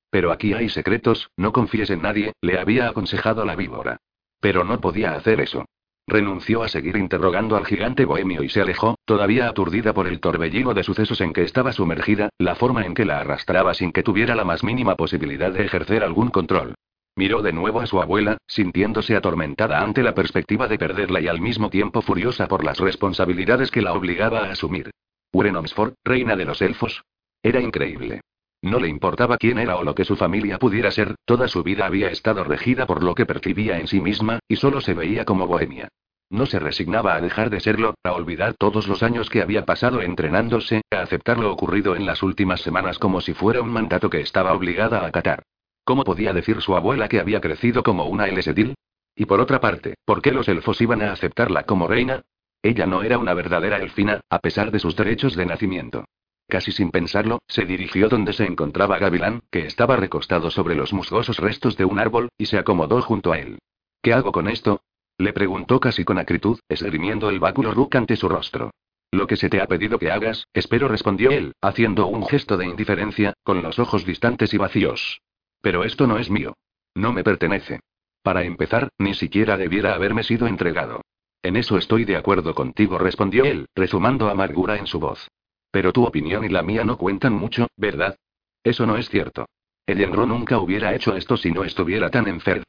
[0.10, 3.98] Pero aquí hay secretos, no confíes en nadie, le había aconsejado la víbora.
[4.40, 5.66] Pero no podía hacer eso.
[6.08, 10.74] Renunció a seguir interrogando al gigante bohemio y se alejó, todavía aturdida por el torbellino
[10.74, 14.36] de sucesos en que estaba sumergida, la forma en que la arrastraba sin que tuviera
[14.36, 16.76] la más mínima posibilidad de ejercer algún control.
[17.16, 21.42] Miró de nuevo a su abuela, sintiéndose atormentada ante la perspectiva de perderla y al
[21.42, 24.92] mismo tiempo furiosa por las responsabilidades que la obligaba a asumir.
[25.34, 25.56] Uren
[26.04, 27.04] reina de los elfos.
[27.44, 28.22] Era increíble.
[28.62, 31.86] No le importaba quién era o lo que su familia pudiera ser, toda su vida
[31.86, 35.48] había estado regida por lo que percibía en sí misma, y solo se veía como
[35.48, 35.90] bohemia.
[36.30, 40.02] No se resignaba a dejar de serlo, a olvidar todos los años que había pasado
[40.02, 44.22] entrenándose, a aceptar lo ocurrido en las últimas semanas como si fuera un mandato que
[44.22, 45.44] estaba obligada a acatar.
[45.84, 48.76] ¿Cómo podía decir su abuela que había crecido como una Elsedil?
[49.16, 52.22] Y por otra parte, ¿por qué los elfos iban a aceptarla como reina?
[52.64, 56.06] Ella no era una verdadera elfina, a pesar de sus derechos de nacimiento.
[56.48, 61.38] Casi sin pensarlo, se dirigió donde se encontraba Gavilán, que estaba recostado sobre los musgosos
[61.38, 63.60] restos de un árbol, y se acomodó junto a él.
[64.02, 64.82] ¿Qué hago con esto?
[65.18, 68.72] Le preguntó casi con acritud, esgrimiendo el báculo Rook ante su rostro.
[69.12, 72.66] Lo que se te ha pedido que hagas, espero, respondió él, haciendo un gesto de
[72.66, 75.22] indiferencia, con los ojos distantes y vacíos.
[75.62, 76.56] Pero esto no es mío.
[76.96, 77.80] No me pertenece.
[78.24, 81.02] Para empezar, ni siquiera debiera haberme sido entregado.
[81.44, 85.28] En eso estoy de acuerdo contigo, respondió él, rezumando amargura en su voz.
[85.72, 88.18] Pero tu opinión y la mía no cuentan mucho, ¿verdad?
[88.64, 89.48] Eso no es cierto.
[89.88, 92.64] Ellenro nunca hubiera hecho esto si no estuviera tan enfermo.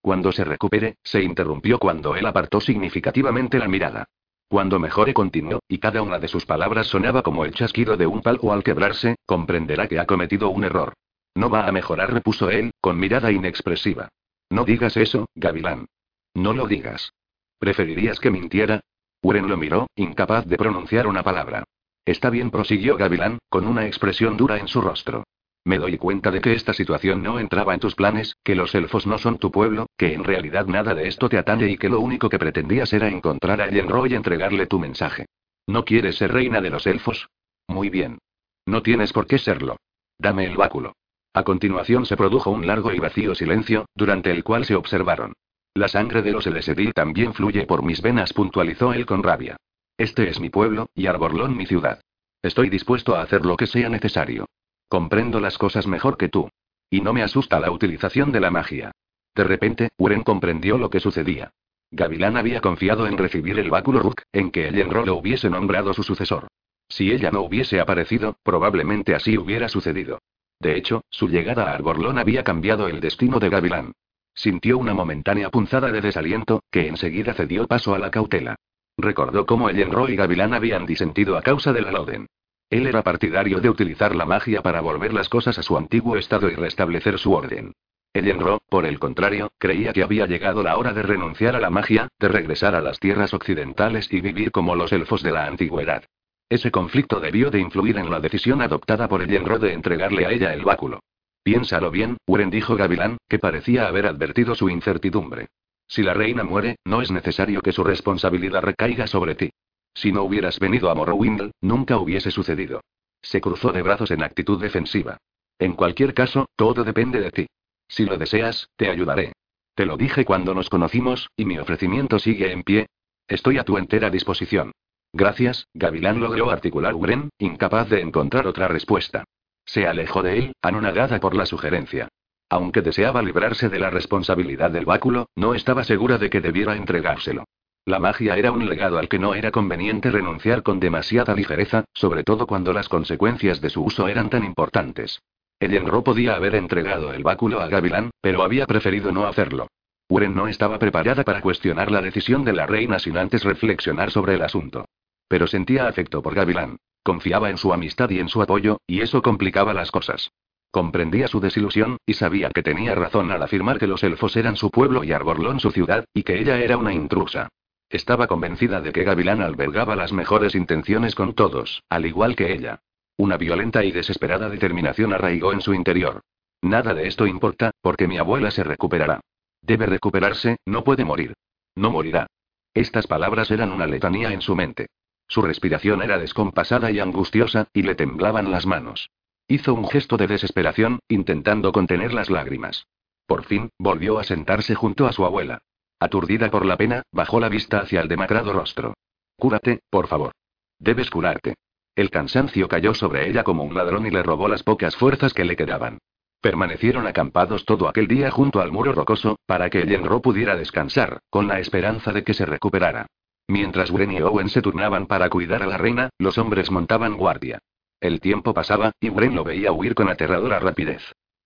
[0.00, 4.06] Cuando se recupere, se interrumpió cuando él apartó significativamente la mirada.
[4.48, 8.22] Cuando mejore continuó, y cada una de sus palabras sonaba como el chasquido de un
[8.22, 10.94] palo al quebrarse, comprenderá que ha cometido un error.
[11.36, 14.08] No va a mejorar, repuso él, con mirada inexpresiva.
[14.48, 15.86] No digas eso, Gavilán.
[16.34, 17.12] No lo digas.
[17.58, 18.80] ¿Preferirías que mintiera?
[19.20, 21.64] Uren lo miró, incapaz de pronunciar una palabra.
[22.06, 25.24] Está bien, prosiguió Gavilán, con una expresión dura en su rostro.
[25.64, 29.06] Me doy cuenta de que esta situación no entraba en tus planes, que los elfos
[29.06, 32.00] no son tu pueblo, que en realidad nada de esto te atañe y que lo
[32.00, 35.26] único que pretendías era encontrar a Yenro y entregarle tu mensaje.
[35.66, 37.28] ¿No quieres ser reina de los elfos?
[37.66, 38.18] Muy bien.
[38.64, 39.76] No tienes por qué serlo.
[40.18, 40.94] Dame el báculo.
[41.36, 45.34] A continuación se produjo un largo y vacío silencio, durante el cual se observaron.
[45.74, 49.58] La sangre de los Elesedil también fluye por mis venas, puntualizó él con rabia.
[49.98, 52.00] Este es mi pueblo, y Arborlón mi ciudad.
[52.40, 54.46] Estoy dispuesto a hacer lo que sea necesario.
[54.88, 56.48] Comprendo las cosas mejor que tú.
[56.88, 58.92] Y no me asusta la utilización de la magia.
[59.34, 61.50] De repente, Uren comprendió lo que sucedía.
[61.90, 66.02] Gavilán había confiado en recibir el báculo Rook, en que Ellenro lo hubiese nombrado su
[66.02, 66.48] sucesor.
[66.88, 70.20] Si ella no hubiese aparecido, probablemente así hubiera sucedido.
[70.60, 73.92] De hecho, su llegada a Arborlón había cambiado el destino de Gavilán.
[74.34, 78.56] Sintió una momentánea punzada de desaliento, que enseguida cedió paso a la cautela.
[78.98, 82.26] Recordó cómo Ellenro y Gavilán habían disentido a causa de la Loden.
[82.70, 86.50] Él era partidario de utilizar la magia para volver las cosas a su antiguo estado
[86.50, 87.72] y restablecer su orden.
[88.12, 92.08] Ellenro, por el contrario, creía que había llegado la hora de renunciar a la magia,
[92.18, 96.04] de regresar a las tierras occidentales y vivir como los elfos de la antigüedad.
[96.48, 100.54] Ese conflicto debió de influir en la decisión adoptada por Ellenro de entregarle a ella
[100.54, 101.00] el báculo.
[101.42, 105.48] Piénsalo bien, Uren dijo Gavilán, que parecía haber advertido su incertidumbre.
[105.88, 109.50] Si la reina muere, no es necesario que su responsabilidad recaiga sobre ti.
[109.94, 112.80] Si no hubieras venido a Morrowind, nunca hubiese sucedido.
[113.22, 115.18] Se cruzó de brazos en actitud defensiva.
[115.58, 117.46] En cualquier caso, todo depende de ti.
[117.88, 119.32] Si lo deseas, te ayudaré.
[119.74, 122.86] Te lo dije cuando nos conocimos, y mi ofrecimiento sigue en pie.
[123.28, 124.72] Estoy a tu entera disposición.
[125.18, 129.24] Gracias, Gavilán logró articular Uren, incapaz de encontrar otra respuesta.
[129.64, 132.08] Se alejó de él, anonadada por la sugerencia.
[132.50, 137.44] Aunque deseaba librarse de la responsabilidad del báculo, no estaba segura de que debiera entregárselo.
[137.86, 142.22] La magia era un legado al que no era conveniente renunciar con demasiada ligereza, sobre
[142.22, 145.22] todo cuando las consecuencias de su uso eran tan importantes.
[145.58, 149.68] Ellenro podía haber entregado el báculo a Gavilán, pero había preferido no hacerlo.
[150.08, 154.34] Uren no estaba preparada para cuestionar la decisión de la reina sin antes reflexionar sobre
[154.34, 154.84] el asunto.
[155.28, 156.78] Pero sentía afecto por Gavilán.
[157.02, 160.32] Confiaba en su amistad y en su apoyo, y eso complicaba las cosas.
[160.70, 164.70] Comprendía su desilusión, y sabía que tenía razón al afirmar que los elfos eran su
[164.70, 167.48] pueblo y Arborlón su ciudad, y que ella era una intrusa.
[167.88, 172.80] Estaba convencida de que Gavilán albergaba las mejores intenciones con todos, al igual que ella.
[173.16, 176.20] Una violenta y desesperada determinación arraigó en su interior.
[176.60, 179.20] Nada de esto importa, porque mi abuela se recuperará.
[179.62, 181.34] Debe recuperarse, no puede morir.
[181.76, 182.26] No morirá.
[182.74, 184.88] Estas palabras eran una letanía en su mente.
[185.28, 189.10] Su respiración era descompasada y angustiosa, y le temblaban las manos.
[189.48, 192.86] Hizo un gesto de desesperación, intentando contener las lágrimas.
[193.26, 195.62] Por fin, volvió a sentarse junto a su abuela.
[195.98, 198.94] Aturdida por la pena, bajó la vista hacia el demacrado rostro.
[199.36, 200.32] Cúrate, por favor.
[200.78, 201.54] Debes curarte.
[201.94, 205.44] El cansancio cayó sobre ella como un ladrón y le robó las pocas fuerzas que
[205.44, 205.98] le quedaban.
[206.40, 211.48] Permanecieron acampados todo aquel día junto al muro rocoso, para que Yenro pudiera descansar, con
[211.48, 213.06] la esperanza de que se recuperara.
[213.48, 217.58] Mientras Wren y Owen se turnaban para cuidar a la reina, los hombres montaban guardia.
[218.00, 221.02] El tiempo pasaba, y Wren lo veía huir con aterradora rapidez.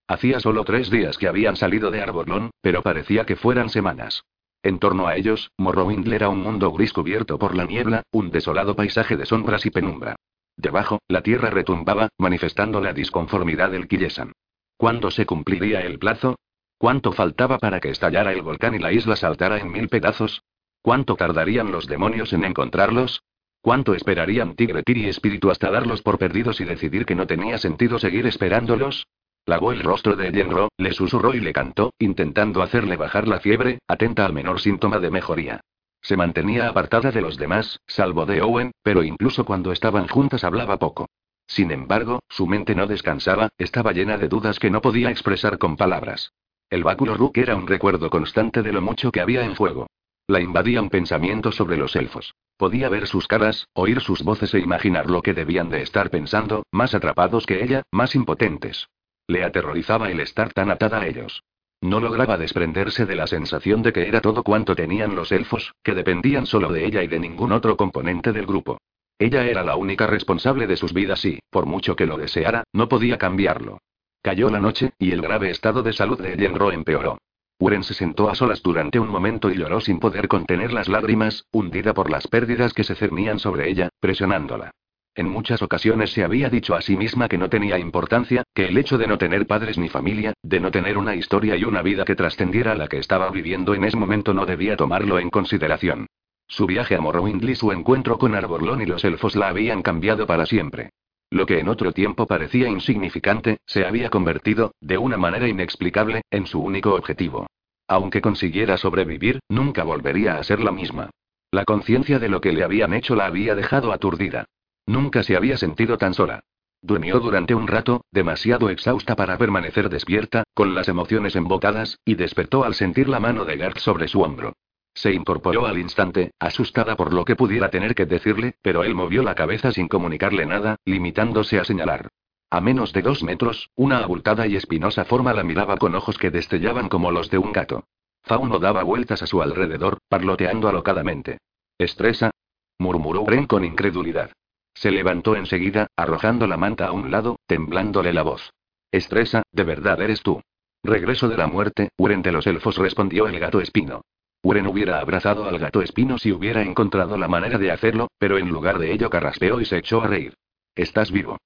[0.08, 4.24] Hacía solo tres días que habían salido de Arborlón, pero parecía que fueran semanas.
[4.62, 8.74] En torno a ellos, Morrowind era un mundo gris cubierto por la niebla, un desolado
[8.76, 10.16] paisaje de sombras y penumbra.
[10.56, 14.32] Debajo, la tierra retumbaba, manifestando la disconformidad del Killesan.
[14.76, 16.36] ¿Cuándo se cumpliría el plazo?
[16.76, 20.42] ¿Cuánto faltaba para que estallara el volcán y la isla saltara en mil pedazos?
[20.82, 23.22] ¿Cuánto tardarían los demonios en encontrarlos?
[23.60, 27.58] ¿Cuánto esperarían Tigre Tir y Espíritu hasta darlos por perdidos y decidir que no tenía
[27.58, 29.06] sentido seguir esperándolos?
[29.44, 33.80] Lavó el rostro de Yenro, le susurró y le cantó, intentando hacerle bajar la fiebre,
[33.86, 35.60] atenta al menor síntoma de mejoría.
[36.00, 40.78] Se mantenía apartada de los demás, salvo de Owen, pero incluso cuando estaban juntas hablaba
[40.78, 41.06] poco.
[41.46, 45.76] Sin embargo, su mente no descansaba, estaba llena de dudas que no podía expresar con
[45.76, 46.32] palabras.
[46.70, 49.88] El báculo Rook era un recuerdo constante de lo mucho que había en fuego.
[50.30, 52.36] La invadía un pensamiento sobre los elfos.
[52.56, 56.62] Podía ver sus caras, oír sus voces e imaginar lo que debían de estar pensando,
[56.70, 58.88] más atrapados que ella, más impotentes.
[59.26, 61.42] Le aterrorizaba el estar tan atada a ellos.
[61.80, 65.94] No lograba desprenderse de la sensación de que era todo cuanto tenían los elfos, que
[65.94, 68.78] dependían solo de ella y de ningún otro componente del grupo.
[69.18, 72.88] Ella era la única responsable de sus vidas y, por mucho que lo deseara, no
[72.88, 73.78] podía cambiarlo.
[74.22, 77.18] Cayó la noche, y el grave estado de salud de Yenro empeoró.
[77.60, 81.44] Uren se sentó a solas durante un momento y lloró sin poder contener las lágrimas,
[81.52, 84.70] hundida por las pérdidas que se cernían sobre ella, presionándola.
[85.14, 88.78] En muchas ocasiones se había dicho a sí misma que no tenía importancia, que el
[88.78, 92.06] hecho de no tener padres ni familia, de no tener una historia y una vida
[92.06, 96.06] que trascendiera la que estaba viviendo en ese momento no debía tomarlo en consideración.
[96.48, 100.26] Su viaje a Morrowind y su encuentro con Arborlón y los elfos la habían cambiado
[100.26, 100.88] para siempre.
[101.30, 106.46] Lo que en otro tiempo parecía insignificante, se había convertido, de una manera inexplicable, en
[106.46, 107.46] su único objetivo.
[107.86, 111.10] Aunque consiguiera sobrevivir, nunca volvería a ser la misma.
[111.52, 114.44] La conciencia de lo que le habían hecho la había dejado aturdida.
[114.86, 116.40] Nunca se había sentido tan sola.
[116.82, 122.64] Durmió durante un rato, demasiado exhausta para permanecer despierta, con las emociones embotadas, y despertó
[122.64, 124.54] al sentir la mano de Garth sobre su hombro.
[124.94, 129.22] Se incorporó al instante, asustada por lo que pudiera tener que decirle, pero él movió
[129.22, 132.08] la cabeza sin comunicarle nada, limitándose a señalar.
[132.50, 136.30] A menos de dos metros, una abultada y espinosa forma la miraba con ojos que
[136.30, 137.84] destellaban como los de un gato.
[138.24, 141.38] Fauno daba vueltas a su alrededor, parloteando alocadamente.
[141.78, 142.32] ¿Estresa?
[142.78, 144.32] murmuró Bren con incredulidad.
[144.74, 148.50] Se levantó enseguida, arrojando la manta a un lado, temblándole la voz.
[148.90, 150.42] Estresa, de verdad eres tú.
[150.82, 154.02] Regreso de la muerte, Uren de los elfos respondió el gato espino.
[154.42, 158.48] Uren hubiera abrazado al gato espino si hubiera encontrado la manera de hacerlo, pero en
[158.48, 160.34] lugar de ello carraspeó y se echó a reír.
[160.74, 161.38] Estás vivo.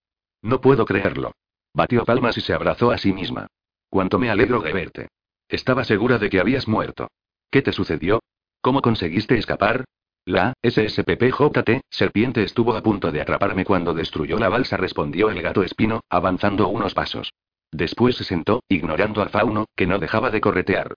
[0.43, 1.33] No puedo creerlo.
[1.73, 3.49] Batió palmas y se abrazó a sí misma.
[3.89, 5.09] Cuánto me alegro de verte.
[5.49, 7.09] Estaba segura de que habías muerto.
[7.51, 8.21] ¿Qué te sucedió?
[8.61, 9.85] ¿Cómo conseguiste escapar?
[10.25, 15.62] La SSPPJT, serpiente estuvo a punto de atraparme cuando destruyó la balsa, respondió el gato
[15.62, 17.33] espino, avanzando unos pasos.
[17.71, 20.95] Después se sentó, ignorando al fauno, que no dejaba de corretear.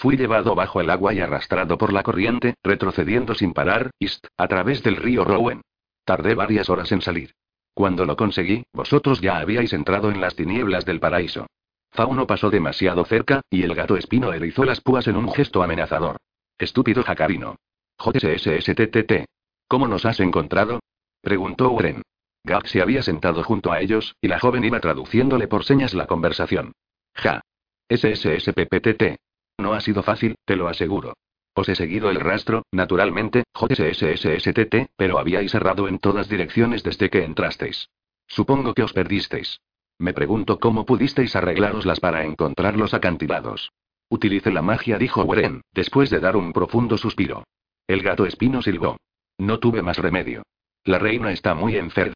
[0.00, 4.48] Fui llevado bajo el agua y arrastrado por la corriente, retrocediendo sin parar, ist, a
[4.48, 5.60] través del río Rowen.
[6.06, 7.34] Tardé varias horas en salir.
[7.74, 11.48] Cuando lo conseguí, vosotros ya habíais entrado en las tinieblas del paraíso.
[11.90, 16.16] Fauno pasó demasiado cerca, y el gato espino erizó las púas en un gesto amenazador.
[16.56, 17.56] Estúpido jacarino.
[17.98, 19.26] JSSTTT.
[19.68, 20.80] ¿Cómo nos has encontrado?
[21.20, 22.00] preguntó Uren.
[22.42, 26.06] Gab se había sentado junto a ellos, y la joven iba traduciéndole por señas la
[26.06, 26.72] conversación.
[27.12, 27.42] Ja.
[27.90, 29.18] SSSPPTT.
[29.60, 31.12] No ha sido fácil, te lo aseguro.
[31.54, 37.24] Os he seguido el rastro, naturalmente, JSSSTT, pero habíais errado en todas direcciones desde que
[37.24, 37.90] entrasteis.
[38.26, 39.60] Supongo que os perdisteis.
[39.98, 43.70] Me pregunto cómo pudisteis arreglároslas para encontrar los acantilados.
[44.08, 47.44] Utilice la magia, dijo Weren, después de dar un profundo suspiro.
[47.86, 48.96] El gato espino silbó.
[49.36, 50.42] No tuve más remedio.
[50.84, 52.14] La reina está muy enferma.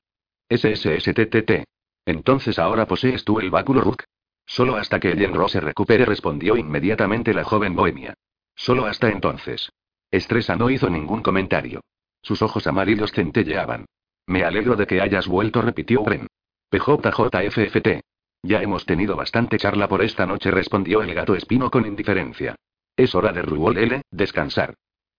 [0.49, 1.65] SSSTTT.
[2.07, 4.05] Entonces ahora posees tú el báculo Rook.
[4.47, 8.15] Solo hasta que Yenro se recupere, respondió inmediatamente la joven bohemia.
[8.55, 9.73] Solo hasta entonces.
[10.11, 11.81] Estresa no hizo ningún comentario.
[12.23, 13.87] Sus ojos amarillos centelleaban.
[14.27, 16.27] Me alegro de que hayas vuelto, repitió Bren.
[16.71, 18.01] PJJFFT.
[18.43, 22.57] Ya hemos tenido bastante charla por esta noche, respondió el gato espino con indiferencia.
[22.97, 24.75] Es hora de Ruol descansar.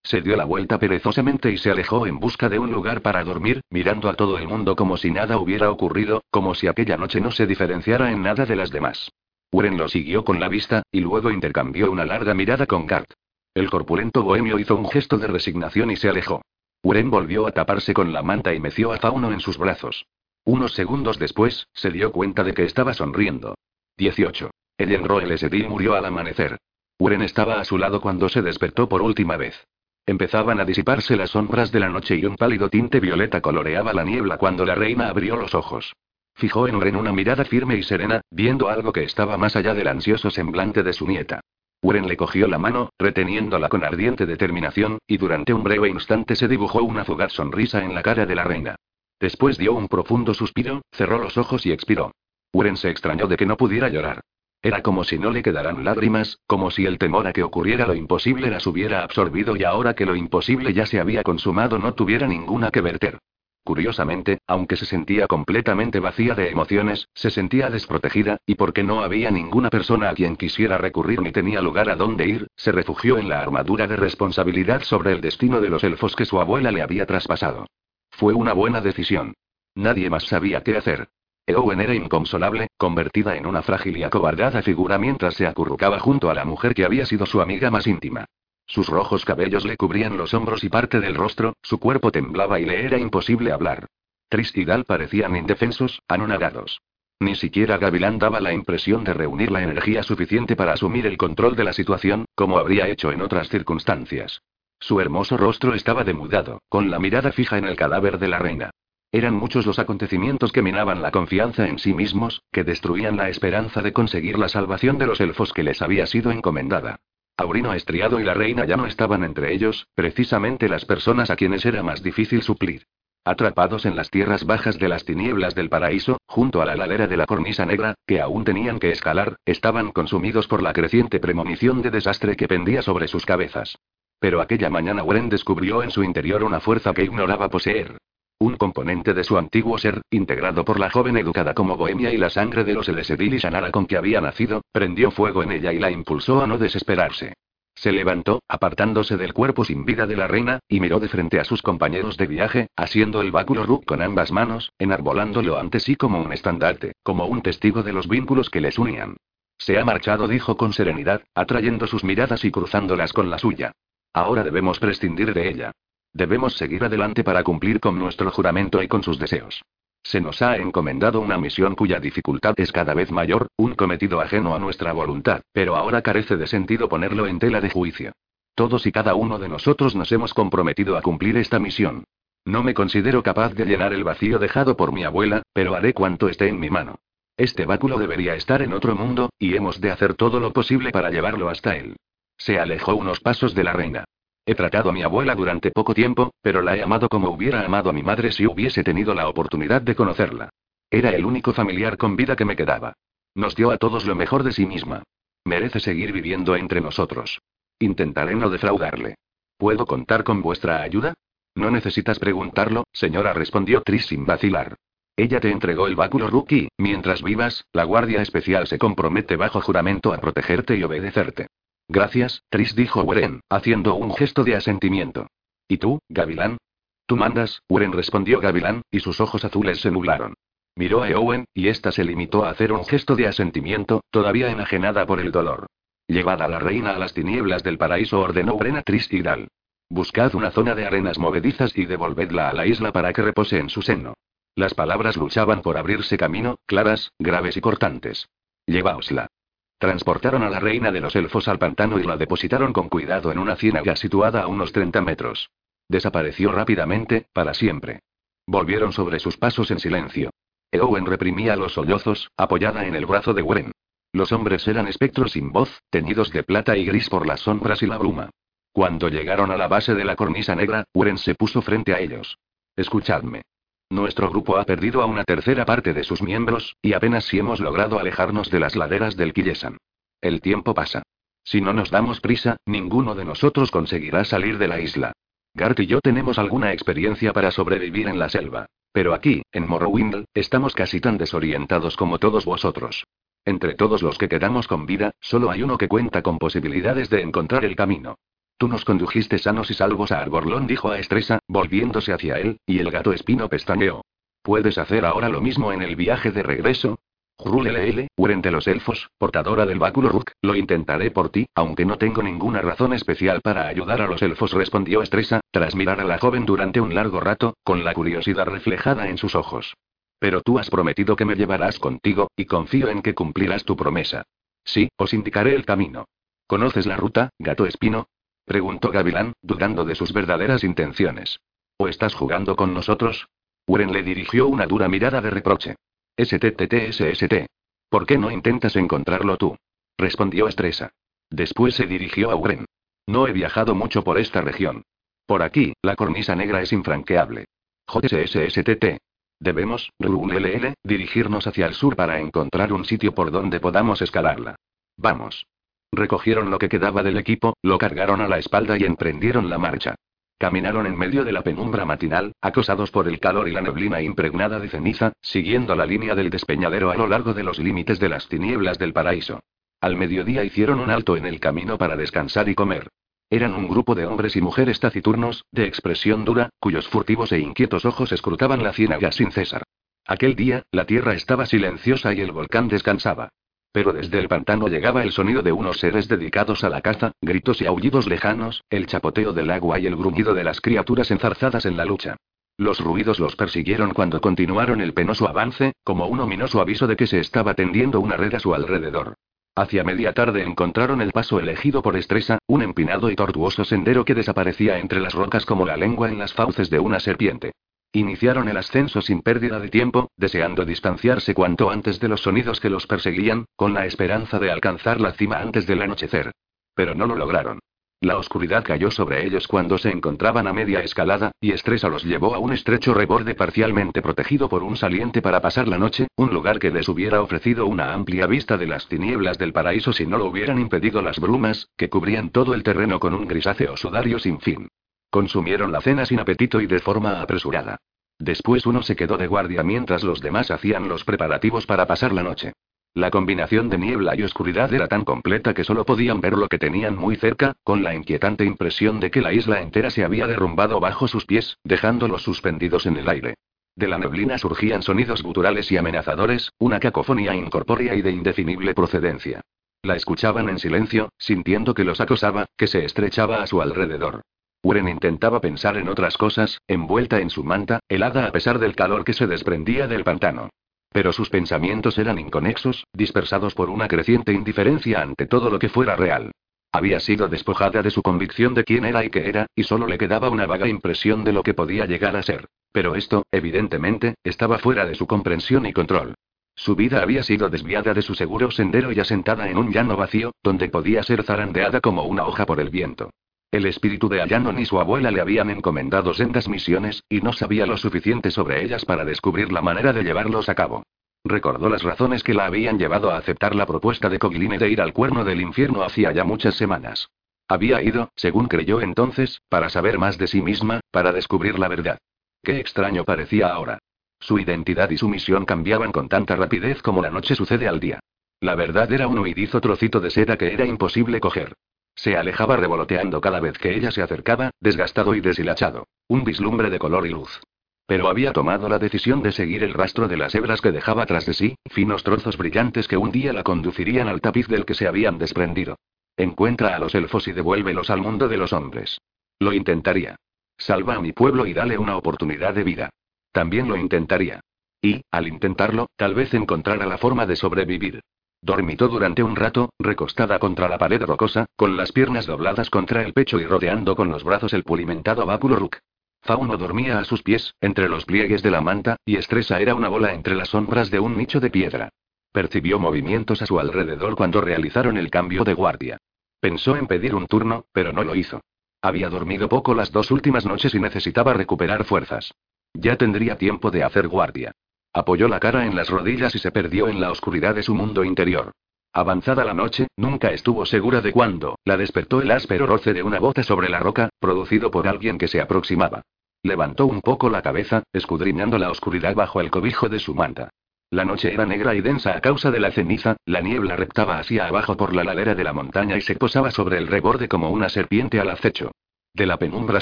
[0.05, 3.61] Se dio la vuelta perezosamente y se alejó en busca de un lugar para dormir,
[3.71, 7.31] mirando a todo el mundo como si nada hubiera ocurrido, como si aquella noche no
[7.31, 9.09] se diferenciara en nada de las demás.
[9.51, 13.09] Uren lo siguió con la vista, y luego intercambió una larga mirada con Gart.
[13.55, 16.43] El corpulento bohemio hizo un gesto de resignación y se alejó.
[16.83, 20.05] Uren volvió a taparse con la manta y meció a Fauno en sus brazos.
[20.43, 23.55] Unos segundos después, se dio cuenta de que estaba sonriendo.
[23.97, 24.51] 18.
[24.77, 25.35] Ellen Roel
[25.67, 26.57] murió al amanecer.
[26.99, 29.65] Uren estaba a su lado cuando se despertó por última vez.
[30.07, 34.03] Empezaban a disiparse las sombras de la noche y un pálido tinte violeta coloreaba la
[34.03, 35.93] niebla cuando la reina abrió los ojos.
[36.35, 39.87] Fijó en Uren una mirada firme y serena, viendo algo que estaba más allá del
[39.87, 41.39] ansioso semblante de su nieta.
[41.81, 46.47] Uren le cogió la mano, reteniéndola con ardiente determinación, y durante un breve instante se
[46.47, 48.75] dibujó una fugaz sonrisa en la cara de la reina.
[49.19, 52.11] Después dio un profundo suspiro, cerró los ojos y expiró.
[52.51, 54.21] Uren se extrañó de que no pudiera llorar.
[54.65, 57.93] Era como si no le quedaran lágrimas, como si el temor a que ocurriera lo
[57.93, 62.25] imposible las hubiera absorbido y ahora que lo imposible ya se había consumado no tuviera
[62.25, 63.19] ninguna que verter.
[63.63, 69.29] Curiosamente, aunque se sentía completamente vacía de emociones, se sentía desprotegida, y porque no había
[69.29, 73.29] ninguna persona a quien quisiera recurrir ni tenía lugar a dónde ir, se refugió en
[73.29, 77.05] la armadura de responsabilidad sobre el destino de los elfos que su abuela le había
[77.05, 77.67] traspasado.
[78.09, 79.35] Fue una buena decisión.
[79.75, 81.09] Nadie más sabía qué hacer.
[81.47, 86.33] Eowen era inconsolable, convertida en una frágil y acobardada figura mientras se acurrucaba junto a
[86.33, 88.25] la mujer que había sido su amiga más íntima.
[88.65, 92.65] Sus rojos cabellos le cubrían los hombros y parte del rostro, su cuerpo temblaba y
[92.65, 93.87] le era imposible hablar.
[94.27, 96.81] Tris y parecían indefensos, anonadados.
[97.19, 101.55] Ni siquiera Gavilán daba la impresión de reunir la energía suficiente para asumir el control
[101.55, 104.41] de la situación, como habría hecho en otras circunstancias.
[104.79, 108.71] Su hermoso rostro estaba demudado, con la mirada fija en el cadáver de la reina.
[109.15, 113.81] Eran muchos los acontecimientos que minaban la confianza en sí mismos, que destruían la esperanza
[113.81, 116.99] de conseguir la salvación de los elfos que les había sido encomendada.
[117.37, 121.65] Aurino Estriado y la reina ya no estaban entre ellos, precisamente las personas a quienes
[121.65, 122.87] era más difícil suplir.
[123.23, 127.15] Atrapados en las tierras bajas de las tinieblas del paraíso, junto a la ladera de
[127.15, 131.91] la cornisa negra, que aún tenían que escalar, estaban consumidos por la creciente premonición de
[131.91, 133.77] desastre que pendía sobre sus cabezas.
[134.19, 137.95] Pero aquella mañana Wren descubrió en su interior una fuerza que ignoraba poseer.
[138.37, 142.29] Un componente de su antiguo ser, integrado por la joven educada como bohemia y la
[142.29, 145.79] sangre de los Elesedil y Sanara con que había nacido, prendió fuego en ella y
[145.79, 147.33] la impulsó a no desesperarse.
[147.75, 151.45] Se levantó, apartándose del cuerpo sin vida de la reina, y miró de frente a
[151.45, 156.21] sus compañeros de viaje, asiendo el báculo Rook con ambas manos, enarbolándolo ante sí como
[156.21, 159.15] un estandarte, como un testigo de los vínculos que les unían.
[159.57, 163.71] Se ha marchado, dijo con serenidad, atrayendo sus miradas y cruzándolas con la suya.
[164.13, 165.71] Ahora debemos prescindir de ella.
[166.15, 169.61] Debemos seguir adelante para cumplir con nuestro juramento y con sus deseos.
[170.01, 174.55] Se nos ha encomendado una misión cuya dificultad es cada vez mayor, un cometido ajeno
[174.55, 178.13] a nuestra voluntad, pero ahora carece de sentido ponerlo en tela de juicio.
[178.55, 182.05] Todos y cada uno de nosotros nos hemos comprometido a cumplir esta misión.
[182.45, 186.29] No me considero capaz de llenar el vacío dejado por mi abuela, pero haré cuanto
[186.29, 186.95] esté en mi mano.
[187.35, 191.09] Este báculo debería estar en otro mundo, y hemos de hacer todo lo posible para
[191.11, 191.97] llevarlo hasta él.
[192.37, 194.05] Se alejó unos pasos de la reina.
[194.45, 197.89] He tratado a mi abuela durante poco tiempo, pero la he amado como hubiera amado
[197.89, 200.49] a mi madre si hubiese tenido la oportunidad de conocerla.
[200.91, 202.93] Era el único familiar con vida que me quedaba.
[203.33, 205.03] Nos dio a todos lo mejor de sí misma.
[205.45, 207.39] Merece seguir viviendo entre nosotros.
[207.79, 209.15] Intentaré no defraudarle.
[209.57, 211.15] ¿Puedo contar con vuestra ayuda?
[211.55, 214.75] No necesitas preguntarlo, señora, respondió Tris sin vacilar.
[215.17, 220.13] Ella te entregó el báculo Rookie, mientras vivas, la Guardia Especial se compromete bajo juramento
[220.13, 221.47] a protegerte y obedecerte.
[221.87, 225.27] Gracias, Tris dijo Wren, haciendo un gesto de asentimiento.
[225.67, 226.57] ¿Y tú, Gavilán?
[227.05, 230.33] Tú mandas, Wren respondió Gavilán, y sus ojos azules se nublaron.
[230.75, 235.05] Miró a Eowen, y ésta se limitó a hacer un gesto de asentimiento, todavía enajenada
[235.05, 235.67] por el dolor.
[236.07, 239.47] Llevad a la reina a las tinieblas del paraíso, ordenó Wren a Tris y Dal.
[239.89, 243.69] Buscad una zona de arenas movedizas y devolvedla a la isla para que repose en
[243.69, 244.15] su seno.
[244.55, 248.27] Las palabras luchaban por abrirse camino, claras, graves y cortantes.
[248.65, 249.27] Llevaosla.
[249.77, 253.39] Transportaron a la reina de los elfos al pantano y la depositaron con cuidado en
[253.39, 255.49] una ciénaga situada a unos 30 metros.
[255.89, 257.99] Desapareció rápidamente, para siempre.
[258.47, 260.29] Volvieron sobre sus pasos en silencio.
[260.71, 263.71] Eowen reprimía los sollozos, apoyada en el brazo de Wen.
[264.13, 267.87] Los hombres eran espectros sin voz, teñidos de plata y gris por las sombras y
[267.87, 268.29] la bruma.
[268.71, 272.37] Cuando llegaron a la base de la cornisa negra, Wen se puso frente a ellos.
[272.75, 273.41] Escuchadme.
[273.89, 277.59] Nuestro grupo ha perdido a una tercera parte de sus miembros, y apenas si hemos
[277.59, 279.77] logrado alejarnos de las laderas del Killesan.
[280.21, 281.03] El tiempo pasa.
[281.43, 285.13] Si no nos damos prisa, ninguno de nosotros conseguirá salir de la isla.
[285.53, 288.65] Gart y yo tenemos alguna experiencia para sobrevivir en la selva.
[288.91, 293.05] Pero aquí, en Morrowind, estamos casi tan desorientados como todos vosotros.
[293.45, 297.21] Entre todos los que quedamos con vida, solo hay uno que cuenta con posibilidades de
[297.21, 298.15] encontrar el camino.
[298.57, 302.79] Tú nos condujiste sanos y salvos a Arborlón, dijo a Estresa, volviéndose hacia él, y
[302.79, 304.01] el gato espino pestañeó.
[304.41, 306.99] ¿Puedes hacer ahora lo mismo en el viaje de regreso?
[307.37, 311.97] Rulelele, Uren de los elfos, portadora del báculo Rook, lo intentaré por ti, aunque no
[311.97, 316.17] tengo ninguna razón especial para ayudar a los elfos, respondió Estresa, tras mirar a la
[316.17, 319.73] joven durante un largo rato, con la curiosidad reflejada en sus ojos.
[320.17, 324.23] Pero tú has prometido que me llevarás contigo, y confío en que cumplirás tu promesa.
[324.63, 326.05] Sí, os indicaré el camino.
[326.47, 328.07] ¿Conoces la ruta, gato espino?
[328.45, 331.39] Preguntó Gavilán, dudando de sus verdaderas intenciones.
[331.77, 333.27] ¿O estás jugando con nosotros?
[333.67, 335.75] Uren le dirigió una dura mirada de reproche.
[336.17, 337.47] STTTSST.
[337.89, 339.57] ¿Por qué no intentas encontrarlo tú?
[339.97, 340.91] respondió Estresa.
[341.29, 342.65] Después se dirigió a Uren.
[343.07, 344.83] No he viajado mucho por esta región.
[345.25, 347.45] Por aquí, la cornisa negra es infranqueable.
[347.87, 348.99] JSSTT.
[349.39, 354.55] Debemos, RULLL, dirigirnos hacia el sur para encontrar un sitio por donde podamos escalarla.
[354.97, 355.45] Vamos.
[355.91, 359.95] Recogieron lo que quedaba del equipo, lo cargaron a la espalda y emprendieron la marcha.
[360.37, 364.59] Caminaron en medio de la penumbra matinal, acosados por el calor y la neblina impregnada
[364.59, 368.27] de ceniza, siguiendo la línea del despeñadero a lo largo de los límites de las
[368.27, 369.39] tinieblas del paraíso.
[369.79, 372.89] Al mediodía hicieron un alto en el camino para descansar y comer.
[373.29, 377.85] Eran un grupo de hombres y mujeres taciturnos, de expresión dura, cuyos furtivos e inquietos
[377.85, 379.63] ojos escrutaban la ciénaga sin cesar.
[380.05, 383.29] Aquel día, la tierra estaba silenciosa y el volcán descansaba.
[383.75, 387.59] Pero desde el pantano llegaba el sonido de unos seres dedicados a la caza, gritos
[387.59, 391.75] y aullidos lejanos, el chapoteo del agua y el gruñido de las criaturas enzarzadas en
[391.75, 392.15] la lucha.
[392.55, 397.05] Los ruidos los persiguieron cuando continuaron el penoso avance, como un ominoso aviso de que
[397.05, 399.15] se estaba tendiendo una red a su alrededor.
[399.55, 404.15] Hacia media tarde encontraron el paso elegido por Estresa, un empinado y tortuoso sendero que
[404.15, 407.51] desaparecía entre las rocas como la lengua en las fauces de una serpiente.
[407.95, 412.69] Iniciaron el ascenso sin pérdida de tiempo, deseando distanciarse cuanto antes de los sonidos que
[412.69, 416.33] los perseguían, con la esperanza de alcanzar la cima antes del anochecer.
[416.73, 417.59] Pero no lo lograron.
[418.01, 422.35] La oscuridad cayó sobre ellos cuando se encontraban a media escalada, y Estresa los llevó
[422.35, 426.59] a un estrecho reborde parcialmente protegido por un saliente para pasar la noche, un lugar
[426.59, 430.25] que les hubiera ofrecido una amplia vista de las tinieblas del paraíso si no lo
[430.25, 434.67] hubieran impedido las brumas, que cubrían todo el terreno con un grisáceo sudario sin fin.
[435.09, 437.77] Consumieron la cena sin apetito y de forma apresurada.
[438.19, 442.23] Después uno se quedó de guardia mientras los demás hacían los preparativos para pasar la
[442.23, 442.53] noche.
[442.93, 446.57] La combinación de niebla y oscuridad era tan completa que solo podían ver lo que
[446.57, 450.79] tenían muy cerca, con la inquietante impresión de que la isla entera se había derrumbado
[450.79, 453.35] bajo sus pies, dejándolos suspendidos en el aire.
[453.75, 459.41] De la neblina surgían sonidos guturales y amenazadores, una cacofonía incorpórea y de indefinible procedencia.
[459.83, 464.21] La escuchaban en silencio, sintiendo que los acosaba, que se estrechaba a su alrededor.
[464.65, 469.03] Uren intentaba pensar en otras cosas, envuelta en su manta, helada a pesar del calor
[469.03, 470.49] que se desprendía del pantano.
[470.91, 475.95] Pero sus pensamientos eran inconexos, dispersados por una creciente indiferencia ante todo lo que fuera
[475.95, 476.31] real.
[476.71, 479.99] Había sido despojada de su convicción de quién era y qué era, y solo le
[479.99, 482.47] quedaba una vaga impresión de lo que podía llegar a ser.
[482.71, 486.15] Pero esto, evidentemente, estaba fuera de su comprensión y control.
[486.55, 490.31] Su vida había sido desviada de su seguro sendero y asentada en un llano vacío,
[490.41, 493.11] donde podía ser zarandeada como una hoja por el viento.
[493.51, 497.65] El espíritu de Ayanon y su abuela le habían encomendado sendas misiones, y no sabía
[497.65, 500.83] lo suficiente sobre ellas para descubrir la manera de llevarlos a cabo.
[501.23, 504.81] Recordó las razones que la habían llevado a aceptar la propuesta de Cogline de ir
[504.81, 507.09] al cuerno del infierno hacía ya muchas semanas.
[507.47, 511.97] Había ido, según creyó entonces, para saber más de sí misma, para descubrir la verdad.
[512.43, 513.79] Qué extraño parecía ahora.
[514.19, 517.99] Su identidad y su misión cambiaban con tanta rapidez como la noche sucede al día.
[518.39, 521.53] La verdad era un huidizo trocito de seda que era imposible coger.
[521.95, 525.87] Se alejaba revoloteando cada vez que ella se acercaba, desgastado y deshilachado.
[526.07, 527.41] Un vislumbre de color y luz.
[527.87, 531.25] Pero había tomado la decisión de seguir el rastro de las hebras que dejaba tras
[531.25, 534.87] de sí, finos trozos brillantes que un día la conducirían al tapiz del que se
[534.87, 535.77] habían desprendido.
[536.17, 538.99] Encuentra a los elfos y devuélvelos al mundo de los hombres.
[539.39, 540.15] Lo intentaría.
[540.57, 542.89] Salva a mi pueblo y dale una oportunidad de vida.
[543.31, 544.39] También lo intentaría.
[544.81, 548.01] Y, al intentarlo, tal vez encontrara la forma de sobrevivir.
[548.45, 553.11] Dormitó durante un rato, recostada contra la pared rocosa, con las piernas dobladas contra el
[553.11, 555.77] pecho y rodeando con los brazos el pulimentado báculo Rook.
[556.21, 559.89] Fauno dormía a sus pies, entre los pliegues de la manta, y Estresa era una
[559.89, 561.89] bola entre las sombras de un nicho de piedra.
[562.31, 565.97] Percibió movimientos a su alrededor cuando realizaron el cambio de guardia.
[566.39, 568.41] Pensó en pedir un turno, pero no lo hizo.
[568.79, 572.31] Había dormido poco las dos últimas noches y necesitaba recuperar fuerzas.
[572.75, 574.51] Ya tendría tiempo de hacer guardia.
[574.97, 578.05] Apoyó la cara en las rodillas y se perdió en la oscuridad de su mundo
[578.05, 578.53] interior.
[578.93, 583.19] Avanzada la noche, nunca estuvo segura de cuándo, la despertó el áspero roce de una
[583.19, 586.01] bota sobre la roca, producido por alguien que se aproximaba.
[586.43, 590.49] Levantó un poco la cabeza, escudriñando la oscuridad bajo el cobijo de su manta.
[590.91, 594.47] La noche era negra y densa a causa de la ceniza, la niebla reptaba hacia
[594.47, 597.67] abajo por la ladera de la montaña y se posaba sobre el reborde como una
[597.67, 598.71] serpiente al acecho.
[599.13, 599.81] De la penumbra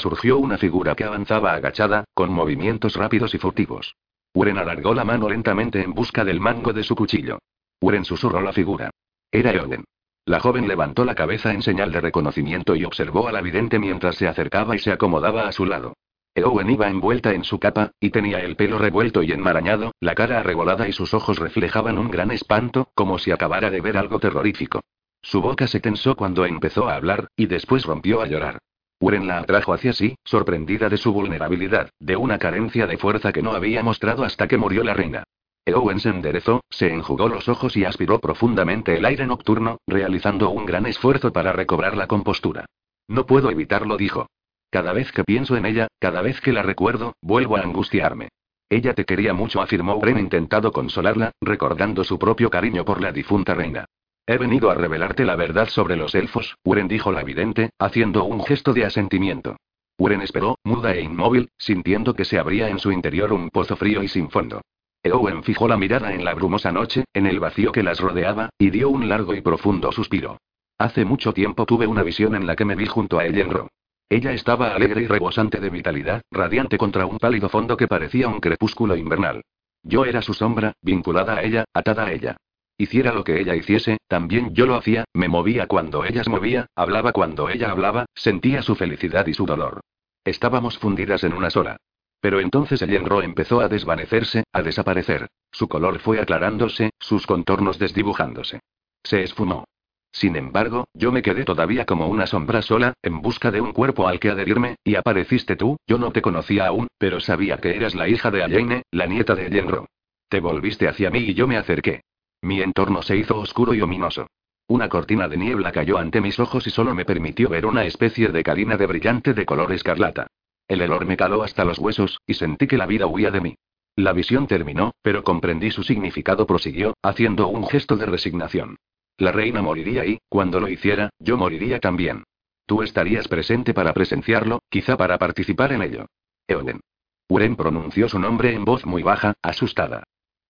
[0.00, 3.94] surgió una figura que avanzaba agachada, con movimientos rápidos y furtivos.
[4.34, 7.38] Uren alargó la mano lentamente en busca del mango de su cuchillo.
[7.80, 8.90] Uren susurró la figura.
[9.30, 9.84] Era Eowen.
[10.26, 14.16] La joven levantó la cabeza en señal de reconocimiento y observó a la vidente mientras
[14.16, 15.94] se acercaba y se acomodaba a su lado.
[16.34, 20.40] Eowen iba envuelta en su capa, y tenía el pelo revuelto y enmarañado, la cara
[20.40, 24.80] arrebolada y sus ojos reflejaban un gran espanto, como si acabara de ver algo terrorífico.
[25.22, 28.58] Su boca se tensó cuando empezó a hablar, y después rompió a llorar.
[29.00, 33.42] Uren la atrajo hacia sí, sorprendida de su vulnerabilidad, de una carencia de fuerza que
[33.42, 35.24] no había mostrado hasta que murió la reina.
[35.66, 40.66] Eowen se enderezó, se enjugó los ojos y aspiró profundamente el aire nocturno, realizando un
[40.66, 42.66] gran esfuerzo para recobrar la compostura.
[43.08, 44.26] No puedo evitarlo, dijo.
[44.70, 48.28] Cada vez que pienso en ella, cada vez que la recuerdo, vuelvo a angustiarme.
[48.68, 53.54] Ella te quería mucho, afirmó Bren intentado consolarla, recordando su propio cariño por la difunta
[53.54, 53.86] reina.
[54.26, 58.42] He venido a revelarte la verdad sobre los elfos, Uren dijo la vidente, haciendo un
[58.42, 59.56] gesto de asentimiento.
[59.98, 64.02] Uren esperó, muda e inmóvil, sintiendo que se abría en su interior un pozo frío
[64.02, 64.62] y sin fondo.
[65.02, 68.70] Eowen fijó la mirada en la brumosa noche, en el vacío que las rodeaba, y
[68.70, 70.38] dio un largo y profundo suspiro.
[70.78, 73.68] Hace mucho tiempo tuve una visión en la que me vi junto a Ellenro.
[74.08, 78.40] Ella estaba alegre y rebosante de vitalidad, radiante contra un pálido fondo que parecía un
[78.40, 79.42] crepúsculo invernal.
[79.82, 82.38] Yo era su sombra, vinculada a ella, atada a ella.
[82.76, 86.66] Hiciera lo que ella hiciese, también yo lo hacía, me movía cuando ella se movía,
[86.74, 89.80] hablaba cuando ella hablaba, sentía su felicidad y su dolor.
[90.24, 91.76] Estábamos fundidas en una sola.
[92.20, 95.28] Pero entonces el Yenro empezó a desvanecerse, a desaparecer.
[95.52, 98.60] Su color fue aclarándose, sus contornos desdibujándose.
[99.02, 99.64] Se esfumó.
[100.10, 104.08] Sin embargo, yo me quedé todavía como una sombra sola, en busca de un cuerpo
[104.08, 107.94] al que adherirme, y apareciste tú, yo no te conocía aún, pero sabía que eras
[107.94, 109.86] la hija de Alaine, la nieta de Yenro.
[110.28, 112.02] Te volviste hacia mí y yo me acerqué.
[112.44, 114.26] Mi entorno se hizo oscuro y ominoso.
[114.66, 118.28] Una cortina de niebla cayó ante mis ojos y solo me permitió ver una especie
[118.28, 120.26] de carina de brillante de color escarlata.
[120.68, 123.56] El helor me caló hasta los huesos, y sentí que la vida huía de mí.
[123.96, 128.76] La visión terminó, pero comprendí su significado, prosiguió, haciendo un gesto de resignación.
[129.16, 132.24] La reina moriría y, cuando lo hiciera, yo moriría también.
[132.66, 136.06] Tú estarías presente para presenciarlo, quizá para participar en ello.
[136.46, 136.80] Eoden.
[137.26, 140.04] Uren pronunció su nombre en voz muy baja, asustada.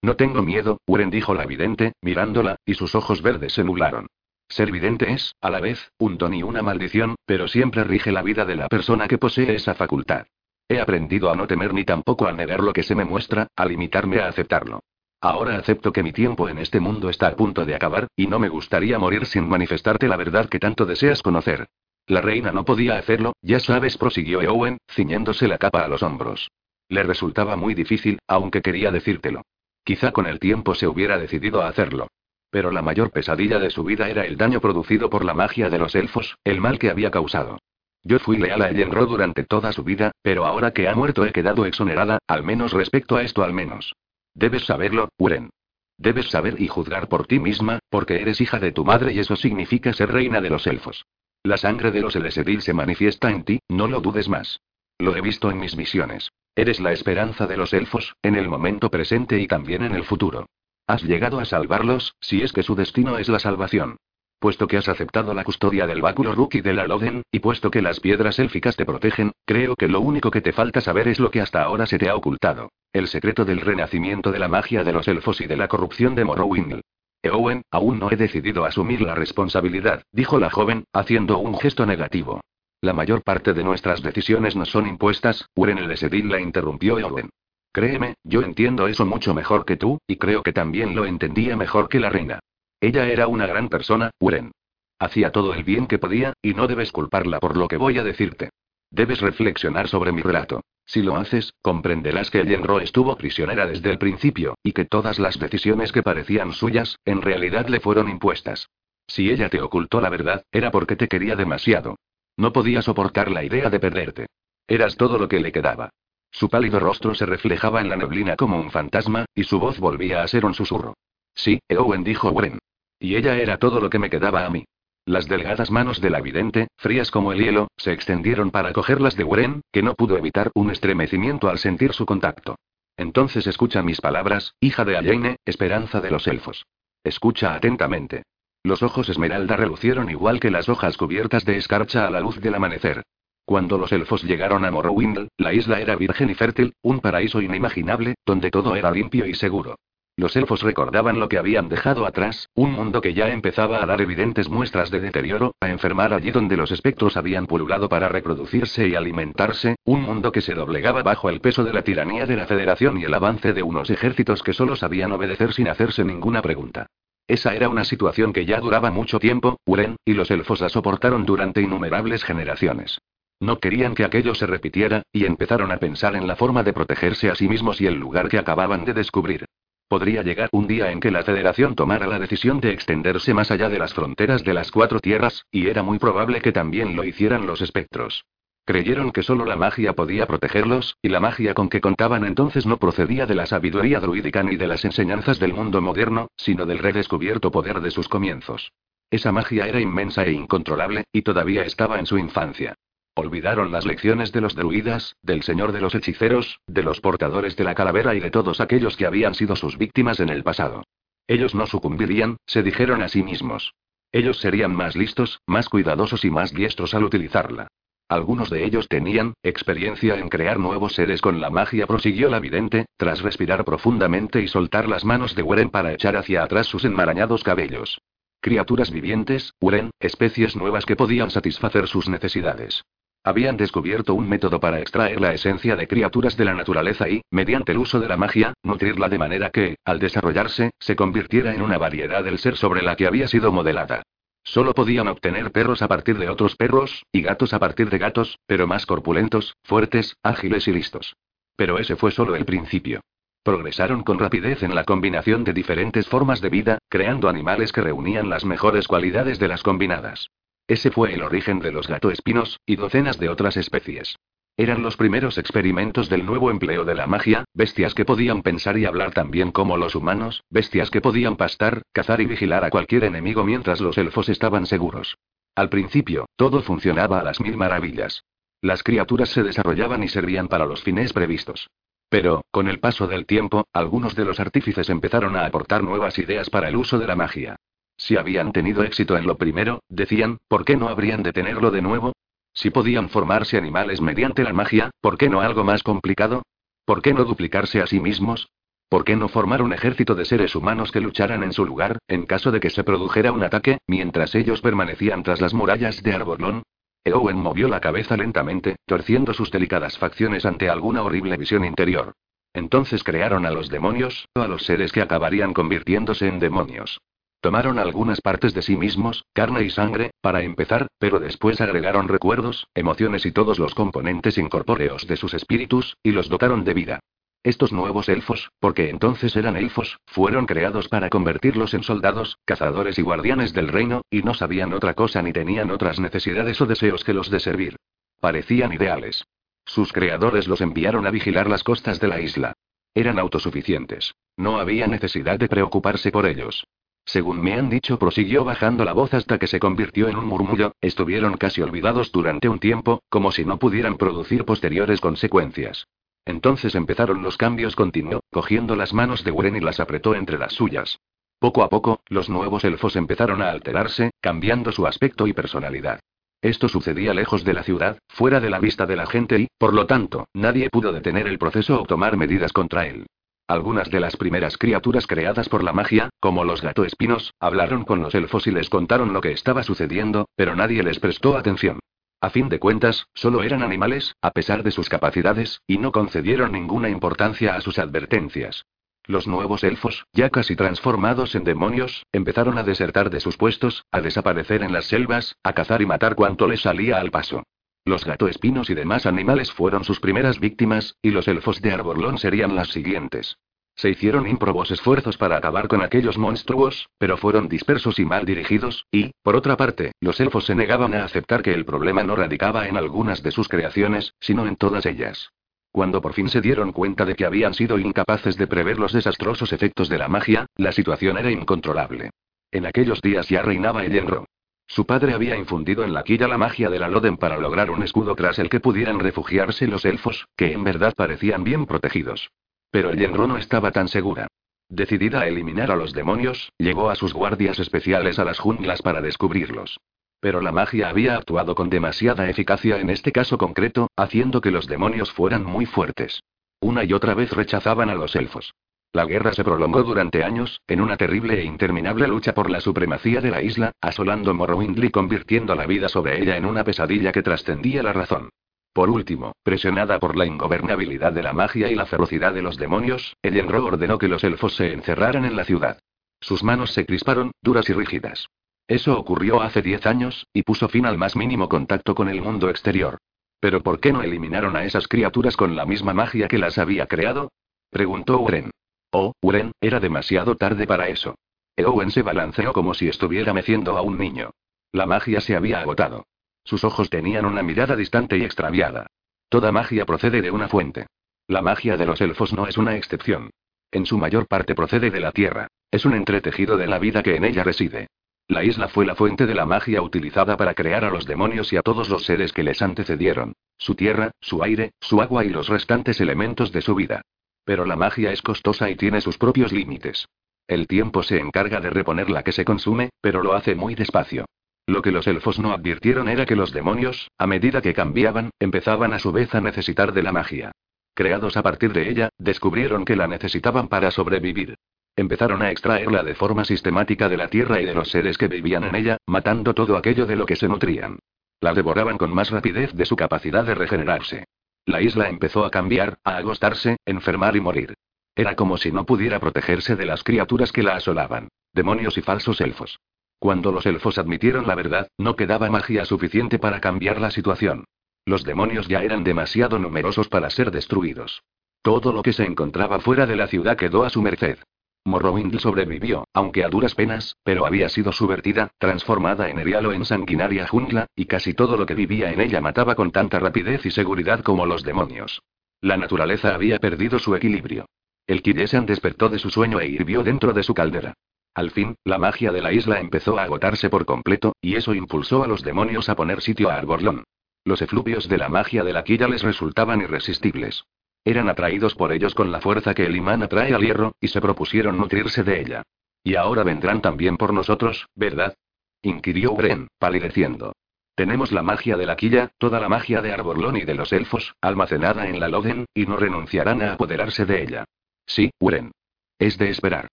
[0.04, 4.06] No tengo miedo, Uren dijo la vidente, mirándola, y sus ojos verdes se nublaron.
[4.50, 8.20] Ser vidente es, a la vez, un don y una maldición, pero siempre rige la
[8.20, 10.26] vida de la persona que posee esa facultad.
[10.68, 13.64] He aprendido a no temer ni tampoco a negar lo que se me muestra, a
[13.64, 14.80] limitarme a aceptarlo.
[15.22, 18.38] Ahora acepto que mi tiempo en este mundo está a punto de acabar, y no
[18.38, 21.66] me gustaría morir sin manifestarte la verdad que tanto deseas conocer.
[22.08, 26.50] La reina no podía hacerlo, ya sabes, prosiguió Eowen, ciñéndose la capa a los hombros.
[26.90, 29.40] Le resultaba muy difícil, aunque quería decírtelo.
[29.84, 32.08] Quizá con el tiempo se hubiera decidido a hacerlo.
[32.50, 35.78] Pero la mayor pesadilla de su vida era el daño producido por la magia de
[35.78, 37.58] los elfos, el mal que había causado.
[38.02, 41.32] Yo fui leal a Ellenro durante toda su vida, pero ahora que ha muerto he
[41.32, 43.94] quedado exonerada, al menos respecto a esto al menos.
[44.34, 45.50] Debes saberlo, Uren.
[45.98, 49.36] Debes saber y juzgar por ti misma, porque eres hija de tu madre y eso
[49.36, 51.04] significa ser reina de los elfos.
[51.42, 54.60] La sangre de los Elesedil se manifiesta en ti, no lo dudes más.
[54.98, 56.30] Lo he visto en mis misiones.
[56.54, 60.46] Eres la esperanza de los elfos, en el momento presente y también en el futuro.
[60.86, 63.96] Has llegado a salvarlos, si es que su destino es la salvación.
[64.38, 67.82] Puesto que has aceptado la custodia del báculo Rookie de la Loden, y puesto que
[67.82, 71.30] las piedras élficas te protegen, creo que lo único que te falta saber es lo
[71.30, 72.70] que hasta ahora se te ha ocultado.
[72.92, 76.24] El secreto del renacimiento de la magia de los elfos y de la corrupción de
[76.24, 76.80] Morrowind.
[77.22, 82.40] Eowen, aún no he decidido asumir la responsabilidad, dijo la joven, haciendo un gesto negativo.
[82.84, 87.30] La mayor parte de nuestras decisiones no son impuestas, Uren el Esedil la interrumpió Eowen.
[87.72, 91.88] Créeme, yo entiendo eso mucho mejor que tú, y creo que también lo entendía mejor
[91.88, 92.40] que la reina.
[92.82, 94.52] Ella era una gran persona, Uren.
[94.98, 98.04] Hacía todo el bien que podía, y no debes culparla por lo que voy a
[98.04, 98.50] decirte.
[98.90, 100.60] Debes reflexionar sobre mi relato.
[100.84, 105.38] Si lo haces, comprenderás que Yenro estuvo prisionera desde el principio, y que todas las
[105.38, 108.68] decisiones que parecían suyas, en realidad le fueron impuestas.
[109.06, 111.96] Si ella te ocultó la verdad, era porque te quería demasiado.
[112.36, 114.26] No podía soportar la idea de perderte.
[114.66, 115.90] Eras todo lo que le quedaba.
[116.30, 120.22] Su pálido rostro se reflejaba en la neblina como un fantasma, y su voz volvía
[120.22, 120.94] a ser un susurro.
[121.34, 122.58] Sí, Eowen dijo Wren.
[122.98, 124.64] Y ella era todo lo que me quedaba a mí.
[125.06, 129.24] Las delgadas manos de la vidente, frías como el hielo, se extendieron para cogerlas de
[129.24, 132.56] Wren, que no pudo evitar un estremecimiento al sentir su contacto.
[132.96, 136.64] Entonces escucha mis palabras, hija de Alaine, esperanza de los elfos.
[137.02, 138.22] Escucha atentamente.
[138.66, 142.54] Los ojos esmeralda relucieron igual que las hojas cubiertas de escarcha a la luz del
[142.54, 143.02] amanecer.
[143.44, 148.14] Cuando los elfos llegaron a Morrowind, la isla era virgen y fértil, un paraíso inimaginable,
[148.24, 149.76] donde todo era limpio y seguro.
[150.16, 154.00] Los elfos recordaban lo que habían dejado atrás, un mundo que ya empezaba a dar
[154.00, 158.94] evidentes muestras de deterioro, a enfermar allí donde los espectros habían pululado para reproducirse y
[158.94, 162.98] alimentarse, un mundo que se doblegaba bajo el peso de la tiranía de la Federación
[162.98, 166.86] y el avance de unos ejércitos que solo sabían obedecer sin hacerse ninguna pregunta.
[167.26, 171.24] Esa era una situación que ya duraba mucho tiempo, Uren, y los elfos la soportaron
[171.24, 173.00] durante innumerables generaciones.
[173.40, 177.30] No querían que aquello se repitiera, y empezaron a pensar en la forma de protegerse
[177.30, 179.46] a sí mismos y el lugar que acababan de descubrir.
[179.88, 183.68] Podría llegar un día en que la Federación tomara la decisión de extenderse más allá
[183.68, 187.46] de las fronteras de las cuatro tierras, y era muy probable que también lo hicieran
[187.46, 188.24] los espectros.
[188.66, 192.78] Creyeron que solo la magia podía protegerlos, y la magia con que contaban entonces no
[192.78, 197.50] procedía de la sabiduría druídica ni de las enseñanzas del mundo moderno, sino del redescubierto
[197.50, 198.72] poder de sus comienzos.
[199.10, 202.74] Esa magia era inmensa e incontrolable, y todavía estaba en su infancia.
[203.14, 207.64] Olvidaron las lecciones de los druidas, del señor de los hechiceros, de los portadores de
[207.64, 210.84] la calavera y de todos aquellos que habían sido sus víctimas en el pasado.
[211.28, 213.74] Ellos no sucumbirían, se dijeron a sí mismos.
[214.10, 217.68] Ellos serían más listos, más cuidadosos y más diestros al utilizarla.
[218.08, 222.84] Algunos de ellos tenían experiencia en crear nuevos seres con la magia, prosiguió la vidente,
[222.98, 227.42] tras respirar profundamente y soltar las manos de Weren para echar hacia atrás sus enmarañados
[227.42, 227.98] cabellos.
[228.40, 232.84] Criaturas vivientes, Weren, especies nuevas que podían satisfacer sus necesidades.
[233.26, 237.72] Habían descubierto un método para extraer la esencia de criaturas de la naturaleza y, mediante
[237.72, 241.78] el uso de la magia, nutrirla de manera que, al desarrollarse, se convirtiera en una
[241.78, 244.02] variedad del ser sobre la que había sido modelada.
[244.44, 248.38] Solo podían obtener perros a partir de otros perros, y gatos a partir de gatos,
[248.46, 251.16] pero más corpulentos, fuertes, ágiles y listos.
[251.56, 253.00] Pero ese fue solo el principio.
[253.42, 258.28] Progresaron con rapidez en la combinación de diferentes formas de vida, creando animales que reunían
[258.28, 260.28] las mejores cualidades de las combinadas.
[260.66, 264.16] Ese fue el origen de los gatoespinos, y docenas de otras especies.
[264.56, 268.84] Eran los primeros experimentos del nuevo empleo de la magia, bestias que podían pensar y
[268.84, 273.02] hablar tan bien como los humanos, bestias que podían pastar, cazar y vigilar a cualquier
[273.02, 275.16] enemigo mientras los elfos estaban seguros.
[275.56, 278.22] Al principio, todo funcionaba a las mil maravillas.
[278.60, 281.68] Las criaturas se desarrollaban y servían para los fines previstos.
[282.08, 286.48] Pero, con el paso del tiempo, algunos de los artífices empezaron a aportar nuevas ideas
[286.48, 287.56] para el uso de la magia.
[287.96, 291.82] Si habían tenido éxito en lo primero, decían, ¿por qué no habrían de tenerlo de
[291.82, 292.12] nuevo?
[292.54, 296.42] Si podían formarse animales mediante la magia, ¿por qué no algo más complicado?
[296.84, 298.48] ¿Por qué no duplicarse a sí mismos?
[298.88, 302.26] ¿Por qué no formar un ejército de seres humanos que lucharan en su lugar, en
[302.26, 306.62] caso de que se produjera un ataque, mientras ellos permanecían tras las murallas de Arborlón?
[307.04, 312.12] Eowen movió la cabeza lentamente, torciendo sus delicadas facciones ante alguna horrible visión interior.
[312.52, 317.00] Entonces crearon a los demonios, o a los seres que acabarían convirtiéndose en demonios.
[317.44, 322.68] Tomaron algunas partes de sí mismos, carne y sangre, para empezar, pero después agregaron recuerdos,
[322.74, 327.00] emociones y todos los componentes incorpóreos de sus espíritus, y los dotaron de vida.
[327.42, 333.02] Estos nuevos elfos, porque entonces eran elfos, fueron creados para convertirlos en soldados, cazadores y
[333.02, 337.12] guardianes del reino, y no sabían otra cosa ni tenían otras necesidades o deseos que
[337.12, 337.76] los de servir.
[338.20, 339.22] Parecían ideales.
[339.66, 342.54] Sus creadores los enviaron a vigilar las costas de la isla.
[342.94, 344.14] Eran autosuficientes.
[344.34, 346.64] No había necesidad de preocuparse por ellos.
[347.04, 350.72] Según me han dicho, prosiguió bajando la voz hasta que se convirtió en un murmullo,
[350.80, 355.86] estuvieron casi olvidados durante un tiempo, como si no pudieran producir posteriores consecuencias.
[356.24, 360.54] Entonces empezaron los cambios, continuó, cogiendo las manos de Wren y las apretó entre las
[360.54, 360.98] suyas.
[361.38, 366.00] Poco a poco, los nuevos elfos empezaron a alterarse, cambiando su aspecto y personalidad.
[366.40, 369.74] Esto sucedía lejos de la ciudad, fuera de la vista de la gente y, por
[369.74, 373.06] lo tanto, nadie pudo detener el proceso o tomar medidas contra él.
[373.46, 378.14] Algunas de las primeras criaturas creadas por la magia, como los gatoespinos, hablaron con los
[378.14, 381.78] elfos y les contaron lo que estaba sucediendo, pero nadie les prestó atención.
[382.22, 386.52] A fin de cuentas, solo eran animales, a pesar de sus capacidades, y no concedieron
[386.52, 388.64] ninguna importancia a sus advertencias.
[389.06, 394.00] Los nuevos elfos, ya casi transformados en demonios, empezaron a desertar de sus puestos, a
[394.00, 397.42] desaparecer en las selvas, a cazar y matar cuanto les salía al paso.
[397.86, 402.56] Los gatoespinos y demás animales fueron sus primeras víctimas, y los elfos de Arborlón serían
[402.56, 403.36] las siguientes.
[403.76, 408.86] Se hicieron ímprobos esfuerzos para acabar con aquellos monstruos, pero fueron dispersos y mal dirigidos,
[408.90, 412.68] y, por otra parte, los elfos se negaban a aceptar que el problema no radicaba
[412.68, 415.30] en algunas de sus creaciones, sino en todas ellas.
[415.70, 419.52] Cuando por fin se dieron cuenta de que habían sido incapaces de prever los desastrosos
[419.52, 422.10] efectos de la magia, la situación era incontrolable.
[422.52, 424.24] En aquellos días ya reinaba el enro.
[424.66, 427.82] Su padre había infundido en la quilla la magia de la Loden para lograr un
[427.82, 432.30] escudo tras el que pudieran refugiarse los elfos, que en verdad parecían bien protegidos.
[432.70, 434.26] Pero el Yenro no estaba tan segura.
[434.68, 439.00] Decidida a eliminar a los demonios, llegó a sus guardias especiales a las junglas para
[439.00, 439.78] descubrirlos.
[440.20, 444.66] Pero la magia había actuado con demasiada eficacia en este caso concreto, haciendo que los
[444.66, 446.22] demonios fueran muy fuertes.
[446.60, 448.54] Una y otra vez rechazaban a los elfos.
[448.94, 453.20] La guerra se prolongó durante años, en una terrible e interminable lucha por la supremacía
[453.20, 457.24] de la isla, asolando Morrowind y convirtiendo la vida sobre ella en una pesadilla que
[457.24, 458.28] trascendía la razón.
[458.72, 463.16] Por último, presionada por la ingobernabilidad de la magia y la ferocidad de los demonios,
[463.20, 465.80] Ellenro ordenó que los elfos se encerraran en la ciudad.
[466.20, 468.28] Sus manos se crisparon, duras y rígidas.
[468.68, 472.48] Eso ocurrió hace diez años, y puso fin al más mínimo contacto con el mundo
[472.48, 472.98] exterior.
[473.40, 476.86] ¿Pero por qué no eliminaron a esas criaturas con la misma magia que las había
[476.86, 477.32] creado?
[477.70, 478.52] preguntó Uren.
[478.96, 481.16] Oh, Uren, era demasiado tarde para eso.
[481.56, 484.30] Eowen se balanceó como si estuviera meciendo a un niño.
[484.70, 486.06] La magia se había agotado.
[486.44, 488.86] Sus ojos tenían una mirada distante y extraviada.
[489.28, 490.86] Toda magia procede de una fuente.
[491.26, 493.30] La magia de los elfos no es una excepción.
[493.72, 495.48] En su mayor parte procede de la tierra.
[495.72, 497.88] Es un entretejido de la vida que en ella reside.
[498.28, 501.56] La isla fue la fuente de la magia utilizada para crear a los demonios y
[501.56, 503.32] a todos los seres que les antecedieron.
[503.58, 507.02] Su tierra, su aire, su agua y los restantes elementos de su vida.
[507.44, 510.08] Pero la magia es costosa y tiene sus propios límites.
[510.46, 514.26] El tiempo se encarga de reponer la que se consume, pero lo hace muy despacio.
[514.66, 518.92] Lo que los elfos no advirtieron era que los demonios, a medida que cambiaban, empezaban
[518.94, 520.52] a su vez a necesitar de la magia.
[520.94, 524.54] Creados a partir de ella, descubrieron que la necesitaban para sobrevivir.
[524.96, 528.64] Empezaron a extraerla de forma sistemática de la tierra y de los seres que vivían
[528.64, 530.98] en ella, matando todo aquello de lo que se nutrían.
[531.40, 534.24] La devoraban con más rapidez de su capacidad de regenerarse.
[534.66, 537.74] La isla empezó a cambiar, a agostarse, enfermar y morir.
[538.16, 541.28] Era como si no pudiera protegerse de las criaturas que la asolaban.
[541.52, 542.80] Demonios y falsos elfos.
[543.18, 547.64] Cuando los elfos admitieron la verdad, no quedaba magia suficiente para cambiar la situación.
[548.06, 551.22] Los demonios ya eran demasiado numerosos para ser destruidos.
[551.62, 554.38] Todo lo que se encontraba fuera de la ciudad quedó a su merced.
[554.86, 559.86] Morrowind sobrevivió, aunque a duras penas, pero había sido subvertida, transformada en erial o en
[559.86, 563.70] sanguinaria jungla, y casi todo lo que vivía en ella mataba con tanta rapidez y
[563.70, 565.22] seguridad como los demonios.
[565.62, 567.64] La naturaleza había perdido su equilibrio.
[568.06, 570.92] El Kiresan despertó de su sueño e hirvió dentro de su caldera.
[571.34, 575.24] Al fin, la magia de la isla empezó a agotarse por completo, y eso impulsó
[575.24, 577.04] a los demonios a poner sitio a Arborlón.
[577.44, 580.64] Los efluvios de la magia de la quilla les resultaban irresistibles.
[581.04, 584.20] Eran atraídos por ellos con la fuerza que el imán atrae al hierro, y se
[584.20, 585.62] propusieron nutrirse de ella.
[586.02, 588.34] Y ahora vendrán también por nosotros, ¿verdad?
[588.82, 590.52] inquirió Bren, palideciendo.
[590.94, 594.34] Tenemos la magia de la quilla, toda la magia de Arborlón y de los elfos,
[594.40, 597.64] almacenada en la Loden, y no renunciarán a apoderarse de ella.
[598.06, 598.72] Sí, Uren.
[599.18, 599.88] Es de esperar.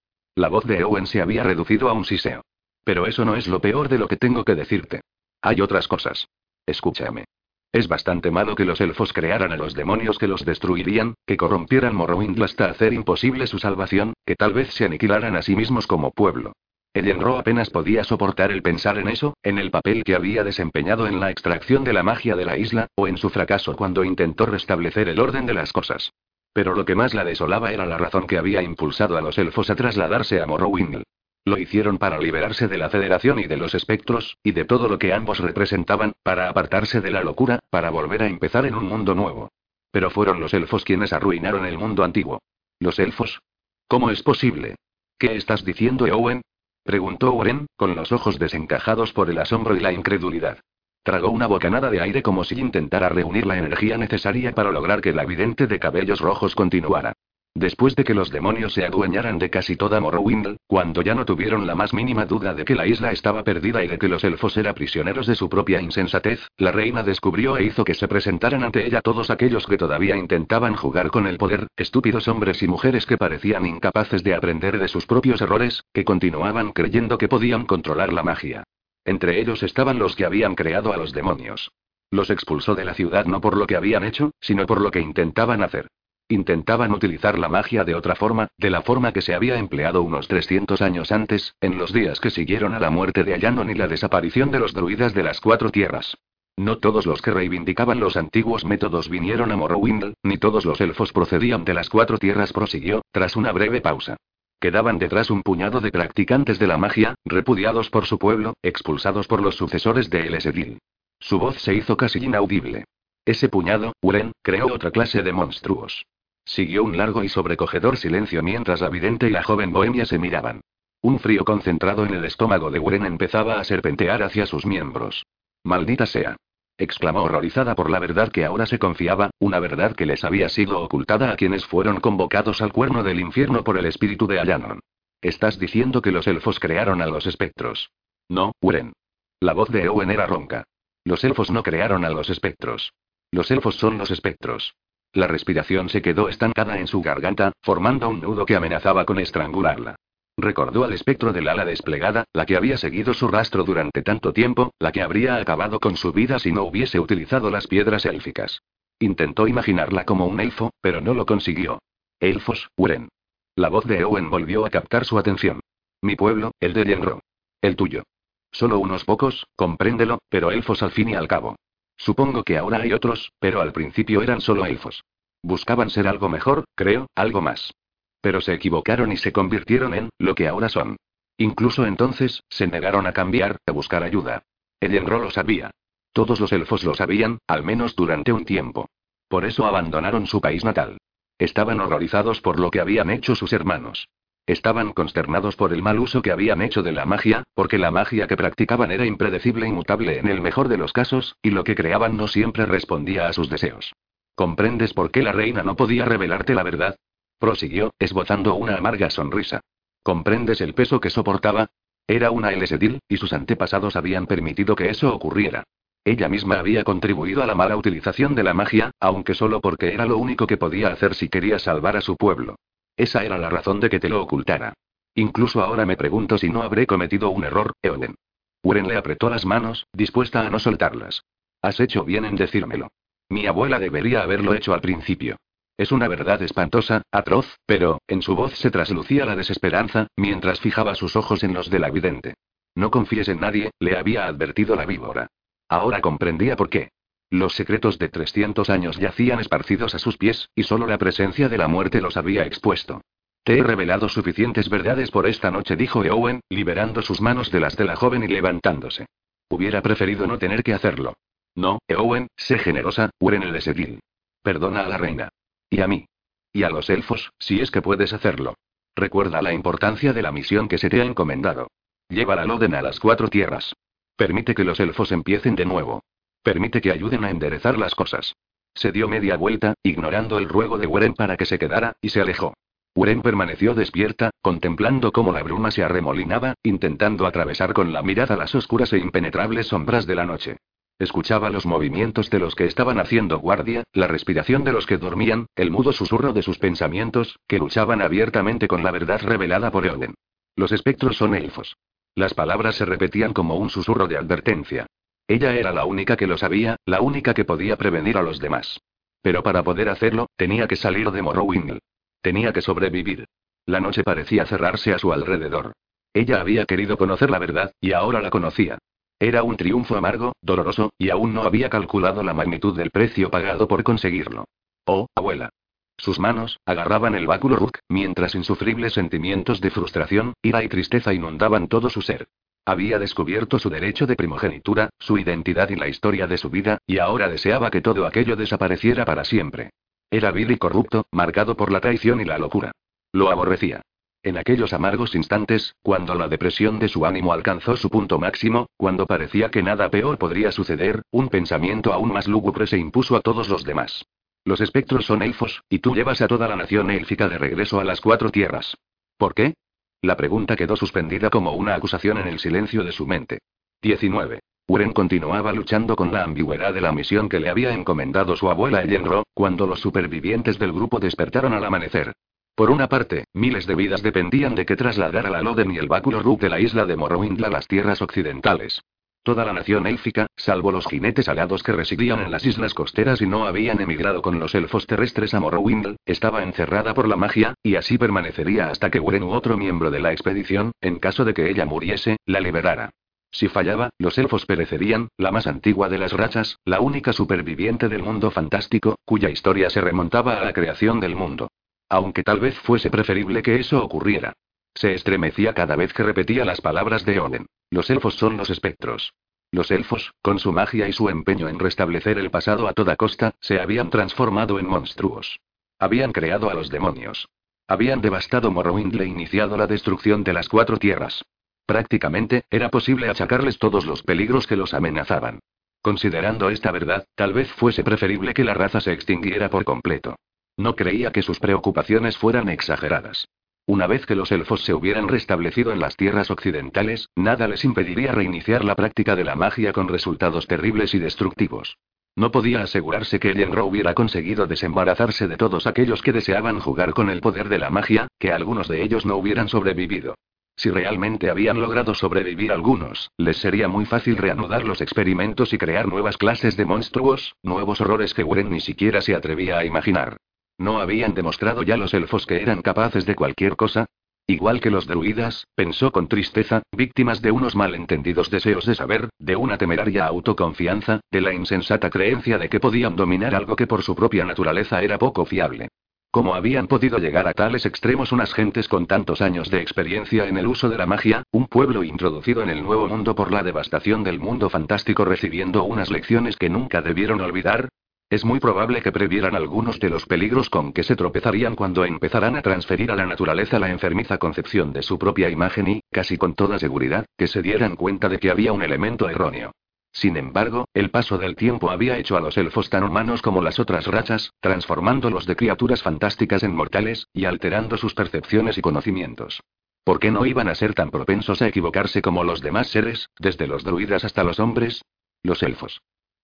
[0.35, 2.41] La voz de Owen se había reducido a un siseo.
[2.83, 5.01] Pero eso no es lo peor de lo que tengo que decirte.
[5.41, 6.27] Hay otras cosas.
[6.65, 7.25] Escúchame.
[7.73, 11.95] Es bastante malo que los elfos crearan a los demonios que los destruirían, que corrompieran
[11.95, 16.11] Morrowind hasta hacer imposible su salvación, que tal vez se aniquilaran a sí mismos como
[16.11, 16.51] pueblo.
[16.93, 21.21] Ellenro apenas podía soportar el pensar en eso, en el papel que había desempeñado en
[21.21, 25.07] la extracción de la magia de la isla, o en su fracaso cuando intentó restablecer
[25.07, 26.11] el orden de las cosas.
[26.51, 29.69] Pero lo que más la desolaba era la razón que había impulsado a los elfos
[29.69, 31.03] a trasladarse a Morrowind.
[31.43, 34.99] Lo hicieron para liberarse de la Federación y de los espectros, y de todo lo
[34.99, 39.15] que ambos representaban, para apartarse de la locura, para volver a empezar en un mundo
[39.15, 39.49] nuevo.
[39.91, 42.41] Pero fueron los elfos quienes arruinaron el mundo antiguo.
[42.79, 43.41] ¿Los elfos?
[43.87, 44.75] ¿Cómo es posible?
[45.17, 46.41] ¿Qué estás diciendo, Owen?
[46.83, 50.59] preguntó Owen, con los ojos desencajados por el asombro y la incredulidad.
[51.03, 55.13] Tragó una bocanada de aire como si intentara reunir la energía necesaria para lograr que
[55.13, 57.13] la vidente de cabellos rojos continuara.
[57.53, 61.67] Después de que los demonios se adueñaran de casi toda Morrowind, cuando ya no tuvieron
[61.67, 64.55] la más mínima duda de que la isla estaba perdida y de que los elfos
[64.55, 68.87] eran prisioneros de su propia insensatez, la reina descubrió e hizo que se presentaran ante
[68.87, 73.17] ella todos aquellos que todavía intentaban jugar con el poder, estúpidos hombres y mujeres que
[73.17, 78.23] parecían incapaces de aprender de sus propios errores, que continuaban creyendo que podían controlar la
[78.23, 78.63] magia.
[79.03, 81.69] Entre ellos estaban los que habían creado a los demonios.
[82.11, 85.01] Los expulsó de la ciudad no por lo que habían hecho, sino por lo que
[85.01, 85.87] intentaban hacer.
[86.31, 90.29] Intentaban utilizar la magia de otra forma, de la forma que se había empleado unos
[90.29, 93.89] 300 años antes, en los días que siguieron a la muerte de Ayanon y la
[93.89, 96.17] desaparición de los druidas de las cuatro tierras.
[96.55, 101.11] No todos los que reivindicaban los antiguos métodos vinieron a Morrowind, ni todos los elfos
[101.11, 104.15] procedían de las cuatro tierras, prosiguió, tras una breve pausa.
[104.61, 109.41] Quedaban detrás un puñado de practicantes de la magia, repudiados por su pueblo, expulsados por
[109.41, 110.79] los sucesores de El Esedil.
[111.19, 112.85] Su voz se hizo casi inaudible.
[113.25, 116.05] Ese puñado, Uren, creó otra clase de monstruos.
[116.45, 120.61] Siguió un largo y sobrecogedor silencio mientras la vidente y la joven bohemia se miraban.
[121.01, 125.25] Un frío concentrado en el estómago de Uren empezaba a serpentear hacia sus miembros.
[125.63, 126.37] Maldita sea.
[126.77, 130.79] exclamó horrorizada por la verdad que ahora se confiaba, una verdad que les había sido
[130.81, 134.79] ocultada a quienes fueron convocados al cuerno del infierno por el espíritu de Ayanon.
[135.21, 137.91] Estás diciendo que los elfos crearon a los espectros.
[138.29, 138.93] No, Uren.
[139.39, 140.63] La voz de Owen era ronca.
[141.03, 142.93] Los elfos no crearon a los espectros.
[143.31, 144.75] Los elfos son los espectros.
[145.13, 149.95] La respiración se quedó estancada en su garganta, formando un nudo que amenazaba con estrangularla.
[150.37, 154.73] Recordó al espectro del ala desplegada, la que había seguido su rastro durante tanto tiempo,
[154.79, 158.61] la que habría acabado con su vida si no hubiese utilizado las piedras élficas.
[158.99, 161.79] Intentó imaginarla como un elfo, pero no lo consiguió.
[162.19, 163.09] Elfos, Uren.
[163.55, 165.59] La voz de Owen volvió a captar su atención.
[166.01, 167.19] Mi pueblo, el de Yenro.
[167.61, 168.03] El tuyo.
[168.51, 171.55] Solo unos pocos, compréndelo, pero elfos al fin y al cabo.
[172.01, 175.03] Supongo que ahora hay otros, pero al principio eran solo elfos.
[175.43, 177.75] Buscaban ser algo mejor, creo, algo más.
[178.21, 180.97] Pero se equivocaron y se convirtieron en lo que ahora son.
[181.37, 184.41] Incluso entonces, se negaron a cambiar, a buscar ayuda.
[184.79, 185.69] El Enro lo sabía.
[186.11, 188.89] Todos los elfos lo sabían, al menos durante un tiempo.
[189.27, 190.97] Por eso abandonaron su país natal.
[191.37, 194.07] Estaban horrorizados por lo que habían hecho sus hermanos.
[194.47, 198.27] Estaban consternados por el mal uso que habían hecho de la magia, porque la magia
[198.27, 201.75] que practicaban era impredecible y mutable en el mejor de los casos, y lo que
[201.75, 203.93] creaban no siempre respondía a sus deseos.
[204.35, 206.95] ¿Comprendes por qué la reina no podía revelarte la verdad?
[207.37, 209.61] prosiguió, esbozando una amarga sonrisa.
[210.03, 211.69] ¿Comprendes el peso que soportaba?
[212.07, 215.63] Era una Elesedil, y sus antepasados habían permitido que eso ocurriera.
[216.03, 220.05] Ella misma había contribuido a la mala utilización de la magia, aunque solo porque era
[220.05, 222.55] lo único que podía hacer si quería salvar a su pueblo.
[222.97, 224.73] Esa era la razón de que te lo ocultara.
[225.15, 228.15] Incluso ahora me pregunto si no habré cometido un error, Eolen.
[228.63, 231.23] Uren le apretó las manos, dispuesta a no soltarlas.
[231.61, 232.89] Has hecho bien en decírmelo.
[233.29, 235.37] Mi abuela debería haberlo hecho al principio.
[235.77, 240.95] Es una verdad espantosa, atroz, pero, en su voz se traslucía la desesperanza, mientras fijaba
[240.95, 242.35] sus ojos en los de la vidente.
[242.75, 245.27] No confíes en nadie, le había advertido la víbora.
[245.69, 246.89] Ahora comprendía por qué.
[247.31, 251.57] Los secretos de 300 años yacían esparcidos a sus pies, y solo la presencia de
[251.57, 253.01] la muerte los había expuesto.
[253.45, 257.77] Te he revelado suficientes verdades por esta noche, dijo Eowen, liberando sus manos de las
[257.77, 259.05] de la joven y levantándose.
[259.49, 261.13] Hubiera preferido no tener que hacerlo.
[261.55, 263.99] No, Eowen, sé generosa, Uren el de
[264.43, 265.29] Perdona a la reina.
[265.69, 266.05] Y a mí.
[266.51, 268.55] Y a los elfos, si es que puedes hacerlo.
[268.93, 271.69] Recuerda la importancia de la misión que se te ha encomendado.
[272.09, 273.73] Lleva la Loden a las cuatro tierras.
[274.17, 276.03] Permite que los elfos empiecen de nuevo.
[276.43, 278.35] Permite que ayuden a enderezar las cosas.
[278.73, 282.21] Se dio media vuelta, ignorando el ruego de Weren para que se quedara, y se
[282.21, 282.53] alejó.
[282.95, 288.53] Weren permaneció despierta, contemplando cómo la bruma se arremolinaba, intentando atravesar con la mirada las
[288.55, 290.57] oscuras e impenetrables sombras de la noche.
[290.99, 295.47] Escuchaba los movimientos de los que estaban haciendo guardia, la respiración de los que dormían,
[295.55, 300.15] el mudo susurro de sus pensamientos, que luchaban abiertamente con la verdad revelada por Eoden.
[300.55, 301.77] Los espectros son elfos.
[302.13, 304.85] Las palabras se repetían como un susurro de advertencia.
[305.27, 308.79] Ella era la única que lo sabía, la única que podía prevenir a los demás.
[309.21, 311.79] Pero para poder hacerlo, tenía que salir de Morrowind.
[312.21, 313.25] Tenía que sobrevivir.
[313.65, 315.73] La noche parecía cerrarse a su alrededor.
[316.13, 318.77] Ella había querido conocer la verdad, y ahora la conocía.
[319.19, 323.67] Era un triunfo amargo, doloroso, y aún no había calculado la magnitud del precio pagado
[323.67, 324.45] por conseguirlo.
[324.85, 325.49] Oh, abuela.
[325.97, 331.67] Sus manos, agarraban el báculo Rook, mientras insufribles sentimientos de frustración, ira y tristeza inundaban
[331.67, 332.27] todo su ser.
[332.65, 336.99] Había descubierto su derecho de primogenitura, su identidad y la historia de su vida, y
[336.99, 339.71] ahora deseaba que todo aquello desapareciera para siempre.
[340.11, 342.71] Era vil y corrupto, marcado por la traición y la locura.
[343.11, 343.81] Lo aborrecía.
[344.23, 349.07] En aquellos amargos instantes, cuando la depresión de su ánimo alcanzó su punto máximo, cuando
[349.07, 353.49] parecía que nada peor podría suceder, un pensamiento aún más lúgubre se impuso a todos
[353.49, 354.05] los demás.
[354.45, 357.83] Los espectros son elfos, y tú llevas a toda la nación élfica de regreso a
[357.83, 358.77] las cuatro tierras.
[359.17, 359.55] ¿Por qué?
[360.03, 363.37] La pregunta quedó suspendida como una acusación en el silencio de su mente.
[363.83, 364.39] 19.
[364.67, 368.81] Uren continuaba luchando con la ambigüedad de la misión que le había encomendado su abuela
[368.81, 372.13] Ellenro, cuando los supervivientes del grupo despertaron al amanecer.
[372.55, 376.23] Por una parte, miles de vidas dependían de que trasladara la Loden y el báculo
[376.23, 378.81] Rook de la isla de Morrowind a las tierras occidentales.
[379.23, 383.27] Toda la nación élfica, salvo los jinetes alados que residían en las islas costeras y
[383.27, 387.75] no habían emigrado con los elfos terrestres a Morrowind, estaba encerrada por la magia, y
[387.75, 391.51] así permanecería hasta que Wren u otro miembro de la expedición, en caso de que
[391.51, 392.89] ella muriese, la liberara.
[393.29, 398.01] Si fallaba, los elfos perecerían, la más antigua de las rachas, la única superviviente del
[398.01, 401.51] mundo fantástico, cuya historia se remontaba a la creación del mundo.
[401.89, 404.33] Aunque tal vez fuese preferible que eso ocurriera.
[404.81, 407.45] Se estremecía cada vez que repetía las palabras de Oden.
[407.69, 409.13] Los elfos son los espectros.
[409.51, 413.35] Los elfos, con su magia y su empeño en restablecer el pasado a toda costa,
[413.41, 415.39] se habían transformado en monstruos.
[415.77, 417.29] Habían creado a los demonios.
[417.67, 421.23] Habían devastado Morrowind e iniciado la destrucción de las cuatro tierras.
[421.67, 425.41] Prácticamente, era posible achacarles todos los peligros que los amenazaban.
[425.83, 430.15] Considerando esta verdad, tal vez fuese preferible que la raza se extinguiera por completo.
[430.57, 433.27] No creía que sus preocupaciones fueran exageradas.
[433.65, 438.11] Una vez que los elfos se hubieran restablecido en las tierras occidentales, nada les impediría
[438.11, 441.77] reiniciar la práctica de la magia con resultados terribles y destructivos.
[442.15, 447.09] No podía asegurarse que Yenro hubiera conseguido desembarazarse de todos aquellos que deseaban jugar con
[447.09, 450.15] el poder de la magia, que algunos de ellos no hubieran sobrevivido.
[450.57, 455.87] Si realmente habían logrado sobrevivir algunos, les sería muy fácil reanudar los experimentos y crear
[455.87, 460.17] nuevas clases de monstruos, nuevos horrores que Wuren ni siquiera se atrevía a imaginar.
[460.61, 463.87] ¿No habían demostrado ya los elfos que eran capaces de cualquier cosa?
[464.27, 469.35] Igual que los druidas, pensó con tristeza, víctimas de unos malentendidos deseos de saber, de
[469.35, 473.95] una temeraria autoconfianza, de la insensata creencia de que podían dominar algo que por su
[473.95, 475.69] propia naturaleza era poco fiable.
[476.11, 480.37] ¿Cómo habían podido llegar a tales extremos unas gentes con tantos años de experiencia en
[480.37, 484.03] el uso de la magia, un pueblo introducido en el nuevo mundo por la devastación
[484.03, 487.69] del mundo fantástico recibiendo unas lecciones que nunca debieron olvidar?
[488.11, 492.35] Es muy probable que previeran algunos de los peligros con que se tropezarían cuando empezaran
[492.35, 496.35] a transferir a la naturaleza la enfermiza concepción de su propia imagen y, casi con
[496.35, 499.53] toda seguridad, que se dieran cuenta de que había un elemento erróneo.
[499.93, 503.59] Sin embargo, el paso del tiempo había hecho a los elfos tan humanos como las
[503.59, 509.39] otras rachas, transformándolos de criaturas fantásticas en mortales, y alterando sus percepciones y conocimientos.
[509.85, 513.47] ¿Por qué no iban a ser tan propensos a equivocarse como los demás seres, desde
[513.47, 514.81] los druidas hasta los hombres?
[515.23, 515.81] Los elfos.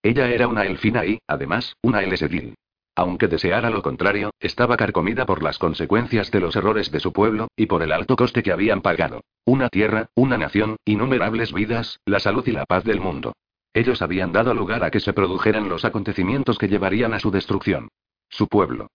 [0.08, 2.54] Ella era una elfina y, además, una Elsedil.
[2.94, 7.48] Aunque deseara lo contrario, estaba carcomida por las consecuencias de los errores de su pueblo,
[7.54, 9.20] y por el alto coste que habían pagado.
[9.44, 13.34] Una tierra, una nación, innumerables vidas, la salud y la paz del mundo.
[13.74, 17.88] Ellos habían dado lugar a que se produjeran los acontecimientos que llevarían a su destrucción.
[18.30, 18.86] Su pueblo.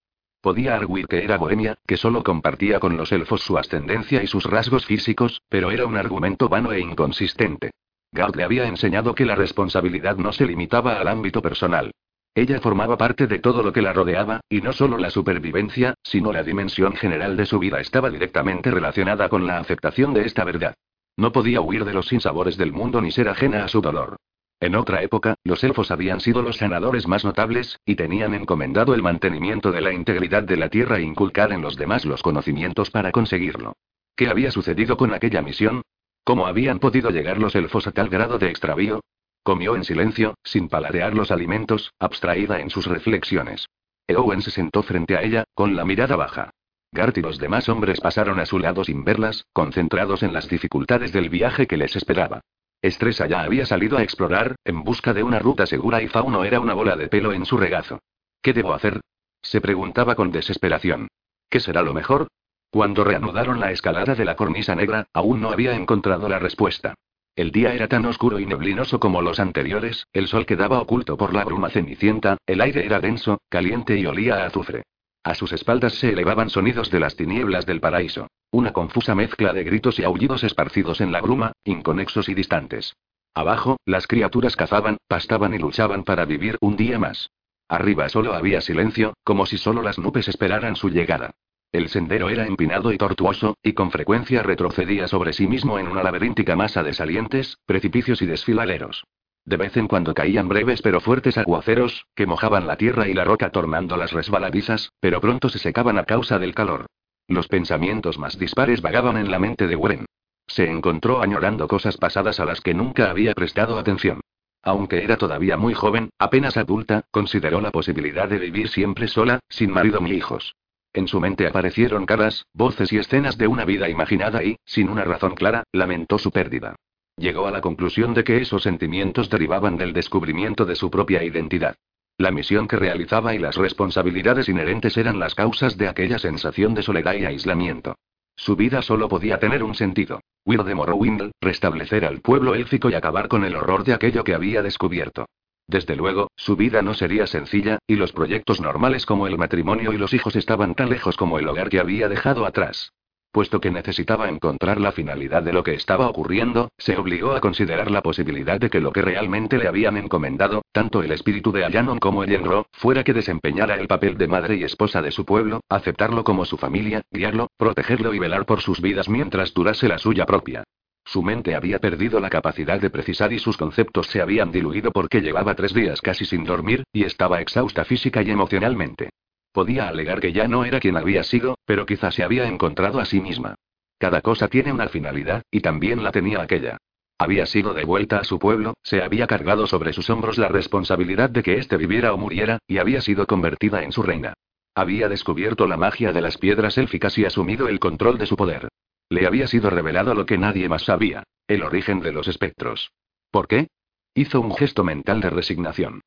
[0.42, 4.46] Podía arguir que era bohemia, que solo compartía con los elfos su ascendencia y sus
[4.46, 7.70] rasgos físicos, pero era un argumento vano e inconsistente.
[8.14, 11.92] Galt le había enseñado que la responsabilidad no se limitaba al ámbito personal.
[12.36, 16.32] Ella formaba parte de todo lo que la rodeaba, y no solo la supervivencia, sino
[16.32, 20.76] la dimensión general de su vida estaba directamente relacionada con la aceptación de esta verdad.
[21.18, 24.18] No podía huir de los sinsabores del mundo ni ser ajena a su dolor.
[24.60, 29.02] En otra época, los elfos habían sido los sanadores más notables, y tenían encomendado el
[29.02, 33.12] mantenimiento de la integridad de la tierra e inculcar en los demás los conocimientos para
[33.12, 33.74] conseguirlo.
[34.16, 35.82] ¿Qué había sucedido con aquella misión?
[36.24, 39.02] ¿Cómo habían podido llegar los elfos a tal grado de extravío?
[39.44, 43.68] Comió en silencio, sin paladear los alimentos, abstraída en sus reflexiones.
[44.08, 46.52] Eowen se sentó frente a ella, con la mirada baja.
[46.94, 51.12] Gart y los demás hombres pasaron a su lado sin verlas, concentrados en las dificultades
[51.12, 52.42] del viaje que les esperaba.
[52.82, 56.60] Estresa ya había salido a explorar, en busca de una ruta segura y Fauno era
[56.60, 58.00] una bola de pelo en su regazo.
[58.42, 59.02] ¿Qué debo hacer?
[59.42, 61.08] Se preguntaba con desesperación.
[61.50, 62.28] ¿Qué será lo mejor?
[62.74, 66.96] Cuando reanudaron la escalada de la cornisa negra, aún no había encontrado la respuesta.
[67.36, 71.36] El día era tan oscuro y neblinoso como los anteriores, el sol quedaba oculto por
[71.36, 74.82] la bruma cenicienta, el aire era denso, caliente y olía a azufre.
[75.24, 78.26] A sus espaldas se elevaban sonidos de las tinieblas del paraíso.
[78.50, 82.96] Una confusa mezcla de gritos y aullidos esparcidos en la bruma, inconexos y distantes.
[83.36, 87.30] Abajo, las criaturas cazaban, pastaban y luchaban para vivir un día más.
[87.70, 91.36] Arriba solo había silencio, como si solo las nubes esperaran su llegada.
[91.74, 96.04] El sendero era empinado y tortuoso, y con frecuencia retrocedía sobre sí mismo en una
[96.04, 99.04] laberíntica masa de salientes, precipicios y desfiladeros.
[99.44, 103.24] De vez en cuando caían breves pero fuertes aguaceros, que mojaban la tierra y la
[103.24, 106.86] roca tornándolas resbaladizas, pero pronto se secaban a causa del calor.
[107.28, 110.06] Los pensamientos más dispares vagaban en la mente de Warren.
[110.46, 114.22] Se encontró añorando cosas pasadas a las que nunca había prestado atención.
[114.62, 119.72] Aunque era todavía muy joven, apenas adulta, consideró la posibilidad de vivir siempre sola, sin
[119.72, 120.54] marido ni hijos.
[120.94, 125.04] En su mente aparecieron caras, voces y escenas de una vida imaginada y, sin una
[125.04, 126.76] razón clara, lamentó su pérdida.
[127.18, 131.76] Llegó a la conclusión de que esos sentimientos derivaban del descubrimiento de su propia identidad.
[132.18, 136.84] La misión que realizaba y las responsabilidades inherentes eran las causas de aquella sensación de
[136.84, 137.96] soledad y aislamiento.
[138.36, 140.22] Su vida solo podía tener un sentido.
[140.46, 144.36] Huir de Morrowind, restablecer al pueblo élfico y acabar con el horror de aquello que
[144.36, 145.26] había descubierto.
[145.68, 149.98] Desde luego, su vida no sería sencilla, y los proyectos normales como el matrimonio y
[149.98, 152.92] los hijos estaban tan lejos como el hogar que había dejado atrás.
[153.34, 157.90] Puesto que necesitaba encontrar la finalidad de lo que estaba ocurriendo, se obligó a considerar
[157.90, 161.98] la posibilidad de que lo que realmente le habían encomendado, tanto el espíritu de Ayanon
[161.98, 165.62] como el Yenro, fuera que desempeñara el papel de madre y esposa de su pueblo,
[165.68, 170.28] aceptarlo como su familia, guiarlo, protegerlo y velar por sus vidas mientras durase la suya
[170.28, 170.64] propia.
[171.06, 175.22] Su mente había perdido la capacidad de precisar y sus conceptos se habían diluido porque
[175.22, 179.10] llevaba tres días casi sin dormir, y estaba exhausta física y emocionalmente.
[179.52, 183.06] Podía alegar que ya no era quien había sido, pero quizás se había encontrado a
[183.06, 183.56] sí misma.
[184.00, 186.78] Cada cosa tiene una finalidad, y también la tenía aquella.
[187.20, 191.44] Había sido devuelta a su pueblo, se había cargado sobre sus hombros la responsabilidad de
[191.44, 194.34] que éste viviera o muriera, y había sido convertida en su reina.
[194.76, 198.70] Había descubierto la magia de las piedras élficas y asumido el control de su poder.
[199.10, 202.92] Le había sido revelado lo que nadie más sabía, el origen de los espectros.
[203.32, 203.68] ¿Por qué?
[204.16, 206.02] Hizo un gesto mental de resignación.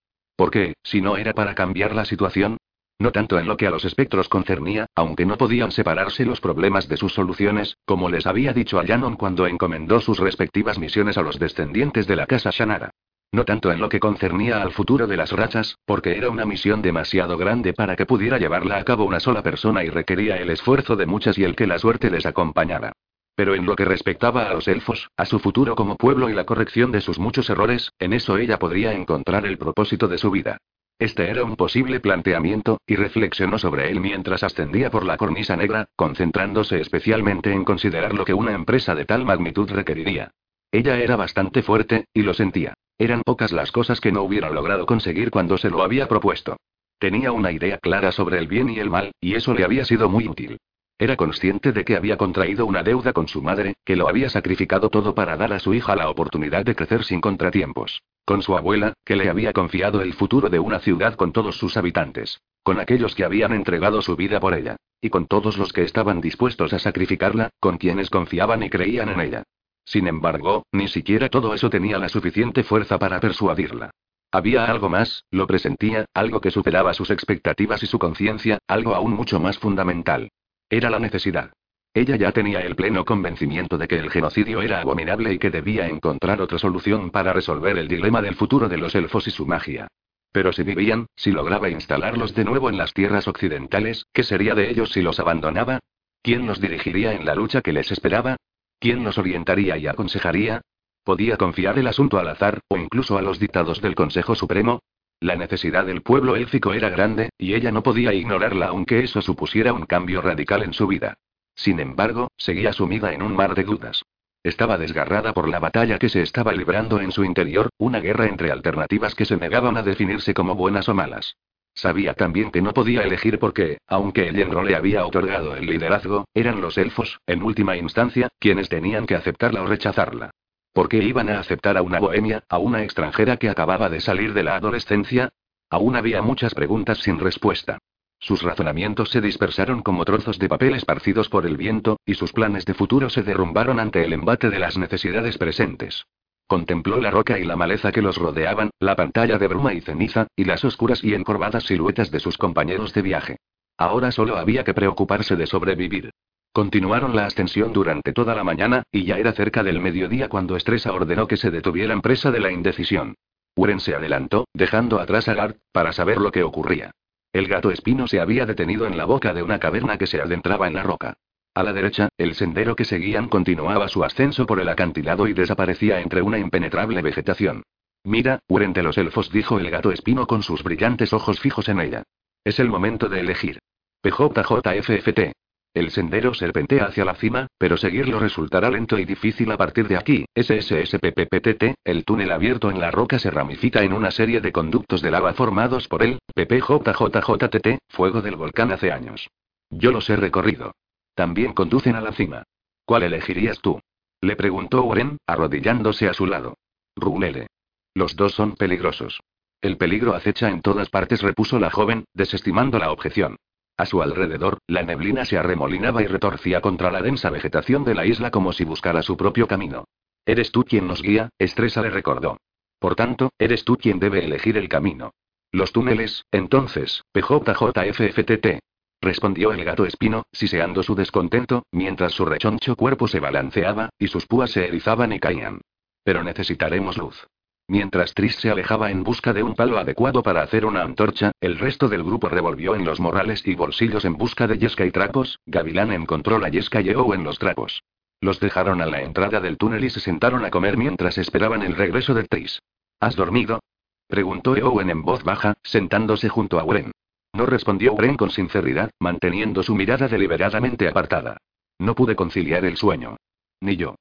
[0.50, 2.58] qué, si no era para cambiar la situación?
[2.98, 6.88] No tanto en lo que a los espectros concernía, aunque no podían separarse los problemas
[6.88, 8.84] de sus soluciones, como les había dicho a
[9.16, 12.90] cuando encomendó sus respectivas misiones a los descendientes de la casa Shanara.
[13.32, 16.80] No tanto en lo que concernía al futuro de las rachas, porque era una misión
[16.80, 20.96] demasiado grande para que pudiera llevarla a cabo una sola persona y requería el esfuerzo
[20.96, 22.92] de muchas y el que la suerte les acompañara.
[23.34, 26.44] Pero en lo que respectaba a los elfos, a su futuro como pueblo y la
[26.44, 30.56] corrección de sus muchos errores, en eso ella podría encontrar el propósito de su vida.
[30.98, 35.90] Este era un posible planteamiento, y reflexionó sobre él mientras ascendía por la cornisa negra,
[35.94, 40.32] concentrándose especialmente en considerar lo que una empresa de tal magnitud requeriría.
[40.76, 42.74] Ella era bastante fuerte, y lo sentía.
[42.98, 46.58] Eran pocas las cosas que no hubiera logrado conseguir cuando se lo había propuesto.
[46.98, 50.10] Tenía una idea clara sobre el bien y el mal, y eso le había sido
[50.10, 50.58] muy útil.
[50.98, 54.90] Era consciente de que había contraído una deuda con su madre, que lo había sacrificado
[54.90, 58.02] todo para dar a su hija la oportunidad de crecer sin contratiempos.
[58.26, 61.78] Con su abuela, que le había confiado el futuro de una ciudad con todos sus
[61.78, 62.42] habitantes.
[62.62, 64.76] Con aquellos que habían entregado su vida por ella.
[65.00, 69.20] Y con todos los que estaban dispuestos a sacrificarla, con quienes confiaban y creían en
[69.20, 69.42] ella.
[69.86, 73.90] Sin embargo, ni siquiera todo eso tenía la suficiente fuerza para persuadirla.
[74.32, 79.12] Había algo más, lo presentía, algo que superaba sus expectativas y su conciencia, algo aún
[79.12, 80.28] mucho más fundamental.
[80.68, 81.52] Era la necesidad.
[81.94, 85.86] Ella ya tenía el pleno convencimiento de que el genocidio era abominable y que debía
[85.86, 89.86] encontrar otra solución para resolver el dilema del futuro de los elfos y su magia.
[90.32, 94.68] Pero si vivían, si lograba instalarlos de nuevo en las tierras occidentales, ¿qué sería de
[94.68, 95.78] ellos si los abandonaba?
[96.20, 98.36] ¿Quién los dirigiría en la lucha que les esperaba?
[98.78, 100.62] ¿Quién los orientaría y aconsejaría?
[101.02, 104.80] ¿Podía confiar el asunto al azar, o incluso a los dictados del Consejo Supremo?
[105.20, 109.72] La necesidad del pueblo élfico era grande, y ella no podía ignorarla aunque eso supusiera
[109.72, 111.14] un cambio radical en su vida.
[111.54, 114.02] Sin embargo, seguía sumida en un mar de dudas.
[114.42, 118.52] Estaba desgarrada por la batalla que se estaba librando en su interior, una guerra entre
[118.52, 121.36] alternativas que se negaban a definirse como buenas o malas.
[121.76, 126.24] Sabía también que no podía elegir porque, aunque el Yenro le había otorgado el liderazgo,
[126.32, 130.30] eran los elfos, en última instancia, quienes tenían que aceptarla o rechazarla.
[130.72, 134.32] ¿Por qué iban a aceptar a una bohemia, a una extranjera que acababa de salir
[134.32, 135.28] de la adolescencia?
[135.68, 137.78] Aún había muchas preguntas sin respuesta.
[138.18, 142.64] Sus razonamientos se dispersaron como trozos de papel esparcidos por el viento, y sus planes
[142.64, 146.06] de futuro se derrumbaron ante el embate de las necesidades presentes.
[146.46, 150.28] Contempló la roca y la maleza que los rodeaban, la pantalla de bruma y ceniza,
[150.36, 153.36] y las oscuras y encorvadas siluetas de sus compañeros de viaje.
[153.76, 156.10] Ahora solo había que preocuparse de sobrevivir.
[156.52, 160.92] Continuaron la ascensión durante toda la mañana, y ya era cerca del mediodía cuando Estresa
[160.92, 163.16] ordenó que se detuvieran presa de la indecisión.
[163.56, 166.92] Uren se adelantó, dejando atrás a Gart, para saber lo que ocurría.
[167.32, 170.68] El gato espino se había detenido en la boca de una caverna que se adentraba
[170.68, 171.18] en la roca.
[171.56, 176.02] A la derecha, el sendero que seguían continuaba su ascenso por el acantilado y desaparecía
[176.02, 177.62] entre una impenetrable vegetación.
[178.04, 181.80] Mira, Uren de los elfos, dijo el gato espino con sus brillantes ojos fijos en
[181.80, 182.02] ella.
[182.44, 183.58] Es el momento de elegir.
[184.02, 185.32] PJJFFT.
[185.72, 189.96] El sendero serpentea hacia la cima, pero seguirlo resultará lento y difícil a partir de
[189.96, 190.26] aquí.
[190.34, 195.10] SSSPPPTT, el túnel abierto en la roca se ramifica en una serie de conductos de
[195.10, 199.30] lava formados por el PPJJJTT, fuego del volcán hace años.
[199.70, 200.72] Yo los he recorrido.
[201.16, 202.44] También conducen a la cima.
[202.84, 203.80] ¿Cuál elegirías tú?
[204.20, 206.58] Le preguntó Oren, arrodillándose a su lado.
[206.94, 207.46] Rulele.
[207.94, 209.20] Los dos son peligrosos.
[209.62, 213.36] El peligro acecha en todas partes, repuso la joven, desestimando la objeción.
[213.78, 218.04] A su alrededor, la neblina se arremolinaba y retorcía contra la densa vegetación de la
[218.04, 219.86] isla como si buscara su propio camino.
[220.26, 222.36] Eres tú quien nos guía, Estresa le recordó.
[222.78, 225.12] Por tanto, eres tú quien debe elegir el camino.
[225.50, 228.60] Los túneles, entonces, PJJFFTT.
[229.00, 234.26] Respondió el gato espino, siseando su descontento, mientras su rechoncho cuerpo se balanceaba, y sus
[234.26, 235.60] púas se erizaban y caían.
[236.02, 237.26] Pero necesitaremos luz.
[237.68, 241.58] Mientras Tris se alejaba en busca de un palo adecuado para hacer una antorcha, el
[241.58, 245.40] resto del grupo revolvió en los morrales y bolsillos en busca de yesca y trapos.
[245.46, 247.82] Gavilán encontró la yesca y Eo en los trapos.
[248.20, 251.74] Los dejaron a la entrada del túnel y se sentaron a comer mientras esperaban el
[251.74, 252.62] regreso de Tris.
[253.00, 253.60] ¿Has dormido?
[254.06, 256.92] preguntó Eowen en voz baja, sentándose junto a Wren.
[257.36, 261.36] No respondió Wren con sinceridad, manteniendo su mirada deliberadamente apartada.
[261.78, 263.18] No pude conciliar el sueño.
[263.60, 263.96] Ni yo.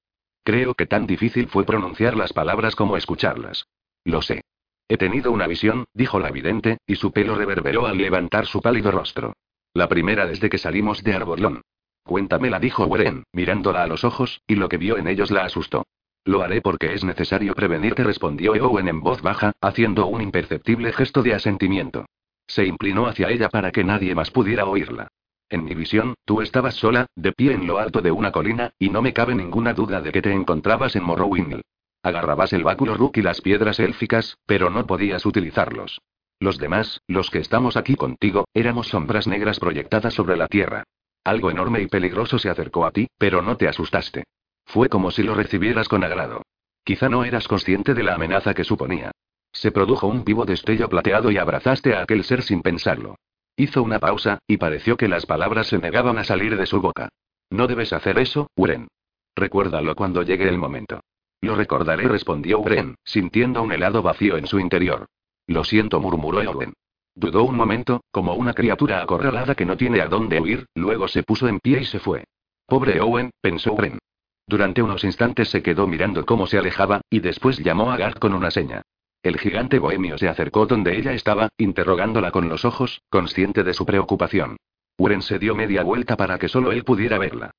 [0.45, 3.67] Creo que tan difícil fue pronunciar las palabras como escucharlas.
[4.05, 4.45] Lo sé.
[4.87, 8.89] He tenido una visión, dijo la vidente, y su pelo reverberó al levantar su pálido
[8.89, 9.33] rostro.
[9.73, 11.61] La primera desde que salimos de Arborlón.
[12.05, 15.85] Cuéntamela, dijo Weren, mirándola a los ojos, y lo que vio en ellos la asustó.
[16.23, 21.21] Lo haré porque es necesario prevenirte, respondió Eowen en voz baja, haciendo un imperceptible gesto
[21.21, 22.05] de asentimiento.
[22.47, 25.07] Se inclinó hacia ella para que nadie más pudiera oírla.
[25.49, 28.89] En mi visión, tú estabas sola, de pie en lo alto de una colina, y
[28.89, 31.61] no me cabe ninguna duda de que te encontrabas en Morrowind.
[32.01, 36.01] Agarrabas el báculo Rook y las piedras élficas, pero no podías utilizarlos.
[36.39, 40.83] Los demás, los que estamos aquí contigo, éramos sombras negras proyectadas sobre la tierra.
[41.23, 44.25] Algo enorme y peligroso se acercó a ti, pero no te asustaste.
[44.65, 46.43] Fue como si lo recibieras con agrado.
[46.83, 49.11] Quizá no eras consciente de la amenaza que suponía.
[49.55, 53.15] Se produjo un vivo destello plateado y abrazaste a aquel ser sin pensarlo.
[53.55, 57.07] Hizo una pausa, y pareció que las palabras se negaban a salir de su boca.
[57.49, 58.89] No debes hacer eso, Uren.
[59.33, 60.99] Recuérdalo cuando llegue el momento.
[61.39, 65.05] Lo recordaré, respondió Uren, sintiendo un helado vacío en su interior.
[65.47, 66.73] Lo siento, murmuró Owen.
[67.15, 71.23] Dudó un momento, como una criatura acorralada que no tiene a dónde huir, luego se
[71.23, 72.25] puso en pie y se fue.
[72.65, 73.99] Pobre Owen, pensó Owen.
[74.47, 78.33] Durante unos instantes se quedó mirando cómo se alejaba, y después llamó a Garth con
[78.33, 78.81] una seña.
[79.25, 83.83] El gigante bohemio se acercó donde ella estaba, interrogándola con los ojos, consciente de su
[83.83, 84.57] preocupación.
[84.97, 87.49] Uren se dio media vuelta para que solo él pudiera verla.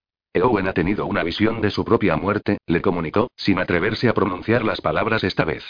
[0.40, 4.64] Owen ha tenido una visión de su propia muerte, le comunicó, sin atreverse a pronunciar
[4.64, 5.64] las palabras esta vez.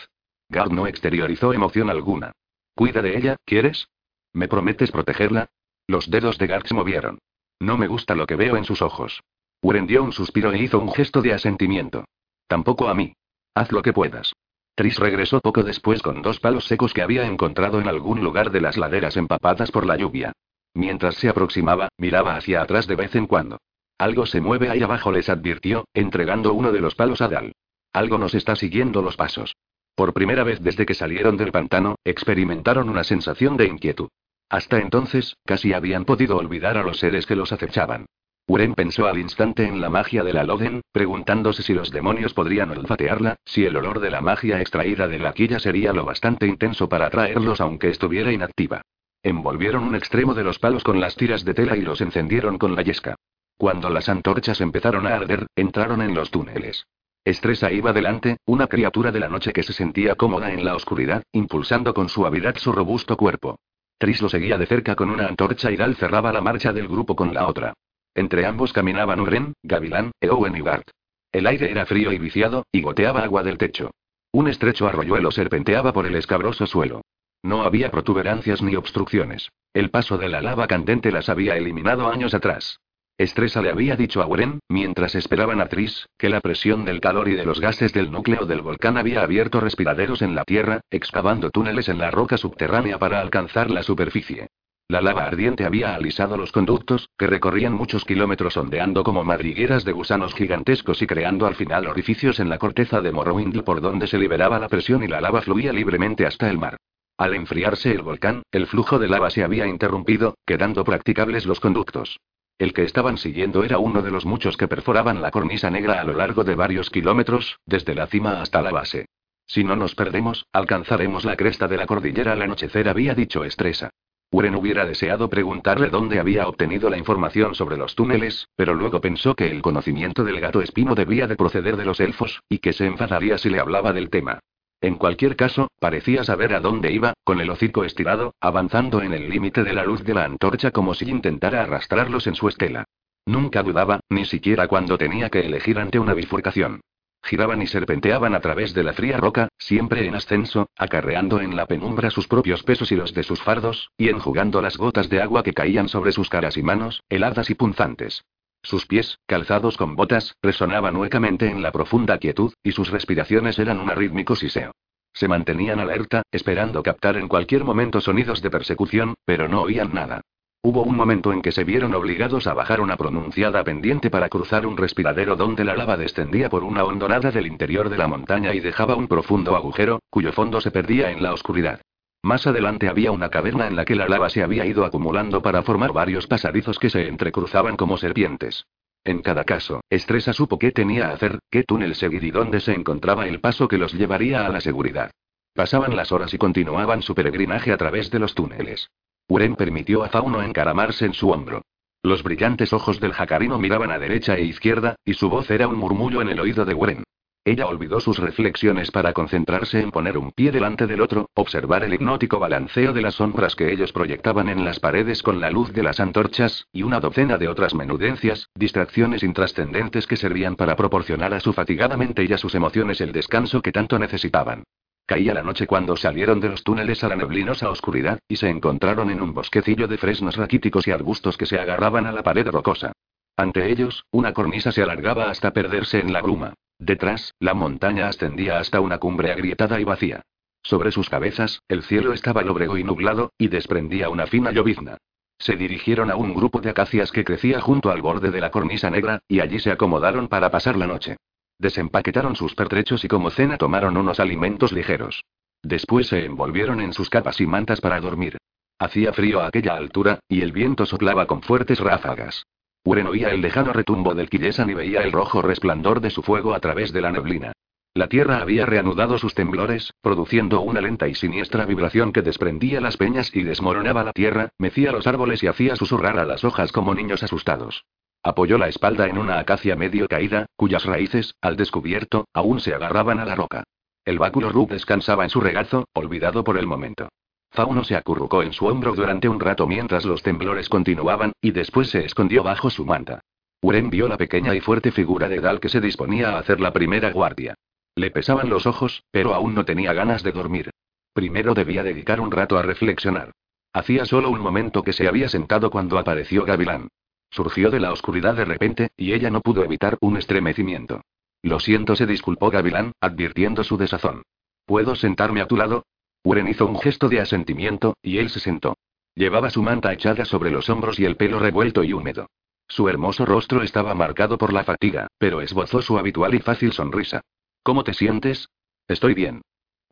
[0.51, 2.33] Gard no exteriorizó emoción alguna.
[2.75, 3.89] Cuida de ella, ¿quieres?
[4.35, 5.49] ¿Me prometes protegerla?
[5.87, 7.21] Los dedos de Gard se movieron.
[7.59, 9.23] No me gusta lo que veo en sus ojos.
[9.63, 12.05] Uren dio un suspiro e hizo un gesto de asentimiento.
[12.49, 13.15] Tampoco a mí.
[13.55, 14.35] Haz lo que puedas.
[14.77, 18.61] Tris regresó poco después con dos palos secos que había encontrado en algún lugar de
[18.61, 20.33] las laderas empapadas por la lluvia.
[20.75, 23.57] Mientras se aproximaba, miraba hacia atrás de vez en cuando.
[23.97, 27.53] Algo se mueve ahí abajo, les advirtió, entregando uno de los palos a Dal.
[27.95, 29.57] Algo nos está siguiendo los pasos.
[29.95, 34.09] Por primera vez desde que salieron del pantano, experimentaron una sensación de inquietud.
[34.51, 38.05] Hasta entonces, casi habían podido olvidar a los seres que los acechaban.
[38.49, 42.71] Uren pensó al instante en la magia de la Loden, preguntándose si los demonios podrían
[42.71, 46.89] olfatearla, si el olor de la magia extraída de la quilla sería lo bastante intenso
[46.89, 48.83] para atraerlos aunque estuviera inactiva.
[49.25, 52.77] Envolvieron un extremo de los palos con las tiras de tela y los encendieron con
[52.77, 53.17] la yesca.
[53.57, 56.87] Cuando las antorchas empezaron a arder, entraron en los túneles.
[57.25, 61.25] Estresa iba delante, una criatura de la noche que se sentía cómoda en la oscuridad,
[61.33, 63.59] impulsando con suavidad su robusto cuerpo.
[63.99, 67.17] Tris lo seguía de cerca con una antorcha y Dal cerraba la marcha del grupo
[67.17, 67.75] con la otra.
[68.17, 70.89] Entre ambos caminaban Uren, Gavilán, Eowen y Bart.
[71.31, 73.91] El aire era frío y viciado, y goteaba agua del techo.
[74.33, 77.03] Un estrecho arroyuelo serpenteaba por el escabroso suelo.
[77.43, 79.51] No había protuberancias ni obstrucciones.
[79.75, 82.81] El paso de la lava candente las había eliminado años atrás.
[83.19, 87.29] Estresa le había dicho a Uren, mientras esperaban a Tris, que la presión del calor
[87.29, 91.51] y de los gases del núcleo del volcán había abierto respiraderos en la tierra, excavando
[91.51, 94.49] túneles en la roca subterránea para alcanzar la superficie.
[94.89, 99.91] La lava ardiente había alisado los conductos, que recorrían muchos kilómetros ondeando como madrigueras de
[99.91, 104.17] gusanos gigantescos y creando al final orificios en la corteza de Morrowind por donde se
[104.17, 106.77] liberaba la presión y la lava fluía libremente hasta el mar.
[107.19, 112.21] Al enfriarse el volcán, el flujo de lava se había interrumpido, quedando practicables los conductos.
[112.57, 116.05] El que estaban siguiendo era uno de los muchos que perforaban la cornisa negra a
[116.05, 119.07] lo largo de varios kilómetros, desde la cima hasta la base.
[119.47, 123.91] Si no nos perdemos, alcanzaremos la cresta de la cordillera al anochecer, había dicho Estresa.
[124.31, 129.35] Uren hubiera deseado preguntarle dónde había obtenido la información sobre los túneles, pero luego pensó
[129.35, 132.87] que el conocimiento del gato espino debía de proceder de los elfos, y que se
[132.87, 134.41] enfadaría si le hablaba del tema.
[134.81, 139.31] En cualquier caso, parecía saber a dónde iba, con el hocico estirado, avanzando en el
[139.31, 142.85] límite de la luz de la antorcha como si intentara arrastrarlos en su estela.
[143.25, 146.81] Nunca dudaba, ni siquiera cuando tenía que elegir ante una bifurcación.
[147.27, 151.67] Giraban y serpenteaban a través de la fría roca, siempre en ascenso, acarreando en la
[151.67, 155.43] penumbra sus propios pesos y los de sus fardos, y enjugando las gotas de agua
[155.43, 158.25] que caían sobre sus caras y manos, heladas y punzantes.
[158.63, 163.81] Sus pies, calzados con botas, resonaban huecamente en la profunda quietud, y sus respiraciones eran
[163.81, 164.71] un arrítmico siseo.
[165.13, 170.21] Se mantenían alerta, esperando captar en cualquier momento sonidos de persecución, pero no oían nada.
[170.69, 174.67] Hubo un momento en que se vieron obligados a bajar una pronunciada pendiente para cruzar
[174.67, 178.59] un respiradero donde la lava descendía por una hondonada del interior de la montaña y
[178.59, 181.83] dejaba un profundo agujero, cuyo fondo se perdía en la oscuridad.
[182.25, 185.63] Más adelante había una caverna en la que la lava se había ido acumulando para
[185.63, 188.67] formar varios pasadizos que se entrecruzaban como serpientes.
[189.05, 192.75] En cada caso, Estresa supo qué tenía que hacer, qué túnel seguir y dónde se
[192.75, 195.13] encontraba el paso que los llevaría a la seguridad.
[195.55, 198.91] Pasaban las horas y continuaban su peregrinaje a través de los túneles.
[199.29, 201.63] Uren permitió a Fauno encaramarse en su hombro.
[202.03, 205.77] Los brillantes ojos del jacarino miraban a derecha e izquierda, y su voz era un
[205.77, 207.03] murmullo en el oído de Uren.
[207.45, 211.95] Ella olvidó sus reflexiones para concentrarse en poner un pie delante del otro, observar el
[211.95, 215.83] hipnótico balanceo de las sombras que ellos proyectaban en las paredes con la luz de
[215.83, 221.41] las antorchas, y una docena de otras menudencias, distracciones intrascendentes que servían para proporcionar a
[221.41, 224.63] su fatigada mente y a sus emociones el descanso que tanto necesitaban.
[225.07, 229.09] Caía la noche cuando salieron de los túneles a la neblinosa oscuridad, y se encontraron
[229.11, 232.91] en un bosquecillo de fresnos raquíticos y arbustos que se agarraban a la pared rocosa.
[233.37, 236.55] Ante ellos, una cornisa se alargaba hasta perderse en la bruma.
[236.81, 240.23] Detrás, la montaña ascendía hasta una cumbre agrietada y vacía.
[240.63, 244.99] Sobre sus cabezas, el cielo estaba lóbrego y nublado, y desprendía una fina llovizna.
[245.39, 248.91] Se dirigieron a un grupo de acacias que crecía junto al borde de la cornisa
[248.91, 251.17] negra, y allí se acomodaron para pasar la noche.
[251.59, 255.25] Desempaquetaron sus pertrechos y como cena tomaron unos alimentos ligeros.
[255.63, 258.37] Después se envolvieron en sus capas y mantas para dormir.
[258.79, 262.45] Hacía frío a aquella altura, y el viento soplaba con fuertes ráfagas.
[262.85, 266.55] Uren oía el lejano retumbo del Kilesan y veía el rojo resplandor de su fuego
[266.55, 267.53] a través de la neblina.
[267.95, 272.99] La tierra había reanudado sus temblores, produciendo una lenta y siniestra vibración que desprendía las
[272.99, 276.95] peñas y desmoronaba la tierra, mecía los árboles y hacía susurrar a las hojas como
[276.95, 277.87] niños asustados.
[278.27, 283.21] Apoyó la espalda en una acacia medio caída, cuyas raíces, al descubierto, aún se agarraban
[283.21, 283.63] a la roca.
[284.05, 287.09] El báculo Rub descansaba en su regazo, olvidado por el momento.
[287.53, 291.91] Fauno se acurrucó en su hombro durante un rato mientras los temblores continuaban, y después
[291.91, 293.21] se escondió bajo su manta.
[293.61, 296.73] Uren vio la pequeña y fuerte figura de Dal que se disponía a hacer la
[296.73, 297.55] primera guardia.
[297.95, 300.71] Le pesaban los ojos, pero aún no tenía ganas de dormir.
[301.13, 303.31] Primero debía dedicar un rato a reflexionar.
[303.73, 306.89] Hacía solo un momento que se había sentado cuando apareció Gavilán.
[307.37, 311.03] Surgió de la oscuridad de repente, y ella no pudo evitar un estremecimiento.
[311.43, 314.23] Lo siento, se disculpó Gavilán, advirtiendo su desazón.
[314.65, 315.85] ¿Puedo sentarme a tu lado?
[316.23, 318.79] Uren hizo un gesto de asentimiento, y él se sentó.
[319.15, 322.31] Llevaba su manta echada sobre los hombros y el pelo revuelto y húmedo.
[322.69, 327.21] Su hermoso rostro estaba marcado por la fatiga, pero esbozó su habitual y fácil sonrisa.
[327.63, 328.49] ¿Cómo te sientes?
[328.89, 329.43] Estoy bien.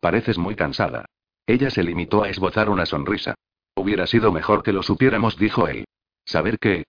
[0.01, 1.05] Pareces muy cansada.
[1.45, 3.35] Ella se limitó a esbozar una sonrisa.
[3.75, 5.85] Hubiera sido mejor que lo supiéramos, dijo él.
[6.25, 6.85] ¿Saber qué?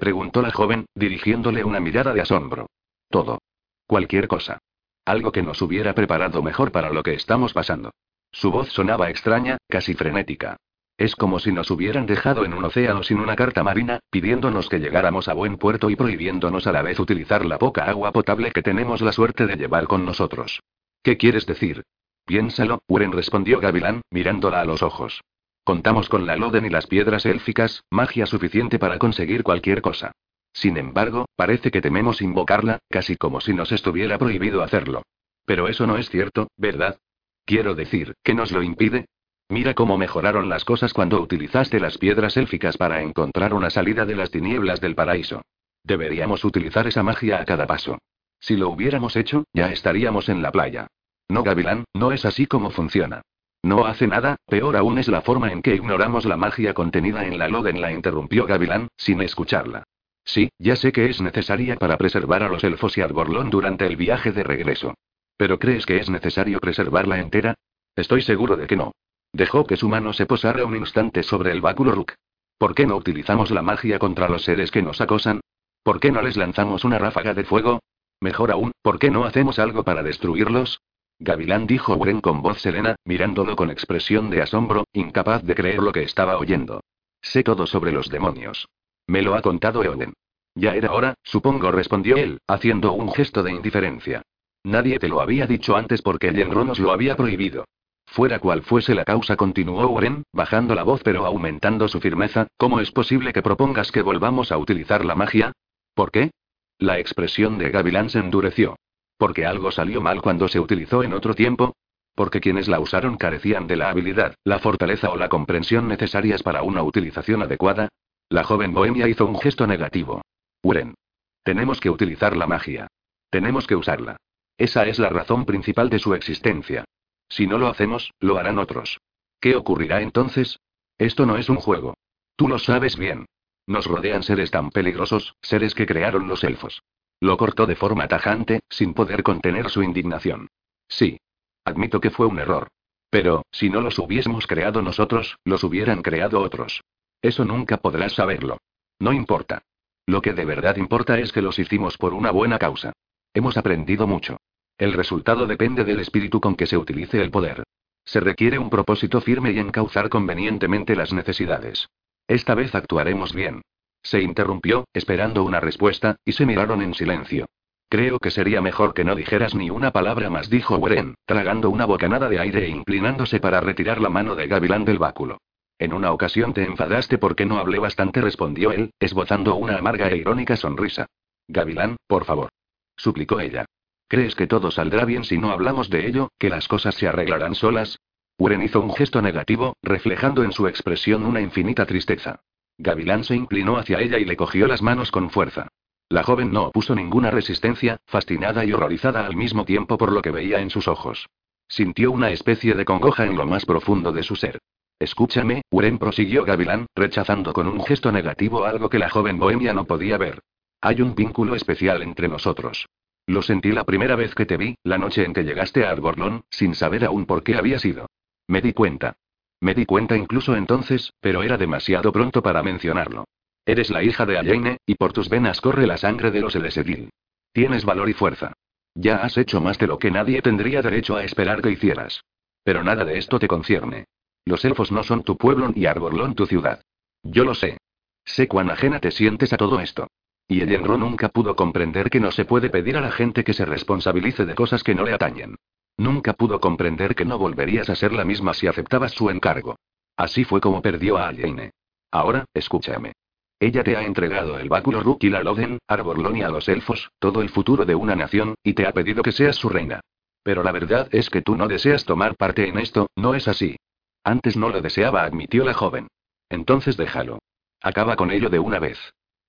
[0.00, 2.66] Preguntó la joven, dirigiéndole una mirada de asombro.
[3.08, 3.38] Todo.
[3.86, 4.58] Cualquier cosa.
[5.04, 7.92] Algo que nos hubiera preparado mejor para lo que estamos pasando.
[8.32, 10.56] Su voz sonaba extraña, casi frenética.
[10.96, 14.78] Es como si nos hubieran dejado en un océano sin una carta marina, pidiéndonos que
[14.78, 18.62] llegáramos a buen puerto y prohibiéndonos a la vez utilizar la poca agua potable que
[18.62, 20.60] tenemos la suerte de llevar con nosotros.
[21.02, 21.84] ¿Qué quieres decir?
[22.26, 25.22] Piénsalo, Uren respondió Gavilán, mirándola a los ojos.
[25.64, 30.12] Contamos con la Loden y las piedras élficas, magia suficiente para conseguir cualquier cosa.
[30.52, 35.02] Sin embargo, parece que tememos invocarla, casi como si nos estuviera prohibido hacerlo.
[35.44, 36.98] Pero eso no es cierto, ¿verdad?
[37.44, 39.06] Quiero decir, ¿qué nos lo impide?
[39.48, 44.14] Mira cómo mejoraron las cosas cuando utilizaste las piedras élficas para encontrar una salida de
[44.14, 45.42] las tinieblas del paraíso.
[45.82, 47.98] Deberíamos utilizar esa magia a cada paso.
[48.38, 50.86] Si lo hubiéramos hecho, ya estaríamos en la playa.
[51.28, 53.22] No, Gavilán, no es así como funciona.
[53.62, 57.38] No hace nada, peor aún es la forma en que ignoramos la magia contenida en
[57.38, 59.84] la Loden, la interrumpió Gavilán, sin escucharla.
[60.24, 63.96] Sí, ya sé que es necesaria para preservar a los elfos y Arborlón durante el
[63.96, 64.94] viaje de regreso.
[65.36, 67.54] ¿Pero crees que es necesario preservarla entera?
[67.96, 68.92] Estoy seguro de que no.
[69.32, 72.12] Dejó que su mano se posara un instante sobre el báculo Rook.
[72.58, 75.40] ¿Por qué no utilizamos la magia contra los seres que nos acosan?
[75.82, 77.80] ¿Por qué no les lanzamos una ráfaga de fuego?
[78.20, 80.80] Mejor aún, ¿por qué no hacemos algo para destruirlos?
[81.22, 85.92] Gavilán dijo Uren con voz serena, mirándolo con expresión de asombro, incapaz de creer lo
[85.92, 86.80] que estaba oyendo.
[87.20, 88.68] Sé todo sobre los demonios.
[89.06, 90.14] Me lo ha contado Eoden.
[90.54, 94.22] Ya era hora, supongo, respondió él, haciendo un gesto de indiferencia.
[94.64, 97.66] Nadie te lo había dicho antes porque Yenro nos lo había prohibido.
[98.06, 102.80] Fuera cual fuese la causa, continuó Oren, bajando la voz pero aumentando su firmeza, ¿cómo
[102.80, 105.52] es posible que propongas que volvamos a utilizar la magia?
[105.94, 106.30] ¿Por qué?
[106.78, 108.76] La expresión de Gavilán se endureció.
[109.20, 111.76] ¿Porque algo salió mal cuando se utilizó en otro tiempo?
[112.14, 116.62] ¿Porque quienes la usaron carecían de la habilidad, la fortaleza o la comprensión necesarias para
[116.62, 117.90] una utilización adecuada?
[118.30, 120.22] La joven bohemia hizo un gesto negativo.
[120.62, 120.94] Uren.
[121.42, 122.86] Tenemos que utilizar la magia.
[123.28, 124.16] Tenemos que usarla.
[124.56, 126.86] Esa es la razón principal de su existencia.
[127.28, 129.00] Si no lo hacemos, lo harán otros.
[129.38, 130.60] ¿Qué ocurrirá entonces?
[130.96, 131.92] Esto no es un juego.
[132.36, 133.26] Tú lo sabes bien.
[133.66, 136.80] Nos rodean seres tan peligrosos, seres que crearon los elfos.
[137.20, 140.48] Lo cortó de forma tajante, sin poder contener su indignación.
[140.88, 141.20] Sí.
[141.64, 142.68] Admito que fue un error.
[143.10, 146.82] Pero, si no los hubiésemos creado nosotros, los hubieran creado otros.
[147.20, 148.58] Eso nunca podrás saberlo.
[148.98, 149.62] No importa.
[150.06, 152.92] Lo que de verdad importa es que los hicimos por una buena causa.
[153.34, 154.38] Hemos aprendido mucho.
[154.78, 157.64] El resultado depende del espíritu con que se utilice el poder.
[158.04, 161.88] Se requiere un propósito firme y encauzar convenientemente las necesidades.
[162.26, 163.62] Esta vez actuaremos bien.
[164.02, 167.46] Se interrumpió, esperando una respuesta, y se miraron en silencio.
[167.88, 171.86] Creo que sería mejor que no dijeras ni una palabra más, dijo Weren, tragando una
[171.86, 175.38] bocanada de aire e inclinándose para retirar la mano de Gavilán del báculo.
[175.76, 180.18] En una ocasión te enfadaste porque no hablé bastante, respondió él, esbozando una amarga e
[180.18, 181.06] irónica sonrisa.
[181.48, 182.50] Gavilán, por favor.
[182.96, 183.64] suplicó ella.
[184.06, 187.54] ¿Crees que todo saldrá bien si no hablamos de ello, que las cosas se arreglarán
[187.54, 187.98] solas?
[188.38, 192.40] Uren hizo un gesto negativo, reflejando en su expresión una infinita tristeza.
[192.82, 195.68] Gavilán se inclinó hacia ella y le cogió las manos con fuerza.
[196.08, 200.30] La joven no opuso ninguna resistencia, fascinada y horrorizada al mismo tiempo por lo que
[200.30, 201.28] veía en sus ojos.
[201.68, 204.58] Sintió una especie de congoja en lo más profundo de su ser.
[204.98, 209.84] Escúchame, Uren prosiguió Gavilán, rechazando con un gesto negativo algo que la joven bohemia no
[209.84, 210.40] podía ver.
[210.80, 212.86] Hay un vínculo especial entre nosotros.
[213.26, 216.44] Lo sentí la primera vez que te vi, la noche en que llegaste a Arborlón,
[216.48, 218.06] sin saber aún por qué había sido.
[218.48, 219.16] Me di cuenta.
[219.60, 223.24] Me di cuenta incluso entonces, pero era demasiado pronto para mencionarlo.
[223.66, 227.10] Eres la hija de Alaine, y por tus venas corre la sangre de los Elesedil.
[227.52, 228.54] Tienes valor y fuerza.
[228.94, 232.22] Ya has hecho más de lo que nadie tendría derecho a esperar que hicieras.
[232.64, 234.06] Pero nada de esto te concierne.
[234.44, 236.80] Los elfos no son tu pueblo ni Arborlón tu ciudad.
[237.22, 237.78] Yo lo sé.
[238.24, 240.08] Sé cuán ajena te sientes a todo esto.
[240.48, 243.52] Y el Enro nunca pudo comprender que no se puede pedir a la gente que
[243.52, 245.56] se responsabilice de cosas que no le atañen.
[246.00, 249.76] Nunca pudo comprender que no volverías a ser la misma si aceptabas su encargo.
[250.16, 251.72] Así fue como perdió a Aliene.
[252.10, 253.12] Ahora, escúchame.
[253.58, 257.10] Ella te ha entregado el báculo Ruk y la Loden, Arborlón y a los elfos,
[257.18, 260.00] todo el futuro de una nación, y te ha pedido que seas su reina.
[260.42, 263.76] Pero la verdad es que tú no deseas tomar parte en esto, ¿no es así?
[264.24, 266.08] Antes no lo deseaba, admitió la joven.
[266.48, 267.40] Entonces déjalo.
[267.82, 268.98] Acaba con ello de una vez.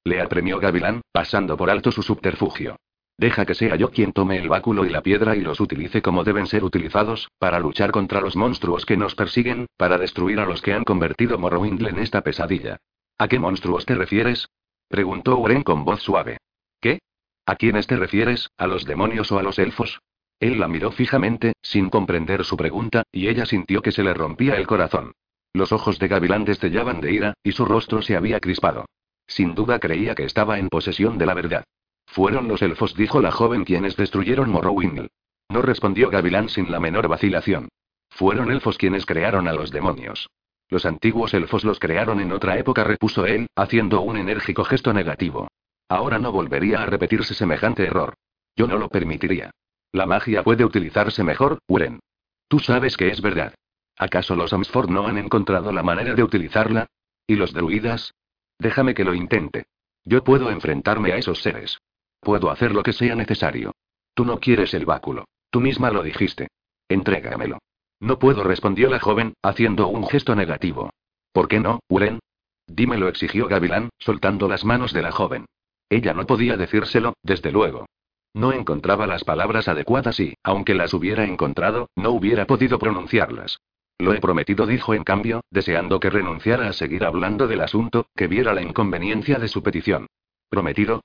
[0.04, 2.76] Le apremió Gavilán, pasando por alto su subterfugio.
[3.18, 6.24] Deja que sea yo quien tome el báculo y la piedra y los utilice como
[6.24, 10.62] deben ser utilizados, para luchar contra los monstruos que nos persiguen, para destruir a los
[10.62, 12.78] que han convertido Morrowind en esta pesadilla.
[13.18, 14.50] ¿A qué monstruos te refieres?
[14.88, 16.38] preguntó Uren con voz suave.
[16.80, 17.00] ¿Qué?
[17.46, 20.00] ¿A quiénes te refieres, a los demonios o a los elfos?
[20.40, 24.56] Él la miró fijamente, sin comprender su pregunta, y ella sintió que se le rompía
[24.56, 25.14] el corazón.
[25.54, 28.86] Los ojos de Gavilán destellaban de ira, y su rostro se había crispado.
[29.28, 31.64] Sin duda creía que estaba en posesión de la verdad.
[32.12, 35.08] Fueron los elfos, dijo la joven, quienes destruyeron Morrowind.
[35.48, 37.70] No respondió Gavilán sin la menor vacilación.
[38.10, 40.30] Fueron elfos quienes crearon a los demonios.
[40.68, 45.48] Los antiguos elfos los crearon en otra época, repuso él, haciendo un enérgico gesto negativo.
[45.88, 48.16] Ahora no volvería a repetirse semejante error.
[48.58, 49.52] Yo no lo permitiría.
[49.94, 52.02] La magia puede utilizarse mejor, Uren.
[52.50, 53.54] Tú sabes que es verdad.
[53.98, 56.88] ¿Acaso los Amsford no han encontrado la manera de utilizarla?
[57.26, 58.14] ¿Y los druidas?
[58.60, 59.64] Déjame que lo intente.
[60.04, 61.80] Yo puedo enfrentarme a esos seres.
[62.22, 63.74] Puedo hacer lo que sea necesario.
[64.14, 65.26] Tú no quieres el báculo.
[65.50, 66.48] Tú misma lo dijiste.
[66.88, 67.58] Entrégamelo.
[68.00, 70.92] No puedo, respondió la joven, haciendo un gesto negativo.
[71.34, 72.20] ¿Por qué no, Uren?
[72.68, 75.46] Dímelo, exigió Gavilán, soltando las manos de la joven.
[75.90, 77.86] Ella no podía decírselo, desde luego.
[78.34, 83.60] No encontraba las palabras adecuadas y, aunque las hubiera encontrado, no hubiera podido pronunciarlas.
[83.98, 88.28] Lo he prometido, dijo en cambio, deseando que renunciara a seguir hablando del asunto, que
[88.28, 90.08] viera la inconveniencia de su petición.
[90.50, 91.02] ¿Prometido?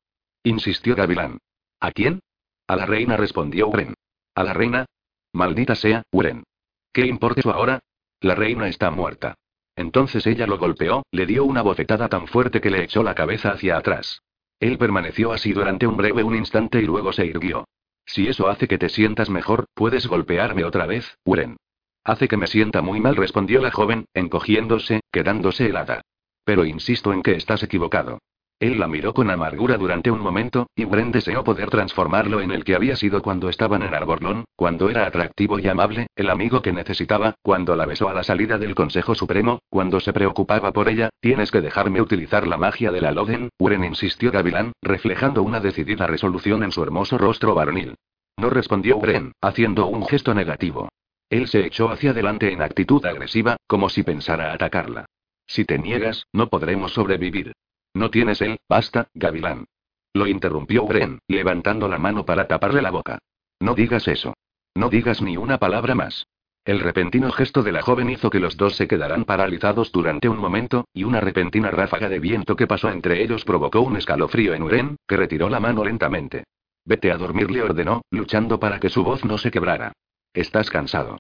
[0.49, 1.39] Insistió Gavilán.
[1.81, 2.21] ¿A quién?
[2.69, 3.95] A la reina, respondió Uren.
[4.35, 4.87] ¿A la reina?
[5.33, 6.45] Maldita sea, Uren.
[6.93, 7.81] ¿Qué importa eso ahora?
[8.21, 9.35] La reina está muerta.
[9.75, 13.51] Entonces ella lo golpeó, le dio una bofetada tan fuerte que le echó la cabeza
[13.51, 14.23] hacia atrás.
[14.59, 17.67] Él permaneció así durante un breve un instante y luego se irguió.
[18.07, 21.57] Si eso hace que te sientas mejor, puedes golpearme otra vez, Uren.
[22.05, 26.03] Hace que me sienta muy mal, respondió la joven, encogiéndose, quedándose helada.
[26.45, 28.21] Pero insisto en que estás equivocado.
[28.59, 32.65] Él la miró con amargura durante un momento, y Bren deseó poder transformarlo en el
[32.65, 36.73] que había sido cuando estaban en Arborlón, cuando era atractivo y amable, el amigo que
[36.73, 41.11] necesitaba, cuando la besó a la salida del Consejo Supremo, cuando se preocupaba por ella,
[41.21, 46.07] tienes que dejarme utilizar la magia de la Loden, Uren insistió Gavilán, reflejando una decidida
[46.07, 47.95] resolución en su hermoso rostro varonil.
[48.39, 50.89] No respondió Bren, haciendo un gesto negativo.
[51.29, 55.05] Él se echó hacia adelante en actitud agresiva, como si pensara atacarla.
[55.47, 57.53] Si te niegas, no podremos sobrevivir.
[57.97, 59.65] No tienes él, basta, Gavilán.
[60.13, 63.21] Lo interrumpió Bren, levantando la mano para taparle la boca.
[63.59, 64.35] No digas eso.
[64.75, 66.27] No digas ni una palabra más.
[66.67, 70.37] El repentino gesto de la joven hizo que los dos se quedaran paralizados durante un
[70.37, 74.65] momento, y una repentina ráfaga de viento que pasó entre ellos provocó un escalofrío en
[74.65, 76.45] Uren, que retiró la mano lentamente.
[76.85, 79.93] Vete a dormir, le ordenó, luchando para que su voz no se quebrara.
[80.35, 81.17] Estás cansado.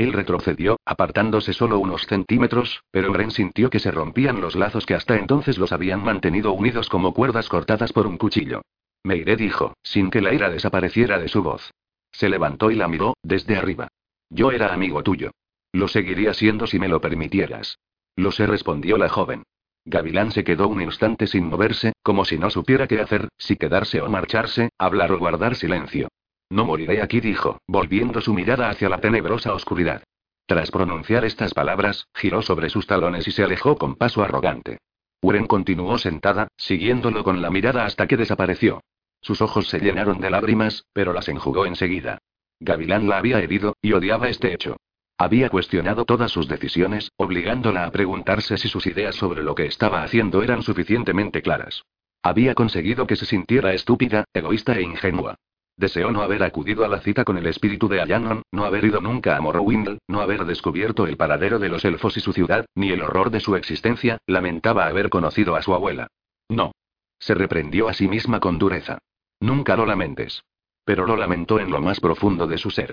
[0.00, 4.94] Él retrocedió, apartándose solo unos centímetros, pero Bren sintió que se rompían los lazos que
[4.94, 8.62] hasta entonces los habían mantenido unidos como cuerdas cortadas por un cuchillo.
[9.04, 11.70] Me iré, dijo, sin que la ira desapareciera de su voz.
[12.12, 13.88] Se levantó y la miró, desde arriba.
[14.30, 15.32] Yo era amigo tuyo.
[15.70, 17.78] Lo seguiría siendo si me lo permitieras.
[18.16, 19.42] Lo sé, respondió la joven.
[19.84, 24.00] Gavilán se quedó un instante sin moverse, como si no supiera qué hacer, si quedarse
[24.00, 26.08] o marcharse, hablar o guardar silencio.
[26.50, 30.02] No moriré aquí, dijo, volviendo su mirada hacia la tenebrosa oscuridad.
[30.46, 34.78] Tras pronunciar estas palabras, giró sobre sus talones y se alejó con paso arrogante.
[35.22, 38.80] Uren continuó sentada, siguiéndolo con la mirada hasta que desapareció.
[39.20, 42.18] Sus ojos se llenaron de lágrimas, pero las enjugó enseguida.
[42.58, 44.76] Gavilán la había herido, y odiaba este hecho.
[45.18, 50.02] Había cuestionado todas sus decisiones, obligándola a preguntarse si sus ideas sobre lo que estaba
[50.02, 51.84] haciendo eran suficientemente claras.
[52.22, 55.36] Había conseguido que se sintiera estúpida, egoísta e ingenua.
[55.80, 59.00] Deseó no haber acudido a la cita con el espíritu de Ayanon, no haber ido
[59.00, 62.90] nunca a Morrowind, no haber descubierto el paradero de los elfos y su ciudad, ni
[62.90, 66.08] el horror de su existencia, lamentaba haber conocido a su abuela.
[66.50, 66.72] No.
[67.18, 68.98] Se reprendió a sí misma con dureza.
[69.40, 70.42] Nunca lo lamentes.
[70.84, 72.92] Pero lo lamentó en lo más profundo de su ser.